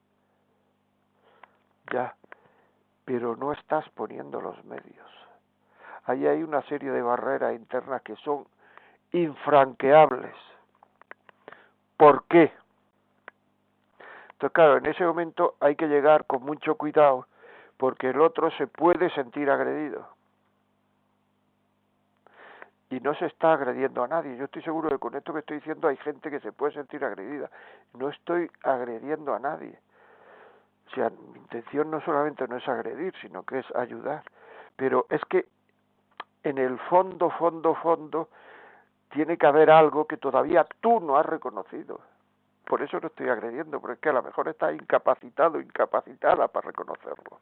Ya, 1.93 2.15
pero 3.05 3.37
no 3.37 3.53
estás 3.53 3.89
poniendo 3.91 4.41
los 4.41 4.65
medios. 4.65 5.07
Ahí 6.05 6.27
hay 6.27 6.43
una 6.43 6.63
serie 6.63 6.91
de 6.91 7.03
barreras 7.03 7.55
internas 7.55 8.03
que 8.03 8.17
son 8.17 8.47
infranqueables. 9.13 10.35
¿Por 11.97 12.25
qué? 12.25 12.53
Entonces, 14.33 14.55
claro, 14.55 14.79
en 14.79 14.87
ese 14.87 15.05
momento 15.05 15.55
hay 15.61 15.77
que 15.77 15.87
llegar 15.87 16.25
con 16.25 16.43
mucho 16.43 16.77
cuidado 16.77 17.27
porque 17.77 18.11
el 18.11 18.21
otro 18.21 18.51
se 18.53 18.67
puede 18.67 19.11
sentir 19.11 19.51
agredido. 19.51 20.09
Y 22.93 23.01
no 23.01 23.15
se 23.15 23.25
está 23.25 23.55
agrediendo 23.55 24.05
a 24.05 24.07
nadie. 24.07 24.37
Yo 24.37 24.45
estoy 24.45 24.61
seguro 24.61 24.91
de 24.91 24.97
que 24.97 25.01
con 25.01 25.15
esto 25.15 25.33
que 25.33 25.39
estoy 25.39 25.57
diciendo 25.57 25.89
hay 25.89 25.97
gente 25.97 26.31
que 26.31 26.41
se 26.41 26.53
puede 26.53 26.75
sentir 26.75 27.03
agredida. 27.03 27.51
No 27.95 28.11
estoy 28.11 28.51
agrediendo 28.65 29.33
a 29.33 29.39
nadie. 29.39 29.79
O 30.89 30.91
sea, 30.91 31.09
mi 31.09 31.39
intención 31.39 31.91
no 31.91 32.03
solamente 32.03 32.47
no 32.47 32.59
es 32.59 32.69
agredir, 32.69 33.15
sino 33.23 33.45
que 33.45 33.61
es 33.61 33.77
ayudar. 33.77 34.23
Pero 34.77 35.07
es 35.09 35.25
que 35.25 35.47
en 36.43 36.59
el 36.59 36.79
fondo, 36.81 37.31
fondo, 37.31 37.75
fondo, 37.77 38.29
tiene 39.09 39.39
que 39.39 39.47
haber 39.47 39.71
algo 39.71 40.07
que 40.07 40.19
todavía 40.19 40.67
tú 40.83 41.01
no 41.01 41.17
has 41.17 41.25
reconocido. 41.25 41.99
Por 42.67 42.83
eso 42.83 43.01
no 43.01 43.07
estoy 43.07 43.31
agrediendo, 43.31 43.81
porque 43.81 43.95
es 43.95 44.01
que 44.01 44.11
a 44.11 44.13
lo 44.13 44.23
mejor 44.23 44.49
estás 44.49 44.75
incapacitado, 44.75 45.59
incapacitada 45.63 46.47
para 46.49 46.67
reconocerlo. 46.67 47.41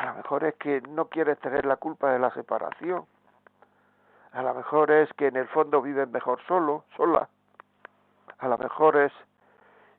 A 0.00 0.06
lo 0.06 0.14
mejor 0.14 0.44
es 0.44 0.54
que 0.54 0.80
no 0.80 1.08
quieres 1.08 1.38
tener 1.40 1.66
la 1.66 1.76
culpa 1.76 2.10
de 2.10 2.18
la 2.18 2.30
separación. 2.30 3.04
A 4.32 4.40
lo 4.40 4.54
mejor 4.54 4.90
es 4.90 5.12
que 5.12 5.26
en 5.26 5.36
el 5.36 5.46
fondo 5.48 5.82
vives 5.82 6.08
mejor 6.08 6.40
solo, 6.48 6.84
sola. 6.96 7.28
A 8.38 8.48
lo 8.48 8.56
mejor 8.56 8.96
es... 8.96 9.12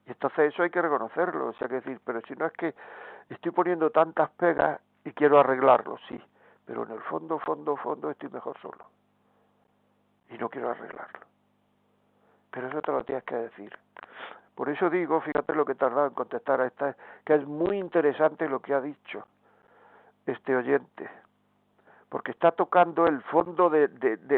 Y 0.07 0.09
entonces 0.09 0.51
eso 0.51 0.63
hay 0.63 0.71
que 0.71 0.81
reconocerlo. 0.81 1.49
O 1.49 1.53
sea, 1.53 1.67
que 1.67 1.75
decir, 1.75 2.01
pero 2.03 2.19
si 2.21 2.33
no 2.33 2.47
es 2.47 2.51
que 2.53 2.73
estoy 3.29 3.51
poniendo 3.51 3.91
tantas 3.91 4.31
pegas 4.31 4.81
y 5.05 5.11
quiero 5.11 5.39
arreglarlo, 5.39 5.99
sí. 6.07 6.19
Pero 6.65 6.81
en 6.81 6.93
el 6.93 7.01
fondo, 7.01 7.37
fondo, 7.37 7.75
fondo 7.75 8.09
estoy 8.09 8.29
mejor 8.29 8.57
solo. 8.59 8.83
Y 10.31 10.37
no 10.39 10.49
quiero 10.49 10.71
arreglarlo. 10.71 11.27
Pero 12.49 12.69
eso 12.69 12.81
te 12.81 12.91
lo 12.91 13.03
tienes 13.03 13.23
que 13.25 13.35
decir. 13.35 13.77
Por 14.55 14.67
eso 14.67 14.89
digo, 14.89 15.21
fíjate 15.21 15.53
lo 15.53 15.63
que 15.63 15.73
he 15.73 15.75
tardado 15.75 16.07
en 16.07 16.15
contestar 16.15 16.59
a 16.59 16.65
esta, 16.65 16.95
que 17.23 17.35
es 17.35 17.45
muy 17.45 17.77
interesante 17.77 18.49
lo 18.49 18.61
que 18.61 18.73
ha 18.73 18.81
dicho 18.81 19.27
este 20.25 20.55
oyente, 20.55 21.09
porque 22.09 22.31
está 22.31 22.51
tocando 22.51 23.05
el 23.07 23.21
fondo 23.23 23.69
de, 23.69 23.89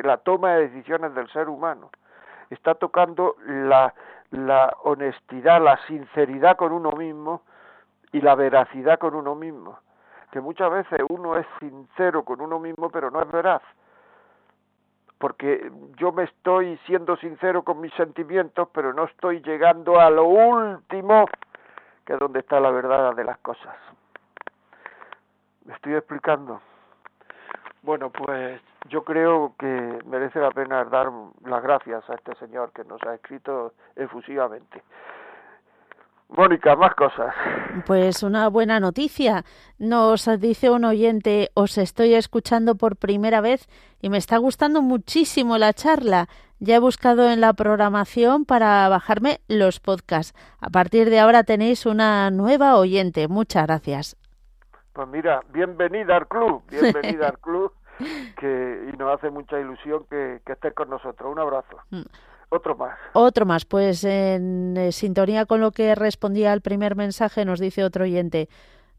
la 0.04 0.18
toma 0.18 0.54
de 0.54 0.70
decisiones 0.70 1.14
del 1.16 1.30
ser 1.32 1.50
humano, 1.50 1.90
está 2.50 2.76
tocando 2.76 3.36
la, 3.46 3.94
la 4.32 4.76
honestidad, 4.84 5.62
la 5.62 5.78
sinceridad 5.88 6.56
con 6.56 6.72
uno 6.72 6.92
mismo 6.92 7.42
y 8.12 8.22
la 8.22 8.36
veracidad 8.36 9.00
con 9.00 9.16
uno 9.16 9.36
mismo, 9.36 9.80
que 10.32 10.40
muchas 10.40 10.72
veces 10.72 11.02
uno 11.10 11.38
es 11.38 11.48
sincero 11.60 12.24
con 12.24 12.42
uno 12.42 12.60
mismo 12.60 12.90
pero 12.90 13.12
no 13.12 13.22
es 13.22 13.32
veraz, 13.32 13.62
porque 15.18 15.72
yo 15.98 16.12
me 16.12 16.24
estoy 16.24 16.78
siendo 16.86 17.16
sincero 17.18 17.64
con 17.64 17.82
mis 17.82 17.94
sentimientos 17.94 18.68
pero 18.74 18.94
no 18.94 19.06
estoy 19.06 19.42
llegando 19.42 20.00
a 20.00 20.10
lo 20.10 20.26
último 20.26 21.26
que 22.06 22.14
es 22.14 22.20
donde 22.20 22.40
está 22.40 22.60
la 22.60 22.72
verdad 22.72 23.16
de 23.16 23.24
las 23.24 23.38
cosas. 23.40 23.76
¿Me 25.66 25.74
estoy 25.74 25.96
explicando? 25.96 26.62
Bueno, 27.82 28.10
pues 28.10 28.62
yo 28.90 29.04
creo 29.04 29.56
que 29.60 30.00
merece 30.06 30.40
la 30.40 30.52
pena 30.52 30.84
dar 30.86 31.12
las 31.46 31.64
gracias 31.64 32.10
a 32.10 32.16
este 32.16 32.36
señor 32.36 32.72
que 32.72 32.84
nos 32.86 33.02
ha 33.04 33.16
escrito 33.16 33.74
efusivamente. 33.96 34.84
Mónica, 36.30 36.76
más 36.76 36.96
cosas. 36.96 37.34
Pues 37.86 38.24
una 38.24 38.48
buena 38.48 38.80
noticia. 38.80 39.44
Nos 39.78 40.28
dice 40.40 40.70
un 40.72 40.84
oyente, 40.86 41.52
os 41.54 41.78
estoy 41.78 42.16
escuchando 42.16 42.76
por 42.76 42.96
primera 42.96 43.40
vez 43.42 43.68
y 44.02 44.10
me 44.10 44.18
está 44.18 44.38
gustando 44.38 44.82
muchísimo 44.82 45.58
la 45.58 45.74
charla. 45.74 46.28
Ya 46.60 46.78
he 46.78 46.80
buscado 46.80 47.30
en 47.30 47.42
la 47.42 47.54
programación 47.54 48.46
para 48.46 48.88
bajarme 48.90 49.42
los 49.48 49.80
podcasts. 49.80 50.34
A 50.60 50.70
partir 50.70 51.10
de 51.10 51.20
ahora 51.20 51.44
tenéis 51.44 51.86
una 51.86 52.32
nueva 52.32 52.78
oyente. 52.78 53.28
Muchas 53.28 53.68
gracias. 53.68 54.23
Pues 54.94 55.08
mira, 55.08 55.42
bienvenida 55.50 56.18
al 56.18 56.28
club, 56.28 56.62
bienvenida 56.70 57.30
al 57.30 57.40
club, 57.42 57.74
que 58.40 58.92
y 58.94 58.96
nos 58.96 59.16
hace 59.16 59.32
mucha 59.32 59.60
ilusión 59.60 60.06
que, 60.08 60.40
que 60.46 60.54
estés 60.54 60.74
con 60.76 60.90
nosotros. 60.90 61.32
Un 61.32 61.40
abrazo. 61.40 61.78
Mm. 61.90 62.04
Otro 62.50 62.76
más. 62.76 63.00
Otro 63.14 63.48
más, 63.48 63.66
pues 63.66 64.04
en 64.04 64.78
eh, 64.78 64.92
sintonía 64.92 65.48
con 65.48 65.60
lo 65.62 65.72
que 65.72 65.96
respondía 65.96 66.52
al 66.52 66.62
primer 66.62 66.96
mensaje 66.96 67.46
nos 67.46 67.60
dice 67.60 67.84
otro 67.84 68.04
oyente, 68.04 68.48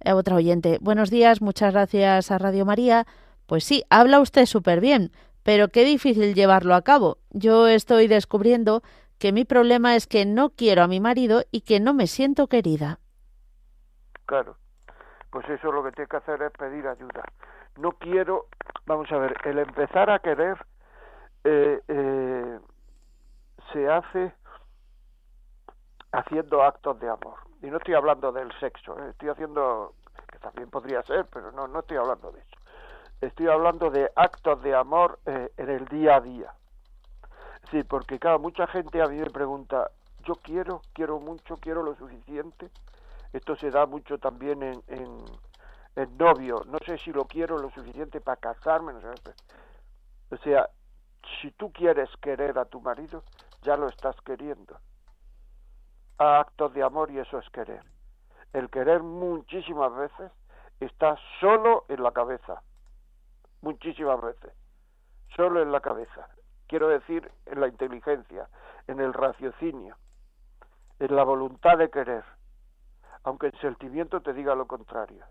eh, 0.01 0.13
otra 0.13 0.35
oyente, 0.35 0.79
buenos 0.81 1.11
días, 1.11 1.41
muchas 1.41 1.73
gracias 1.73 2.33
a 2.33 2.39
Radio 2.39 2.65
María. 2.65 3.07
Pues 3.47 3.63
sí, 3.63 3.85
habla 3.91 4.19
usted 4.19 4.47
súper 4.47 4.81
bien, 4.81 5.13
pero 5.45 5.69
qué 5.69 5.85
difícil 5.85 6.35
llevarlo 6.35 6.75
a 6.75 6.83
cabo. 6.83 7.19
Yo 7.31 7.69
estoy 7.69 8.09
descubriendo 8.09 8.83
que 9.19 9.31
mi 9.31 9.45
problema 9.45 9.95
es 9.95 10.09
que 10.09 10.27
no 10.27 10.51
quiero 10.51 10.83
a 10.83 10.89
mi 10.89 10.99
marido 10.99 11.45
y 11.53 11.61
que 11.61 11.79
no 11.79 11.95
me 11.95 12.09
siento 12.09 12.49
querida. 12.49 12.99
Claro 14.27 14.57
pues 15.35 15.49
eso 15.49 15.73
lo 15.73 15.83
que 15.83 15.91
tiene 15.91 16.07
que 16.07 16.19
hacer 16.19 16.41
es 16.43 16.53
pedir 16.53 16.87
ayuda. 16.87 17.25
No 17.79 17.91
quiero, 17.91 18.47
vamos 18.87 19.11
a 19.11 19.19
ver, 19.19 19.35
el 19.43 19.59
empezar 19.59 20.09
a 20.09 20.21
querer 20.21 20.57
eh, 21.43 21.83
eh, 21.89 22.61
se 23.73 23.91
hace 23.91 24.33
haciendo 26.13 26.63
actos 26.63 27.01
de 27.01 27.09
amor. 27.09 27.41
Y 27.63 27.67
no 27.67 27.79
estoy 27.79 27.95
hablando 27.95 28.31
del 28.31 28.53
sexo, 28.61 28.97
eh, 29.01 29.11
estoy 29.11 29.31
haciendo, 29.31 29.95
que 30.31 30.39
también 30.39 30.71
podría 30.71 31.03
ser, 31.03 31.27
pero 31.27 31.51
no, 31.51 31.67
no 31.67 31.81
estoy 31.81 31.97
hablando 31.97 32.31
de 32.31 32.39
eso. 32.39 32.57
Estoy 33.21 33.49
hablando 33.49 33.91
de 33.91 34.13
actos 34.15 34.63
de 34.63 34.77
amor 34.77 35.19
en 35.27 35.69
el 35.69 35.85
día 35.87 36.15
a 36.15 36.21
día. 36.21 36.55
Sí, 37.73 37.83
porque 37.83 38.21
claro, 38.21 38.39
mucha 38.39 38.69
gente 38.69 39.03
a 39.03 39.09
mí 39.09 39.17
me 39.17 39.31
pregunta, 39.31 39.91
yo 40.23 40.37
quiero, 40.37 40.81
quiero 40.93 41.19
mucho, 41.19 41.57
quiero 41.57 41.83
lo 41.83 41.97
suficiente. 41.97 42.71
Esto 43.35 43.57
se 43.57 43.69
da 43.73 43.85
mucho 43.85 44.17
también 44.19 44.63
en, 44.63 44.81
en, 45.97 46.17
novio. 46.17 46.63
No 46.67 46.79
sé 46.87 46.99
si 46.99 47.13
lo 47.13 47.25
quiero 47.25 47.59
lo 47.59 47.69
suficiente 47.73 48.21
para 48.21 48.37
casarme. 48.37 48.93
No 48.93 49.01
sé. 49.01 49.35
O 50.31 50.37
sea, 50.37 50.71
si 51.41 51.51
tú 51.51 51.73
quieres 51.73 52.09
querer 52.23 52.57
a 52.61 52.65
tu 52.65 52.81
marido, 52.81 53.25
ya 53.63 53.77
lo 53.77 53.89
estás 53.89 54.15
queriendo. 54.21 54.79
A 56.19 56.39
actos 56.39 56.73
de 56.75 56.85
amor 56.85 57.11
y 57.11 57.19
eso 57.19 57.41
es 57.41 57.51
querer. 57.51 57.83
El 58.53 58.71
querer 58.71 59.03
muchísimas 59.03 59.93
veces 59.97 60.31
está 60.79 61.17
solo 61.41 61.87
en 61.89 62.05
la 62.05 62.13
cabeza. 62.13 62.63
Muchísimas 63.63 64.23
veces. 64.23 64.53
Solo 65.35 65.61
en 65.61 65.73
la 65.73 65.81
cabeza. 65.81 66.29
Quiero 66.69 66.87
decir, 66.87 67.29
en 67.47 67.61
la 67.61 67.67
inteligencia, 67.67 68.49
en 68.87 69.01
el 69.01 69.13
raciocinio, 69.13 69.97
en 71.01 71.17
la 71.17 71.25
voluntad 71.25 71.79
de 71.79 71.91
querer, 71.91 72.25
aunque 73.25 73.47
el 73.47 73.59
sentimiento 73.61 74.21
te 74.21 74.33
diga 74.33 74.55
lo 74.55 74.67
contrario. 74.67 75.25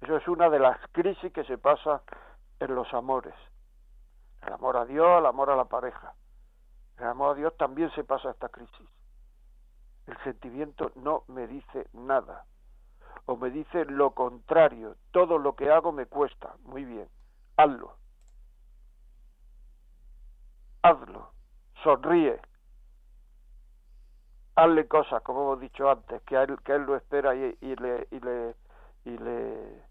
Eso 0.00 0.16
es 0.16 0.26
una 0.28 0.48
de 0.48 0.58
las 0.58 0.78
crisis 0.92 1.32
que 1.32 1.44
se 1.44 1.58
pasa 1.58 2.02
en 2.60 2.74
los 2.74 2.92
amores. 2.94 3.34
El 4.42 4.52
amor 4.54 4.76
a 4.76 4.86
Dios, 4.86 5.18
el 5.18 5.26
amor 5.26 5.50
a 5.50 5.56
la 5.56 5.66
pareja. 5.66 6.14
El 6.98 7.06
amor 7.06 7.32
a 7.32 7.34
Dios 7.34 7.56
también 7.56 7.90
se 7.92 8.04
pasa 8.04 8.30
esta 8.30 8.48
crisis. 8.48 8.88
El 10.06 10.16
sentimiento 10.24 10.92
no 10.94 11.24
me 11.28 11.46
dice 11.46 11.88
nada. 11.92 12.46
O 13.26 13.36
me 13.36 13.50
dice 13.50 13.84
lo 13.84 14.12
contrario. 14.12 14.96
Todo 15.10 15.36
lo 15.38 15.54
que 15.54 15.70
hago 15.70 15.92
me 15.92 16.06
cuesta. 16.06 16.54
Muy 16.62 16.84
bien. 16.84 17.08
Hazlo. 17.56 17.96
Hazlo. 20.82 21.32
Sonríe. 21.82 22.40
Hazle 24.60 24.86
cosas, 24.88 25.22
como 25.22 25.42
hemos 25.42 25.60
dicho 25.60 25.90
antes, 25.90 26.20
que 26.22 26.36
él, 26.36 26.58
que 26.62 26.72
él 26.72 26.82
lo 26.82 26.96
espera 26.96 27.34
y, 27.34 27.56
y 27.60 27.76
le, 27.76 28.06
y 28.10 28.20
le, 28.20 28.56
y 29.04 29.16
le, 29.16 29.84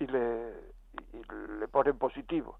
y 0.00 0.06
le, 0.06 0.72
y 1.12 1.22
le 1.60 1.68
pone 1.68 1.90
en 1.90 1.98
positivo 1.98 2.58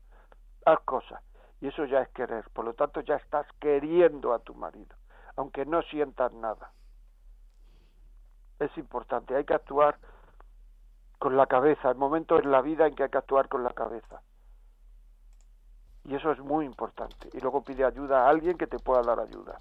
haz 0.65 0.81
cosas. 0.81 1.23
Y 1.61 1.69
eso 1.69 1.85
ya 1.85 2.01
es 2.01 2.09
querer. 2.11 2.49
Por 2.51 2.65
lo 2.65 2.75
tanto, 2.75 3.01
ya 3.01 3.17
estás 3.17 3.47
queriendo 3.61 4.33
a 4.33 4.39
tu 4.41 4.55
marido, 4.55 4.97
aunque 5.37 5.65
no 5.65 5.83
sientas 5.83 6.33
nada. 6.33 6.73
Es 8.59 8.77
importante, 8.79 9.35
hay 9.35 9.45
que 9.45 9.55
actuar 9.55 9.99
con 11.19 11.37
la 11.37 11.47
cabeza. 11.47 11.89
Hay 11.89 11.95
momentos 11.95 12.43
en 12.43 12.51
la 12.51 12.63
vida 12.63 12.87
en 12.87 12.95
que 12.95 13.05
hay 13.05 13.11
que 13.11 13.19
actuar 13.19 13.49
con 13.49 13.65
la 13.65 13.71
cabeza. 13.71 14.23
Y 16.05 16.17
eso 16.17 16.33
es 16.33 16.41
muy 16.41 16.65
importante. 16.67 17.29
Y 17.33 17.41
luego 17.41 17.63
pide 17.63 17.85
ayuda 17.85 18.27
a 18.27 18.29
alguien 18.29 18.59
que 18.59 18.67
te 18.67 18.79
pueda 18.79 19.03
dar 19.03 19.21
ayuda. 19.21 19.57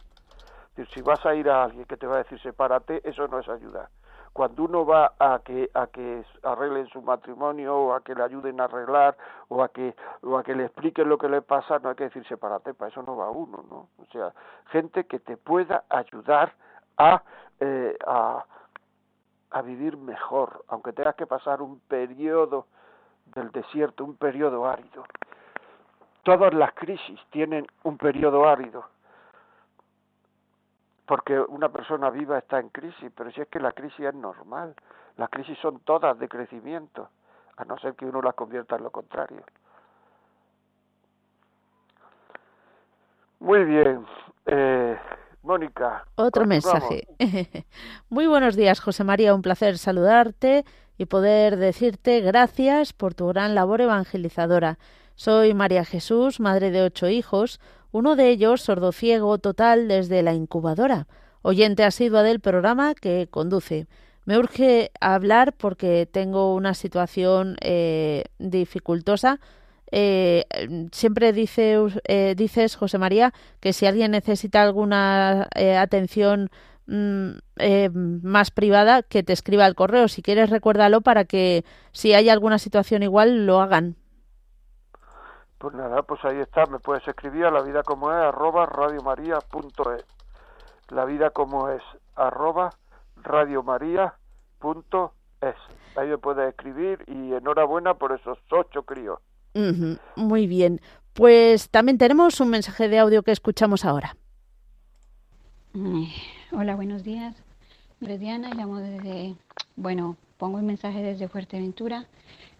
Si 0.75 1.01
vas 1.01 1.25
a 1.25 1.35
ir 1.35 1.49
a 1.49 1.63
alguien 1.63 1.85
que 1.85 1.97
te 1.97 2.07
va 2.07 2.15
a 2.15 2.23
decir 2.23 2.39
sepárate, 2.39 3.01
eso 3.07 3.27
no 3.27 3.39
es 3.39 3.49
ayudar. 3.49 3.89
Cuando 4.33 4.63
uno 4.63 4.85
va 4.85 5.13
a 5.19 5.39
que 5.43 5.69
a 5.73 5.87
que 5.87 6.23
arreglen 6.43 6.87
su 6.87 7.01
matrimonio 7.01 7.75
o 7.75 7.93
a 7.93 8.01
que 8.01 8.15
le 8.15 8.23
ayuden 8.23 8.61
a 8.61 8.63
arreglar 8.63 9.17
o 9.49 9.61
a 9.61 9.67
que 9.67 9.93
o 10.21 10.37
a 10.37 10.43
que 10.43 10.55
le 10.55 10.65
expliquen 10.65 11.09
lo 11.09 11.17
que 11.17 11.27
le 11.27 11.41
pasa 11.41 11.79
no 11.79 11.89
hay 11.89 11.95
que 11.95 12.05
decir 12.05 12.25
sepárate 12.25 12.73
para 12.73 12.89
eso 12.89 13.03
no 13.03 13.17
va 13.17 13.29
uno 13.29 13.65
no 13.69 13.89
o 14.01 14.05
sea 14.13 14.33
gente 14.67 15.03
que 15.03 15.19
te 15.19 15.35
pueda 15.35 15.83
ayudar 15.89 16.53
a 16.97 17.21
eh, 17.59 17.97
a 18.07 18.45
a 19.49 19.61
vivir 19.63 19.97
mejor 19.97 20.63
aunque 20.69 20.93
tengas 20.93 21.15
que 21.15 21.27
pasar 21.27 21.61
un 21.61 21.81
periodo 21.81 22.67
del 23.35 23.51
desierto 23.51 24.05
un 24.05 24.15
periodo 24.15 24.65
árido. 24.65 25.03
Todas 26.23 26.53
las 26.53 26.71
crisis 26.73 27.19
tienen 27.31 27.67
un 27.83 27.97
periodo 27.97 28.47
árido 28.47 28.85
porque 31.11 31.37
una 31.37 31.67
persona 31.67 32.09
viva 32.09 32.37
está 32.37 32.57
en 32.57 32.69
crisis, 32.69 33.11
pero 33.13 33.29
si 33.33 33.41
es 33.41 33.47
que 33.49 33.59
la 33.59 33.73
crisis 33.73 33.99
es 33.99 34.15
normal, 34.15 34.73
las 35.17 35.29
crisis 35.29 35.57
son 35.61 35.81
todas 35.81 36.17
de 36.17 36.29
crecimiento, 36.29 37.09
a 37.57 37.65
no 37.65 37.77
ser 37.79 37.95
que 37.95 38.05
uno 38.05 38.21
las 38.21 38.33
convierta 38.33 38.77
en 38.77 38.83
lo 38.83 38.91
contrario. 38.91 39.43
Muy 43.41 43.65
bien, 43.65 44.05
eh, 44.45 44.97
Mónica. 45.43 46.05
Otro 46.15 46.45
mensaje. 46.45 47.05
Muy 48.09 48.27
buenos 48.27 48.55
días, 48.55 48.79
José 48.79 49.03
María, 49.03 49.35
un 49.35 49.41
placer 49.41 49.79
saludarte 49.79 50.63
y 50.97 51.07
poder 51.07 51.57
decirte 51.57 52.21
gracias 52.21 52.93
por 52.93 53.15
tu 53.15 53.27
gran 53.27 53.53
labor 53.53 53.81
evangelizadora. 53.81 54.77
Soy 55.15 55.53
María 55.53 55.83
Jesús, 55.83 56.39
madre 56.39 56.71
de 56.71 56.83
ocho 56.83 57.09
hijos, 57.09 57.59
uno 57.91 58.15
de 58.15 58.29
ellos 58.29 58.61
sordociego 58.61 59.37
total 59.37 59.87
desde 59.87 60.23
la 60.23 60.33
incubadora, 60.33 61.07
oyente 61.41 61.83
asidua 61.83 62.23
del 62.23 62.39
programa 62.39 62.95
que 62.95 63.27
conduce. 63.29 63.87
Me 64.25 64.37
urge 64.37 64.91
hablar 65.01 65.53
porque 65.53 66.07
tengo 66.11 66.53
una 66.53 66.73
situación 66.73 67.57
eh, 67.61 68.25
dificultosa. 68.37 69.39
Eh, 69.91 70.45
siempre 70.91 71.33
dice, 71.33 71.77
eh, 72.07 72.35
dices, 72.37 72.75
José 72.75 72.97
María, 72.97 73.33
que 73.59 73.73
si 73.73 73.87
alguien 73.87 74.11
necesita 74.11 74.61
alguna 74.61 75.49
atención 75.79 76.49
mm, 76.85 77.31
más 78.21 78.51
privada, 78.51 79.01
que 79.03 79.23
te 79.23 79.33
escriba 79.33 79.65
al 79.65 79.75
correo. 79.75 80.07
Si 80.07 80.21
quieres, 80.21 80.49
recuérdalo 80.49 81.01
para 81.01 81.25
que 81.25 81.65
si 81.91 82.13
hay 82.13 82.29
alguna 82.29 82.59
situación 82.59 83.03
igual, 83.03 83.45
lo 83.45 83.59
hagan. 83.59 83.97
Pues 85.61 85.75
nada, 85.75 86.01
pues 86.01 86.19
ahí 86.25 86.39
está, 86.39 86.65
me 86.65 86.79
puedes 86.79 87.07
escribir 87.07 87.45
a 87.45 87.51
la 87.51 87.61
vida 87.61 87.83
como 87.83 88.11
es 88.11 88.17
arroba 88.17 88.65
radiomaria.es. 88.65 90.05
La 90.89 91.05
vida 91.05 91.29
como 91.29 91.69
es 91.69 91.83
arroba 92.15 92.71
radiomaria.es. 93.17 94.11
Ahí 95.95 96.07
me 96.07 96.17
puedes 96.17 96.49
escribir 96.49 97.03
y 97.05 97.33
enhorabuena 97.33 97.93
por 97.93 98.11
esos 98.11 98.39
ocho 98.49 98.81
críos. 98.81 99.19
Muy 100.15 100.47
bien. 100.47 100.81
Pues 101.13 101.69
también 101.69 101.99
tenemos 101.99 102.39
un 102.39 102.49
mensaje 102.49 102.89
de 102.89 102.97
audio 102.97 103.21
que 103.21 103.31
escuchamos 103.31 103.85
ahora. 103.85 104.15
Hola, 106.53 106.75
buenos 106.75 107.03
días. 107.03 107.35
Diana, 107.99 108.49
llamo 108.55 108.79
desde, 108.79 109.35
bueno, 109.75 110.17
pongo 110.37 110.57
el 110.57 110.63
mensaje 110.63 111.03
desde 111.03 111.27
Fuerteventura. 111.27 112.07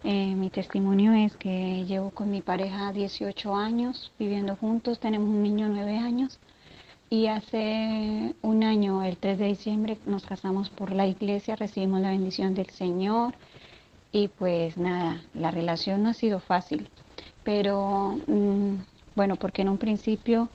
Eh, 0.04 0.34
mi 0.34 0.50
testimonio 0.50 1.12
es 1.12 1.36
que 1.36 1.84
llevo 1.86 2.10
con 2.10 2.28
mi 2.28 2.40
pareja 2.42 2.92
18 2.92 3.54
años 3.54 4.10
viviendo 4.18 4.56
juntos, 4.56 4.98
tenemos 4.98 5.28
un 5.28 5.44
niño 5.44 5.68
de 5.68 5.74
9 5.74 5.96
años 5.98 6.40
y 7.08 7.28
hace 7.28 8.34
un 8.42 8.64
año, 8.64 9.04
el 9.04 9.16
3 9.16 9.38
de 9.38 9.46
diciembre, 9.46 9.98
nos 10.04 10.24
casamos 10.24 10.70
por 10.70 10.90
la 10.90 11.06
iglesia, 11.06 11.54
recibimos 11.54 12.00
la 12.00 12.10
bendición 12.10 12.52
del 12.54 12.68
Señor 12.70 13.34
y 14.10 14.26
pues 14.26 14.76
nada, 14.76 15.20
la 15.34 15.52
relación 15.52 16.02
no 16.02 16.08
ha 16.08 16.14
sido 16.14 16.40
fácil, 16.40 16.88
pero 17.44 18.18
mm, 18.26 18.74
bueno, 19.14 19.36
porque 19.36 19.62
en 19.62 19.68
un 19.68 19.78
principio 19.78 20.48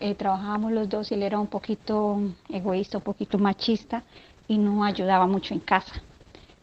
eh, 0.00 0.16
trabajábamos 0.16 0.72
los 0.72 0.88
dos 0.88 1.12
y 1.12 1.14
él 1.14 1.22
era 1.22 1.38
un 1.38 1.46
poquito 1.46 2.18
egoísta, 2.48 2.98
un 2.98 3.04
poquito 3.04 3.38
machista 3.38 4.02
y 4.48 4.58
no 4.58 4.82
ayudaba 4.82 5.28
mucho 5.28 5.54
en 5.54 5.60
casa 5.60 6.02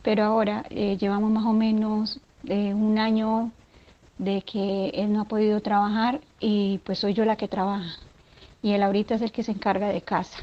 pero 0.08 0.24
ahora 0.24 0.64
eh, 0.70 0.96
llevamos 0.96 1.30
más 1.32 1.46
o 1.46 1.52
menos 1.52 2.22
eh, 2.46 2.74
un 2.74 2.98
año 2.98 3.52
de 4.18 4.42
que 4.42 4.88
él 4.94 5.12
no 5.12 5.20
ha 5.20 5.26
podido 5.26 5.60
trabajar 5.60 6.22
y 6.40 6.78
pues 6.86 7.00
soy 7.00 7.14
yo 7.14 7.26
la 7.26 7.36
que 7.36 7.50
trabaja. 7.50 8.00
Y 8.62 8.72
él 8.72 8.84
ahorita 8.84 9.16
es 9.16 9.22
el 9.22 9.34
que 9.34 9.44
se 9.44 9.52
encarga 9.52 9.90
de 9.90 10.00
casa. 10.00 10.40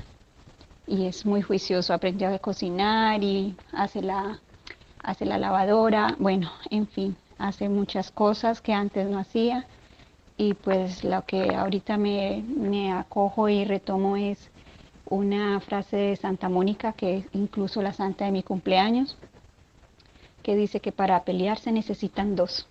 Y 0.87 1.07
es 1.07 1.25
muy 1.25 1.41
juicioso, 1.41 1.95
aprendió 1.95 2.29
a 2.29 2.39
cocinar 2.41 3.25
y 3.25 3.57
hace 3.73 4.03
la, 4.03 4.39
hace 5.03 5.25
la 5.25 5.39
lavadora, 5.39 6.15
bueno, 6.19 6.53
en 6.69 6.87
fin, 6.87 7.17
hace 7.39 7.71
muchas 7.71 8.11
cosas 8.11 8.61
que 8.61 8.75
antes 8.75 9.09
no 9.09 9.19
hacía. 9.19 9.65
Y 10.37 10.53
pues 10.53 11.05
lo 11.05 11.25
que 11.25 11.55
ahorita 11.55 11.97
me, 11.97 12.45
me 12.47 12.93
acojo 12.93 13.49
y 13.49 13.65
retomo 13.65 14.19
es 14.19 14.51
una 15.07 15.59
frase 15.61 15.97
de 15.97 16.17
Santa 16.17 16.51
Mónica, 16.51 16.93
que 16.93 17.17
es 17.17 17.27
incluso 17.33 17.81
la 17.81 17.95
santa 17.95 18.27
de 18.27 18.31
mi 18.31 18.43
cumpleaños, 18.43 19.17
que 20.45 20.55
dice 20.55 20.79
que 20.79 20.93
para 20.93 21.25
pelear 21.25 21.59
se 21.59 21.73
necesitan 21.73 22.37
dos. 22.37 22.69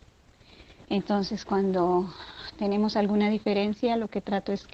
Entonces, 0.90 1.44
cuando 1.44 2.08
tenemos 2.58 2.96
alguna 2.96 3.30
diferencia, 3.30 3.98
lo 3.98 4.08
que 4.08 4.22
trato 4.22 4.54
es 4.54 4.68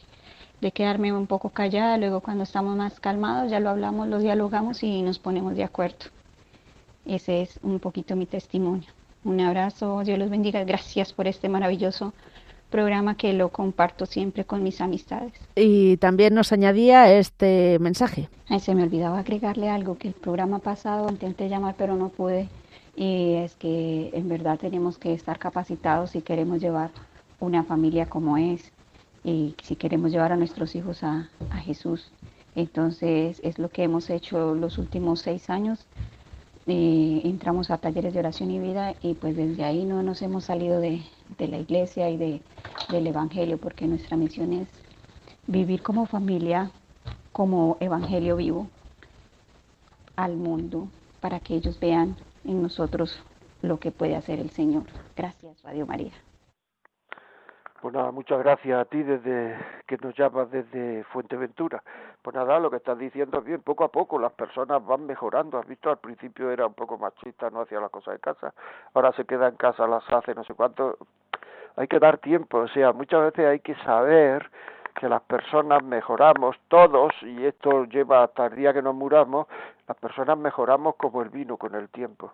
de 0.59 0.71
quedarme 0.71 1.13
un 1.13 1.25
poco 1.25 1.49
callada, 1.49 1.97
luego 1.97 2.19
cuando 2.19 2.43
estamos 2.43 2.75
más 2.75 2.99
calmados 2.99 3.49
ya 3.49 3.61
lo 3.61 3.69
hablamos, 3.69 4.09
lo 4.09 4.19
dialogamos 4.19 4.83
y 4.83 5.01
nos 5.01 5.17
ponemos 5.17 5.55
de 5.55 5.63
acuerdo. 5.63 6.07
Ese 7.05 7.41
es 7.41 7.59
un 7.63 7.79
poquito 7.79 8.17
mi 8.17 8.25
testimonio. 8.25 8.89
Un 9.23 9.39
abrazo, 9.39 10.03
Dios 10.03 10.19
los 10.19 10.29
bendiga, 10.29 10.63
gracias 10.65 11.13
por 11.13 11.25
este 11.25 11.47
maravilloso 11.47 12.13
programa 12.69 13.15
que 13.15 13.31
lo 13.31 13.49
comparto 13.49 14.05
siempre 14.05 14.43
con 14.43 14.61
mis 14.61 14.81
amistades. 14.81 15.33
Y 15.55 15.95
también 15.97 16.35
nos 16.35 16.51
añadía 16.51 17.11
este 17.13 17.79
mensaje. 17.79 18.27
Ay, 18.49 18.59
se 18.59 18.75
me 18.75 18.83
olvidaba 18.83 19.19
agregarle 19.19 19.69
algo 19.69 19.97
que 19.97 20.09
el 20.09 20.13
programa 20.13 20.59
pasado 20.59 21.09
intenté 21.09 21.47
llamar 21.47 21.75
pero 21.77 21.95
no 21.95 22.09
pude 22.09 22.49
y 22.99 23.35
es 23.35 23.55
que 23.55 24.09
en 24.13 24.27
verdad 24.27 24.59
tenemos 24.59 24.97
que 24.97 25.13
estar 25.13 25.39
capacitados 25.39 26.11
si 26.11 26.21
queremos 26.21 26.59
llevar 26.59 26.91
una 27.39 27.63
familia 27.63 28.07
como 28.07 28.35
es. 28.37 28.73
y 29.23 29.55
si 29.63 29.77
queremos 29.77 30.11
llevar 30.11 30.33
a 30.33 30.35
nuestros 30.35 30.75
hijos 30.75 31.01
a, 31.03 31.29
a 31.49 31.57
Jesús. 31.57 32.11
Entonces 32.55 33.39
es 33.41 33.57
lo 33.57 33.69
que 33.69 33.83
hemos 33.83 34.09
hecho 34.09 34.53
los 34.53 34.77
últimos 34.77 35.21
seis 35.21 35.49
años. 35.49 35.85
Eh, 36.67 37.21
entramos 37.23 37.71
a 37.71 37.77
talleres 37.77 38.13
de 38.13 38.19
oración 38.19 38.51
y 38.51 38.59
vida 38.59 38.93
y 39.01 39.13
pues 39.13 39.37
desde 39.37 39.63
ahí 39.63 39.85
no 39.85 40.03
nos 40.03 40.21
hemos 40.21 40.43
salido 40.43 40.81
de, 40.81 41.01
de 41.37 41.47
la 41.47 41.57
iglesia 41.57 42.09
y 42.09 42.17
de, 42.17 42.41
del 42.89 43.07
Evangelio 43.07 43.57
porque 43.57 43.87
nuestra 43.87 44.17
misión 44.17 44.51
es 44.51 44.67
vivir 45.47 45.81
como 45.83 46.05
familia, 46.05 46.71
como 47.31 47.77
Evangelio 47.79 48.35
vivo 48.35 48.67
al 50.17 50.35
mundo 50.35 50.89
para 51.21 51.39
que 51.39 51.55
ellos 51.55 51.79
vean 51.79 52.17
en 52.45 52.61
nosotros 52.61 53.23
lo 53.61 53.79
que 53.79 53.91
puede 53.91 54.15
hacer 54.15 54.39
el 54.39 54.49
Señor. 54.49 54.83
Gracias, 55.15 55.61
Radio 55.63 55.85
María. 55.85 56.13
Pues 57.81 57.93
nada, 57.93 58.11
muchas 58.11 58.39
gracias 58.39 58.77
a 58.77 58.83
ti 58.83 59.01
desde 59.03 59.57
que 59.87 59.97
nos 59.97 60.13
llamas 60.17 60.51
desde 60.51 61.05
Fuenteventura. 61.05 61.81
Pues 62.21 62.35
nada, 62.35 62.59
lo 62.59 62.69
que 62.69 62.75
estás 62.75 62.97
diciendo 62.97 63.39
es 63.39 63.45
bien, 63.45 63.61
poco 63.61 63.85
a 63.85 63.91
poco 63.91 64.19
las 64.19 64.33
personas 64.33 64.85
van 64.85 65.05
mejorando. 65.05 65.57
Has 65.57 65.65
visto, 65.65 65.89
al 65.89 65.97
principio 65.97 66.51
era 66.51 66.67
un 66.67 66.73
poco 66.73 66.97
machista, 66.97 67.49
no 67.49 67.61
hacía 67.61 67.79
las 67.79 67.89
cosas 67.89 68.15
de 68.15 68.19
casa, 68.19 68.53
ahora 68.93 69.13
se 69.13 69.23
queda 69.23 69.47
en 69.47 69.55
casa, 69.55 69.87
las 69.87 70.03
hace, 70.11 70.35
no 70.35 70.43
sé 70.43 70.53
cuánto. 70.55 70.97
Hay 71.77 71.87
que 71.87 71.99
dar 71.99 72.17
tiempo, 72.17 72.57
o 72.57 72.67
sea, 72.67 72.91
muchas 72.91 73.21
veces 73.21 73.45
hay 73.45 73.61
que 73.61 73.75
saber 73.75 74.51
que 74.99 75.07
las 75.07 75.21
personas 75.21 75.81
mejoramos 75.81 76.57
todos, 76.67 77.13
y 77.21 77.45
esto 77.45 77.85
lleva 77.85 78.23
hasta 78.23 78.47
el 78.47 78.55
día 78.55 78.73
que 78.73 78.81
nos 78.81 78.93
muramos, 78.93 79.47
las 79.87 79.95
personas 79.95 80.37
mejoramos 80.37 80.95
como 80.97 81.21
el 81.21 81.29
vino 81.29 81.55
con 81.55 81.73
el 81.73 81.87
tiempo. 81.87 82.33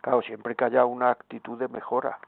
Claro, 0.00 0.22
siempre 0.22 0.56
que 0.56 0.64
haya 0.64 0.84
una 0.84 1.10
actitud 1.10 1.56
de 1.56 1.68
mejora. 1.68 2.18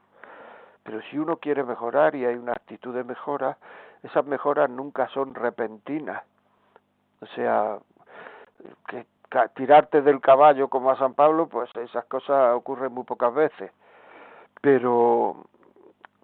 Pero 0.83 1.01
si 1.09 1.17
uno 1.17 1.35
quiere 1.35 1.65
mejorar 1.65 2.15
y 2.15 2.23
hay 2.25 2.35
una 2.35 2.53
actitud 2.53 2.95
de 2.95 3.03
mejora, 3.03 3.57
esas 4.03 4.25
mejoras 4.25 4.69
nunca 4.69 5.09
son 5.09 5.35
repentinas. 5.35 6.23
O 7.19 7.25
sea, 7.25 7.79
que 8.87 9.05
tirarte 9.55 10.01
del 10.01 10.21
caballo 10.21 10.69
como 10.69 10.91
a 10.91 10.97
San 10.97 11.13
Pablo, 11.13 11.47
pues 11.47 11.69
esas 11.75 12.05
cosas 12.05 12.55
ocurren 12.55 12.93
muy 12.93 13.03
pocas 13.03 13.33
veces. 13.33 13.69
Pero 14.61 15.45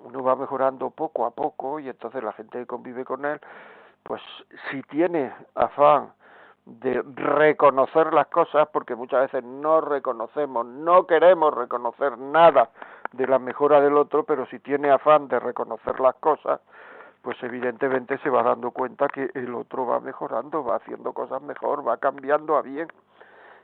uno 0.04 0.24
va 0.24 0.36
mejorando 0.36 0.90
poco 0.90 1.26
a 1.26 1.32
poco 1.32 1.80
y 1.80 1.90
entonces 1.90 2.24
la 2.24 2.34
gente 2.34 2.60
que 2.60 2.66
convive 2.66 3.06
con 3.06 3.26
él, 3.26 3.40
pues 4.04 4.22
si 4.70 4.82
tiene 4.84 5.34
afán 5.56 6.14
de 6.66 7.02
reconocer 7.02 8.14
las 8.14 8.28
cosas, 8.28 8.68
porque 8.72 8.96
muchas 8.96 9.22
veces 9.22 9.44
no 9.44 9.82
reconocemos, 9.82 10.66
no 10.66 11.08
queremos 11.08 11.54
reconocer 11.54 12.18
nada 12.18 12.70
de 13.12 13.28
la 13.28 13.40
mejora 13.40 13.82
del 13.82 13.98
otro, 13.98 14.24
pero 14.24 14.46
si 14.48 14.60
tiene 14.60 14.92
afán 14.92 15.28
de 15.28 15.40
reconocer 15.40 16.00
las 16.00 16.16
cosas, 16.16 16.62
pues 17.22 17.42
evidentemente 17.44 18.18
se 18.20 18.30
va 18.30 18.44
dando 18.44 18.72
cuenta 18.72 19.08
que 19.08 19.30
el 19.34 19.54
otro 19.56 19.86
va 19.86 20.00
mejorando, 20.00 20.64
va 20.64 20.78
haciendo 20.78 21.12
cosas 21.14 21.42
mejor, 21.42 21.86
va 21.88 21.98
cambiando 21.98 22.56
a 22.56 22.62
bien. 22.62 22.88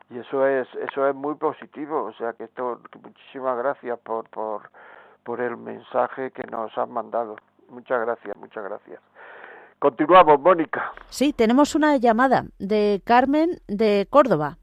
Y 0.10 0.20
eso 0.20 0.46
es 0.46 0.68
eso 0.76 1.08
es 1.08 1.16
muy 1.16 1.36
positivo, 1.36 2.04
o 2.04 2.14
sea 2.14 2.34
que 2.34 2.44
esto 2.44 2.80
muchísimas 3.02 3.58
gracias 3.58 3.98
por 4.00 4.30
por 4.30 4.70
por 5.26 5.42
el 5.42 5.58
mensaje 5.58 6.32
que 6.32 6.44
nos 6.50 6.78
han 6.78 6.92
mandado. 6.92 7.36
Muchas 7.70 8.00
gracias, 8.00 8.38
muchas 8.38 8.64
gracias. 8.64 9.02
Continuamos, 9.80 10.40
Mónica. 10.40 10.94
Sí, 11.10 11.34
tenemos 11.34 11.76
una 11.76 11.98
llamada 11.98 12.46
de 12.60 13.02
Carmen 13.04 13.50
de 13.68 14.08
Córdoba. 14.10 14.58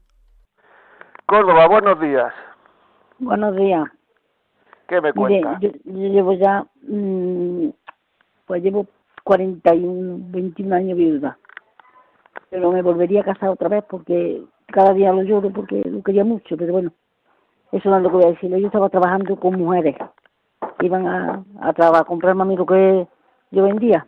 Córdoba, 1.27 1.67
buenos 1.67 1.99
días. 1.99 2.33
Buenos 3.19 3.55
días. 3.55 3.83
¿Qué 4.87 5.01
me 5.01 5.13
cuenta? 5.13 5.59
yo, 5.59 5.69
llevo 5.85 6.33
ya, 6.33 6.65
mm, 6.87 7.67
pues 8.47 8.63
llevo 8.63 8.87
41, 9.23 10.17
21 10.31 10.75
años 10.75 10.97
viuda. 10.97 11.37
Pero 12.49 12.71
me 12.71 12.81
volvería 12.81 13.21
a 13.21 13.25
casar 13.25 13.49
otra 13.49 13.67
vez 13.67 13.83
porque 13.89 14.43
cada 14.67 14.93
día 14.93 15.11
lo 15.11 15.23
lloro 15.23 15.51
porque 15.51 15.81
lo 15.85 16.01
quería 16.03 16.23
mucho, 16.23 16.55
pero 16.57 16.71
bueno, 16.73 16.91
eso 17.71 17.89
no 17.89 17.97
es 17.97 18.03
lo 18.03 18.09
que 18.09 18.15
voy 18.15 18.25
a 18.25 18.31
decir. 18.31 18.49
Yo 18.49 18.67
estaba 18.67 18.89
trabajando 18.89 19.35
con 19.35 19.57
mujeres 19.57 19.95
iban 20.85 21.07
a, 21.07 21.43
a, 21.61 21.73
trabajar, 21.73 22.01
a 22.01 22.05
comprarme 22.05 22.43
a 22.43 22.45
mí 22.45 22.55
lo 22.55 22.65
que 22.65 23.07
yo 23.51 23.63
vendía. 23.63 24.05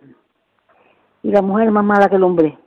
Y 1.23 1.31
la 1.31 1.41
mujer 1.41 1.67
es 1.67 1.73
más 1.73 1.83
mala 1.83 2.09
que 2.09 2.15
el 2.15 2.23
hombre. 2.23 2.57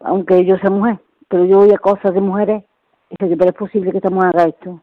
Aunque 0.00 0.44
yo 0.44 0.56
sea 0.58 0.70
mujer, 0.70 0.98
pero 1.28 1.44
yo 1.44 1.60
oía 1.60 1.78
cosas 1.78 2.12
de 2.12 2.20
mujeres 2.20 2.64
y 3.10 3.24
dije, 3.24 3.36
pero 3.36 3.50
es 3.50 3.56
posible 3.56 3.90
que 3.90 3.98
esta 3.98 4.10
mujer 4.10 4.30
haga 4.34 4.48
esto. 4.48 4.80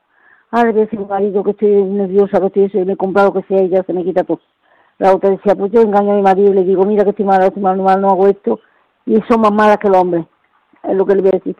Ahora 0.52 0.72
voy 0.72 0.82
a 0.82 0.86
decir 0.86 1.00
marido 1.00 1.43
que 1.43 1.52
estoy 1.52 1.84
nerviosa, 1.84 2.39
que 2.39 2.47
estoy 2.47 2.64
eso, 2.64 2.80
y 2.80 2.86
me 2.86 2.93
he 2.93 2.97
comprado 2.97 3.34
que 3.34 3.43
sea 3.43 3.62
y 3.62 3.70
se 3.70 3.93
me 3.93 4.04
quita 4.04 4.24
todo. 4.24 4.39
La 4.97 5.14
otra 5.14 5.30
decía, 5.30 5.56
pues 5.56 5.72
yo 5.72 5.82
engaño 5.82 6.14
a 6.14 6.16
mi 6.16 6.22
marido 6.22 6.52
y 6.52 6.56
le 6.56 6.64
digo, 6.64 6.86
mira 6.86 7.04
que 7.04 7.12
estoy 7.12 7.26
mala, 7.26 7.45
estoy 7.45 7.64
no, 7.64 7.74
no 7.76 8.10
hago 8.10 8.28
esto. 8.28 8.60
Y 9.06 9.22
son 9.30 9.41
más 9.41 9.52
malas 9.52 9.78
que 9.78 9.88
el 9.88 9.95
hombre. 9.95 10.28
Es 10.84 10.95
lo 10.95 11.06
que 11.06 11.16
le 11.16 11.22
voy 11.22 11.30
a 11.30 11.39
decir. 11.39 11.56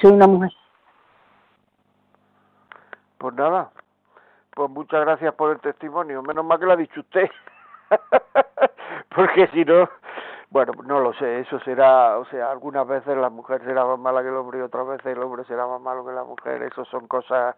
Soy 0.00 0.12
una 0.12 0.26
mujer. 0.26 0.50
Pues 3.18 3.34
nada, 3.34 3.70
pues 4.54 4.70
muchas 4.70 5.00
gracias 5.00 5.34
por 5.34 5.50
el 5.50 5.60
testimonio. 5.60 6.22
Menos 6.22 6.44
mal 6.44 6.58
que 6.58 6.66
lo 6.66 6.72
ha 6.72 6.76
dicho 6.76 7.00
usted. 7.00 7.30
Porque 9.14 9.46
si 9.48 9.64
no, 9.64 9.88
bueno, 10.50 10.72
no 10.84 11.00
lo 11.00 11.12
sé, 11.14 11.40
eso 11.40 11.58
será, 11.60 12.18
o 12.18 12.24
sea, 12.26 12.50
algunas 12.50 12.86
veces 12.86 13.16
la 13.16 13.30
mujer 13.30 13.62
será 13.64 13.84
más 13.84 13.98
mala 13.98 14.22
que 14.22 14.28
el 14.28 14.36
hombre 14.36 14.58
y 14.58 14.62
otras 14.62 14.86
veces 14.86 15.06
el 15.06 15.22
hombre 15.22 15.44
será 15.44 15.66
más 15.66 15.80
malo 15.80 16.04
que 16.04 16.12
la 16.12 16.24
mujer. 16.24 16.62
Eso 16.62 16.84
son 16.84 17.06
cosas, 17.08 17.56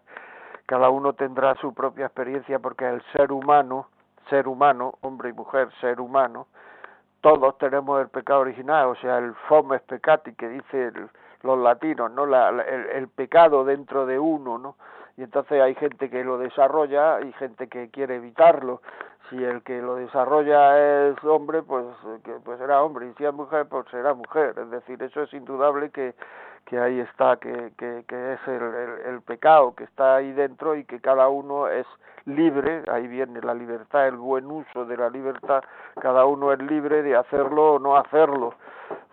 cada 0.67 0.91
uno 0.91 1.13
tendrá 1.13 1.55
su 1.57 1.75
propia 1.75 2.07
experiencia 2.07 2.59
porque 2.61 2.89
el 2.89 3.03
ser 3.13 3.33
humano, 3.33 3.89
ser 4.31 4.47
humano, 4.47 4.95
hombre 5.01 5.31
y 5.31 5.33
mujer, 5.33 5.69
ser 5.81 6.01
humano, 6.01 6.47
todos 7.21 7.59
tenemos 7.59 8.01
el 8.01 8.09
pecado 8.09 8.41
original, 8.41 8.87
o 8.87 8.95
sea, 8.97 9.19
el 9.19 9.35
fomes 9.49 9.83
peccati 9.83 10.35
que 10.35 10.49
dice 10.49 10.93
los 11.43 11.59
latinos, 11.59 12.11
¿no? 12.13 12.27
La, 12.27 12.51
el, 12.51 12.87
el 12.91 13.09
pecado 13.09 13.65
dentro 13.65 14.07
de 14.07 14.19
uno, 14.19 14.59
¿no? 14.59 14.77
Y 15.17 15.23
entonces 15.23 15.61
hay 15.61 15.75
gente 15.75 16.11
que 16.11 16.25
lo 16.25 16.39
desarrolla 16.39 17.21
y 17.21 17.33
gente 17.35 17.69
que 17.69 17.89
quiere 17.91 18.17
evitarlo. 18.17 18.83
Si 19.31 19.43
el 19.43 19.63
que 19.63 19.81
lo 19.81 19.97
desarrolla 19.97 21.09
es 21.09 21.25
hombre, 21.25 21.63
pues, 21.63 21.87
que, 22.25 22.33
pues 22.45 22.59
será 22.59 22.83
hombre, 22.83 23.07
y 23.09 23.15
si 23.15 23.25
es 23.25 23.33
mujer, 23.33 23.67
pues 23.69 23.87
será 23.91 24.13
mujer. 24.13 24.55
Es 24.59 24.71
decir, 24.71 25.03
eso 25.03 25.23
es 25.23 25.33
indudable 25.33 25.91
que, 25.91 26.15
que 26.67 26.79
ahí 26.79 27.01
está, 27.01 27.37
que, 27.37 27.73
que, 27.79 28.05
que 28.07 28.33
es 28.35 28.41
el, 28.49 28.63
el, 29.07 29.23
pecado 29.23 29.75
que 29.75 29.85
está 29.85 30.17
ahí 30.17 30.33
dentro 30.33 30.75
y 30.75 30.85
que 30.85 31.01
cada 31.01 31.29
uno 31.29 31.69
es 31.69 31.87
libre, 32.27 32.83
ahí 32.91 33.07
viene 33.07 33.41
la 33.41 33.55
libertad, 33.55 34.09
el 34.09 34.17
buen 34.17 34.47
uso 34.47 34.85
de 34.85 34.97
la 34.97 35.11
libertad, 35.11 35.63
cada 36.01 36.27
uno 36.27 36.53
es 36.53 36.61
libre 36.61 37.03
de 37.03 37.17
hacerlo 37.17 37.75
o 37.75 37.79
no 37.79 37.97
hacerlo, 37.97 38.55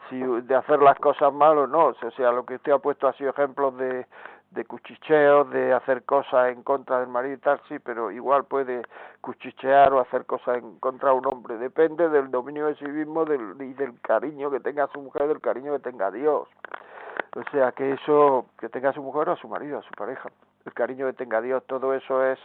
si 0.10 0.20
de 0.20 0.56
hacer 0.56 0.82
las 0.82 0.98
cosas 1.00 1.34
mal 1.34 1.58
o 1.58 1.68
no, 1.68 1.88
o 1.88 2.12
sea, 2.12 2.32
lo 2.32 2.46
que 2.46 2.56
usted 2.56 2.72
ha 2.72 2.80
puesto 2.80 3.08
ha 3.08 3.14
sido 3.14 3.32
ejemplos 3.32 3.78
de, 3.78 4.06
de 4.52 4.66
cuchicheo, 4.66 5.46
de 5.46 5.74
hacer 5.74 6.04
cosas 6.04 6.52
en 6.52 6.62
contra 6.64 7.00
del 7.00 7.08
marido 7.08 7.36
y 7.36 7.40
tal, 7.40 7.62
sí, 7.70 7.80
pero 7.80 8.12
igual 8.12 8.44
puede 8.46 8.84
cuchichear 9.22 9.94
o 9.94 10.02
hacer 10.02 10.26
cosas 10.26 10.58
en 10.58 10.78
contra 10.80 11.10
de 11.10 11.16
un 11.16 11.26
hombre. 11.26 11.58
Depende 11.58 12.10
del 12.10 12.30
dominio 12.30 12.68
de 12.68 12.76
sí 12.76 12.86
mismo 12.86 13.24
del, 13.24 13.56
y 13.62 13.74
del 13.74 14.00
cariño 14.02 14.52
que 14.52 14.60
tenga 14.60 14.88
su 14.88 15.02
mujer, 15.02 15.28
del 15.28 15.40
cariño 15.40 15.72
que 15.74 15.80
tenga 15.80 16.12
Dios. 16.12 16.50
O 17.36 17.44
sea, 17.52 17.72
que 17.72 17.94
eso, 17.94 18.46
que 18.60 18.68
tenga 18.68 18.92
su 18.92 19.02
mujer 19.02 19.30
o 19.30 19.32
a 19.32 19.38
su 19.38 19.48
marido, 19.48 19.80
a 19.80 19.84
su 19.84 19.92
pareja. 19.92 20.30
El 20.66 20.74
cariño 20.74 21.08
que 21.08 21.14
tenga 21.14 21.40
Dios, 21.40 21.64
todo 21.66 21.94
eso 21.94 22.24
es 22.26 22.40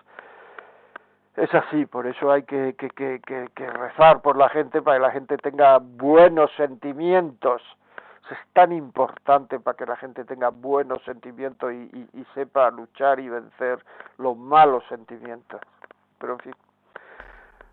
es 1.37 1.53
así, 1.55 1.85
por 1.85 2.07
eso 2.07 2.33
hay 2.33 2.45
que, 2.45 2.75
que, 2.79 2.89
que, 2.89 3.21
que 3.55 3.71
rezar 3.71 4.23
por 4.23 4.39
la 4.39 4.49
gente 4.49 4.81
para 4.81 4.97
que 4.97 5.03
la 5.03 5.11
gente 5.11 5.37
tenga 5.37 5.79
buenos 5.79 6.51
sentimientos 6.57 7.61
es 8.31 8.39
tan 8.53 8.73
importante 8.73 9.61
para 9.61 9.77
que 9.77 9.87
la 9.87 9.97
gente 9.97 10.25
tenga 10.25 10.51
buenos 10.51 11.03
sentimientos 11.05 11.73
y, 11.73 12.09
y, 12.13 12.25
sepa 12.35 12.71
luchar 12.71 13.21
y 13.21 13.29
vencer 13.29 13.85
los 14.19 14.37
malos 14.37 14.85
sentimientos. 14.89 15.61
Pero 16.19 16.35
en 16.35 16.39
fin, 16.41 16.55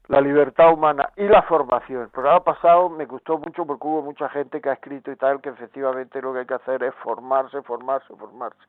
la 0.08 0.22
libertad 0.22 0.74
humana 0.74 1.10
y 1.16 1.28
la 1.28 1.42
formación. 1.44 2.04
El 2.04 2.10
programa 2.10 2.44
pasado 2.44 2.90
me 2.90 3.06
gustó 3.06 3.38
mucho 3.38 3.66
porque 3.66 3.88
hubo 3.88 4.02
mucha 4.02 4.30
gente 4.30 4.62
que 4.62 4.70
ha 4.70 4.74
escrito 4.74 5.12
y 5.12 5.16
tal 5.16 5.42
que 5.42 5.50
efectivamente 5.50 6.22
lo 6.22 6.34
que 6.34 6.40
hay 6.40 6.46
que 6.46 6.54
hacer 6.56 6.84
es 6.84 6.94
formarse, 6.96 7.62
formarse, 7.62 8.14
formarse. 8.16 8.60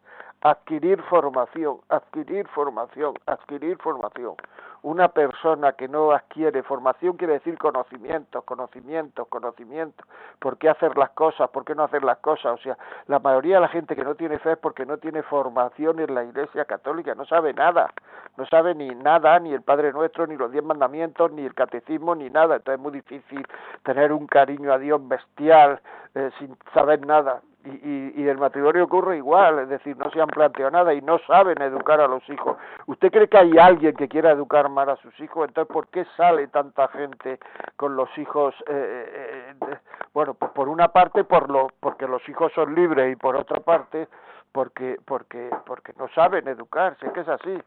Adquirir 0.42 1.02
formación, 1.02 1.78
adquirir 1.88 2.46
formación, 2.48 3.14
adquirir 3.26 3.76
formación 3.78 4.36
una 4.84 5.08
persona 5.08 5.72
que 5.72 5.88
no 5.88 6.12
adquiere 6.12 6.62
formación 6.62 7.16
quiere 7.16 7.32
decir 7.34 7.56
conocimientos, 7.56 8.44
conocimientos, 8.44 9.26
conocimientos. 9.28 10.06
¿Por 10.38 10.58
qué 10.58 10.68
hacer 10.68 10.98
las 10.98 11.08
cosas? 11.10 11.48
¿Por 11.48 11.64
qué 11.64 11.74
no 11.74 11.84
hacer 11.84 12.04
las 12.04 12.18
cosas? 12.18 12.52
O 12.52 12.62
sea, 12.62 12.76
la 13.06 13.18
mayoría 13.18 13.54
de 13.54 13.62
la 13.62 13.68
gente 13.68 13.96
que 13.96 14.04
no 14.04 14.14
tiene 14.14 14.38
fe 14.38 14.52
es 14.52 14.58
porque 14.58 14.84
no 14.84 14.98
tiene 14.98 15.22
formación 15.22 16.00
en 16.00 16.14
la 16.14 16.22
Iglesia 16.22 16.66
Católica, 16.66 17.14
no 17.14 17.24
sabe 17.24 17.54
nada, 17.54 17.94
no 18.36 18.44
sabe 18.44 18.74
ni 18.74 18.90
nada, 18.94 19.38
ni 19.40 19.54
el 19.54 19.62
Padre 19.62 19.90
Nuestro, 19.90 20.26
ni 20.26 20.36
los 20.36 20.52
diez 20.52 20.62
mandamientos, 20.62 21.32
ni 21.32 21.46
el 21.46 21.54
catecismo, 21.54 22.14
ni 22.14 22.28
nada. 22.28 22.56
Entonces 22.56 22.78
es 22.78 22.82
muy 22.82 22.92
difícil 22.92 23.46
tener 23.84 24.12
un 24.12 24.26
cariño 24.26 24.70
a 24.70 24.78
Dios 24.78 25.00
bestial 25.08 25.80
eh, 26.14 26.30
sin 26.38 26.58
saber 26.74 27.06
nada 27.06 27.40
y, 27.64 28.22
y, 28.22 28.28
el 28.28 28.36
matrimonio 28.38 28.84
ocurre 28.84 29.16
igual, 29.16 29.58
es 29.60 29.68
decir, 29.68 29.96
no 29.96 30.10
se 30.10 30.20
han 30.20 30.28
planteado 30.28 30.70
nada 30.70 30.92
y 30.92 31.00
no 31.00 31.18
saben 31.26 31.60
educar 31.62 32.00
a 32.00 32.06
los 32.06 32.28
hijos. 32.28 32.58
¿Usted 32.86 33.10
cree 33.10 33.28
que 33.28 33.38
hay 33.38 33.58
alguien 33.58 33.94
que 33.96 34.08
quiera 34.08 34.30
educar 34.32 34.68
mal 34.68 34.90
a 34.90 34.96
sus 34.96 35.18
hijos? 35.20 35.48
Entonces, 35.48 35.72
¿por 35.72 35.88
qué 35.88 36.04
sale 36.16 36.46
tanta 36.48 36.88
gente 36.88 37.38
con 37.76 37.96
los 37.96 38.08
hijos? 38.18 38.54
Eh, 38.68 39.54
eh, 39.60 39.78
bueno, 40.12 40.34
pues 40.34 40.52
por 40.52 40.68
una 40.68 40.88
parte 40.88 41.24
por 41.24 41.50
lo, 41.50 41.68
porque 41.80 42.06
los 42.06 42.26
hijos 42.28 42.52
son 42.54 42.74
libres 42.74 43.12
y 43.12 43.16
por 43.16 43.36
otra 43.36 43.60
parte 43.60 44.08
porque 44.52 44.98
porque 45.04 45.50
porque 45.66 45.92
no 45.98 46.08
saben 46.14 46.46
educarse, 46.46 47.10
que 47.12 47.20
es 47.20 47.28
así. 47.28 47.62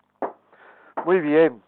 Muy 1.05 1.19
bien. 1.19 1.61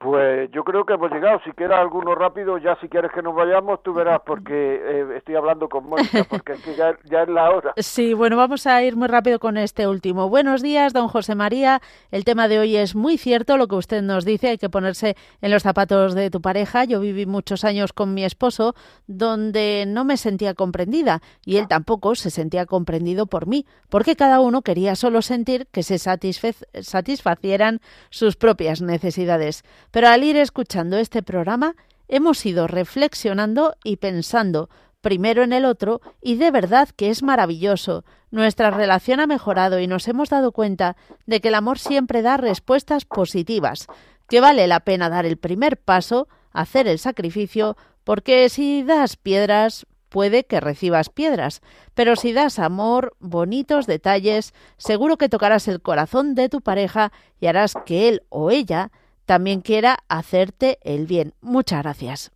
Pues 0.00 0.50
yo 0.50 0.64
creo 0.64 0.86
que 0.86 0.94
hemos 0.94 1.12
llegado. 1.12 1.40
Si 1.44 1.50
quieres 1.50 1.76
alguno 1.76 2.14
rápido, 2.14 2.56
ya 2.56 2.74
si 2.80 2.88
quieres 2.88 3.12
que 3.12 3.20
nos 3.20 3.34
vayamos, 3.34 3.82
tú 3.82 3.92
verás, 3.92 4.22
porque 4.24 4.80
eh, 4.82 5.16
estoy 5.18 5.34
hablando 5.36 5.68
con 5.68 5.86
Mónica, 5.86 6.24
porque 6.24 6.54
ya, 6.74 6.96
ya, 7.04 7.24
es 7.24 7.28
la 7.28 7.50
hora. 7.50 7.74
Sí, 7.76 8.14
bueno, 8.14 8.38
vamos 8.38 8.66
a 8.66 8.82
ir 8.82 8.96
muy 8.96 9.08
rápido 9.08 9.38
con 9.38 9.58
este 9.58 9.86
último. 9.86 10.30
Buenos 10.30 10.62
días, 10.62 10.94
don 10.94 11.08
José 11.08 11.34
María. 11.34 11.82
El 12.10 12.24
tema 12.24 12.48
de 12.48 12.58
hoy 12.58 12.76
es 12.76 12.94
muy 12.94 13.18
cierto, 13.18 13.58
lo 13.58 13.68
que 13.68 13.74
usted 13.74 14.00
nos 14.00 14.24
dice, 14.24 14.48
hay 14.48 14.56
que 14.56 14.70
ponerse 14.70 15.16
en 15.42 15.50
los 15.50 15.64
zapatos 15.64 16.14
de 16.14 16.30
tu 16.30 16.40
pareja. 16.40 16.84
Yo 16.84 16.98
viví 17.00 17.26
muchos 17.26 17.62
años 17.64 17.92
con 17.92 18.14
mi 18.14 18.24
esposo, 18.24 18.74
donde 19.06 19.84
no 19.86 20.06
me 20.06 20.16
sentía 20.16 20.54
comprendida, 20.54 21.20
y 21.44 21.58
él 21.58 21.68
tampoco 21.68 22.14
se 22.14 22.30
sentía 22.30 22.64
comprendido 22.64 23.26
por 23.26 23.46
mí, 23.46 23.66
porque 23.90 24.16
cada 24.16 24.40
uno 24.40 24.62
quería 24.62 24.94
solo 24.94 25.20
sentir 25.20 25.66
que 25.66 25.82
se 25.82 25.98
satisfacieran 25.98 27.80
sus 28.08 28.36
propias 28.36 28.80
necesidades. 28.80 29.62
Pero 29.90 30.08
al 30.08 30.24
ir 30.24 30.36
escuchando 30.36 30.96
este 30.98 31.22
programa, 31.22 31.74
hemos 32.08 32.44
ido 32.44 32.66
reflexionando 32.66 33.74
y 33.84 33.96
pensando 33.96 34.68
primero 35.00 35.42
en 35.42 35.52
el 35.52 35.64
otro 35.64 36.00
y 36.20 36.36
de 36.36 36.50
verdad 36.50 36.88
que 36.94 37.10
es 37.10 37.22
maravilloso. 37.22 38.04
Nuestra 38.30 38.70
relación 38.70 39.20
ha 39.20 39.26
mejorado 39.26 39.80
y 39.80 39.86
nos 39.86 40.06
hemos 40.08 40.28
dado 40.28 40.52
cuenta 40.52 40.96
de 41.26 41.40
que 41.40 41.48
el 41.48 41.54
amor 41.54 41.78
siempre 41.78 42.22
da 42.22 42.36
respuestas 42.36 43.04
positivas, 43.04 43.86
que 44.28 44.40
vale 44.40 44.66
la 44.66 44.80
pena 44.80 45.08
dar 45.08 45.26
el 45.26 45.36
primer 45.36 45.76
paso, 45.78 46.28
hacer 46.52 46.86
el 46.86 46.98
sacrificio, 46.98 47.76
porque 48.04 48.48
si 48.48 48.82
das 48.82 49.16
piedras, 49.16 49.86
puede 50.08 50.44
que 50.44 50.60
recibas 50.60 51.08
piedras, 51.08 51.62
pero 51.94 52.16
si 52.16 52.32
das 52.32 52.58
amor, 52.58 53.16
bonitos 53.20 53.86
detalles, 53.86 54.52
seguro 54.76 55.16
que 55.16 55.28
tocarás 55.28 55.68
el 55.68 55.80
corazón 55.80 56.34
de 56.34 56.48
tu 56.48 56.60
pareja 56.60 57.12
y 57.40 57.46
harás 57.46 57.74
que 57.86 58.08
él 58.08 58.22
o 58.28 58.50
ella 58.50 58.90
también 59.30 59.60
quiera 59.60 59.98
hacerte 60.08 60.78
el 60.82 61.06
bien. 61.06 61.34
Muchas 61.40 61.84
gracias. 61.84 62.32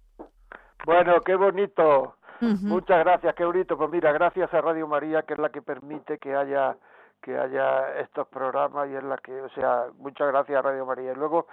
Bueno, 0.87 1.21
qué 1.23 1.35
bonito. 1.35 2.15
Muchas 2.41 3.01
gracias, 3.01 3.35
qué 3.35 3.45
bonito. 3.45 3.77
Pues 3.77 3.91
mira, 3.91 4.13
gracias 4.13 4.55
a 4.55 4.61
Radio 4.61 4.87
María, 4.87 5.23
que 5.23 5.33
es 5.33 5.41
la 5.41 5.49
que 5.49 5.61
permite 5.61 6.19
que 6.19 6.37
haya 6.37 6.77
que 7.21 7.37
haya 7.37 7.99
estos 7.99 8.29
programas 8.29 8.89
y 8.91 8.95
es 8.95 9.03
la 9.03 9.17
que, 9.17 9.33
o 9.41 9.49
sea, 9.49 9.87
muchas 9.99 10.29
gracias 10.29 10.57
a 10.57 10.63
Radio 10.63 10.87
María. 10.87 11.11
Y 11.11 11.17
luego 11.17 11.49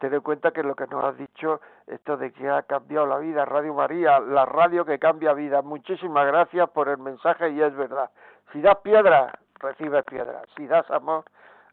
te 0.00 0.08
doy 0.08 0.20
cuenta 0.20 0.52
que 0.52 0.62
lo 0.62 0.76
que 0.76 0.86
nos 0.86 1.02
has 1.02 1.18
dicho, 1.18 1.60
esto 1.88 2.16
de 2.16 2.30
que 2.30 2.48
ha 2.48 2.62
cambiado 2.62 3.04
la 3.04 3.18
vida, 3.18 3.44
Radio 3.44 3.74
María, 3.74 4.20
la 4.20 4.44
radio 4.46 4.84
que 4.84 5.00
cambia 5.00 5.32
vida. 5.32 5.62
Muchísimas 5.62 6.24
gracias 6.24 6.70
por 6.70 6.88
el 6.88 6.98
mensaje 6.98 7.50
y 7.50 7.60
es 7.60 7.74
verdad. 7.74 8.10
Si 8.52 8.60
das 8.60 8.76
piedra, 8.84 9.32
recibes 9.58 10.04
piedra. 10.04 10.42
Si 10.56 10.68
das 10.68 10.88
amor, 10.92 11.24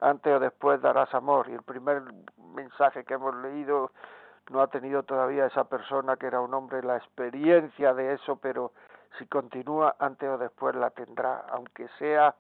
antes 0.02 0.34
o 0.34 0.40
después 0.40 0.82
darás 0.82 1.14
amor. 1.14 1.48
Y 1.50 1.54
el 1.54 1.64
primer 1.64 2.02
mensaje 2.38 3.06
que 3.06 3.14
hemos 3.14 3.36
leído 3.36 3.92
no 4.50 4.62
ha 4.62 4.68
tenido 4.68 5.04
todavía 5.04 5.46
esa 5.46 5.64
persona 5.64 6.18
que 6.18 6.28
era 6.28 6.42
un 6.42 6.54
hombre 6.54 6.84
la 6.84 6.98
experiencia 6.98 7.94
de 7.94 8.14
eso, 8.14 8.36
pero 8.38 8.74
si 9.18 9.26
continúa, 9.28 9.96
antes 10.00 10.30
o 10.30 10.38
después 10.38 10.76
la 10.76 10.90
tendrá, 10.90 11.46
aunque 11.50 11.88
sea 12.00 12.36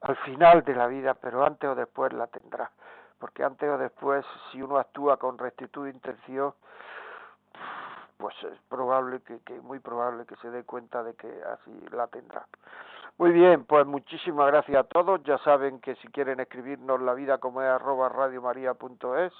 al 0.00 0.16
final 0.16 0.64
de 0.64 0.74
la 0.74 0.86
vida, 0.86 1.14
pero 1.14 1.44
antes 1.44 1.68
o 1.68 1.74
después 1.74 2.12
la 2.12 2.26
tendrá. 2.26 2.70
Porque 3.18 3.44
antes 3.44 3.68
o 3.68 3.78
después, 3.78 4.24
si 4.50 4.60
uno 4.60 4.78
actúa 4.78 5.16
con 5.16 5.38
rectitud 5.38 5.84
de 5.84 5.90
intención, 5.90 6.54
pues 8.16 8.34
es 8.44 8.58
probable 8.68 9.20
que, 9.20 9.40
que 9.40 9.60
muy 9.60 9.78
probable 9.78 10.26
que 10.26 10.36
se 10.36 10.50
dé 10.50 10.64
cuenta 10.64 11.02
de 11.02 11.14
que 11.14 11.28
así 11.44 11.86
la 11.90 12.06
tendrá. 12.08 12.46
Muy 13.18 13.30
bien, 13.30 13.64
pues 13.64 13.86
muchísimas 13.86 14.46
gracias 14.48 14.76
a 14.76 14.84
todos. 14.84 15.22
Ya 15.24 15.38
saben 15.38 15.80
que 15.80 15.94
si 15.96 16.08
quieren 16.08 16.40
escribirnos 16.40 17.00
la 17.00 17.14
vida 17.14 17.38
como 17.38 17.62
es 17.62 17.68
arroba 17.68 18.08
radiomaria.es, 18.08 19.32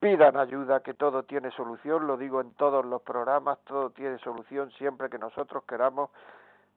pidan 0.00 0.36
ayuda, 0.36 0.80
que 0.80 0.94
todo 0.94 1.22
tiene 1.22 1.50
solución. 1.52 2.06
Lo 2.06 2.16
digo 2.16 2.40
en 2.40 2.52
todos 2.54 2.84
los 2.84 3.02
programas, 3.02 3.58
todo 3.64 3.90
tiene 3.90 4.18
solución 4.18 4.70
siempre 4.72 5.08
que 5.08 5.18
nosotros 5.18 5.64
queramos 5.64 6.10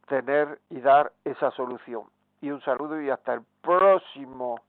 tener 0.08 0.60
y 0.70 0.80
dar 0.82 1.12
esa 1.24 1.52
solución. 1.52 2.04
Y 2.42 2.52
un 2.52 2.62
saludo 2.62 3.02
y 3.02 3.10
hasta 3.10 3.34
el 3.34 3.42
próximo 3.62 4.62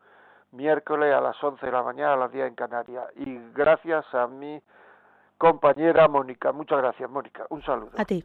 miércoles 0.53 1.15
a 1.15 1.21
las 1.21 1.43
11 1.43 1.65
de 1.65 1.73
la 1.73 1.83
mañana, 1.83 2.15
a 2.15 2.17
las 2.17 2.33
10 2.33 2.49
en 2.49 2.55
Canarias. 2.55 3.07
Y 3.17 3.39
gracias 3.55 4.05
a 4.15 4.27
mi 4.27 4.61
compañera 5.37 6.09
Mónica. 6.09 6.53
Muchas 6.53 6.79
gracias, 6.79 7.09
Mónica. 7.11 7.47
Un 7.51 7.63
saludo. 7.63 7.93
A 7.97 8.05
ti. 8.05 8.25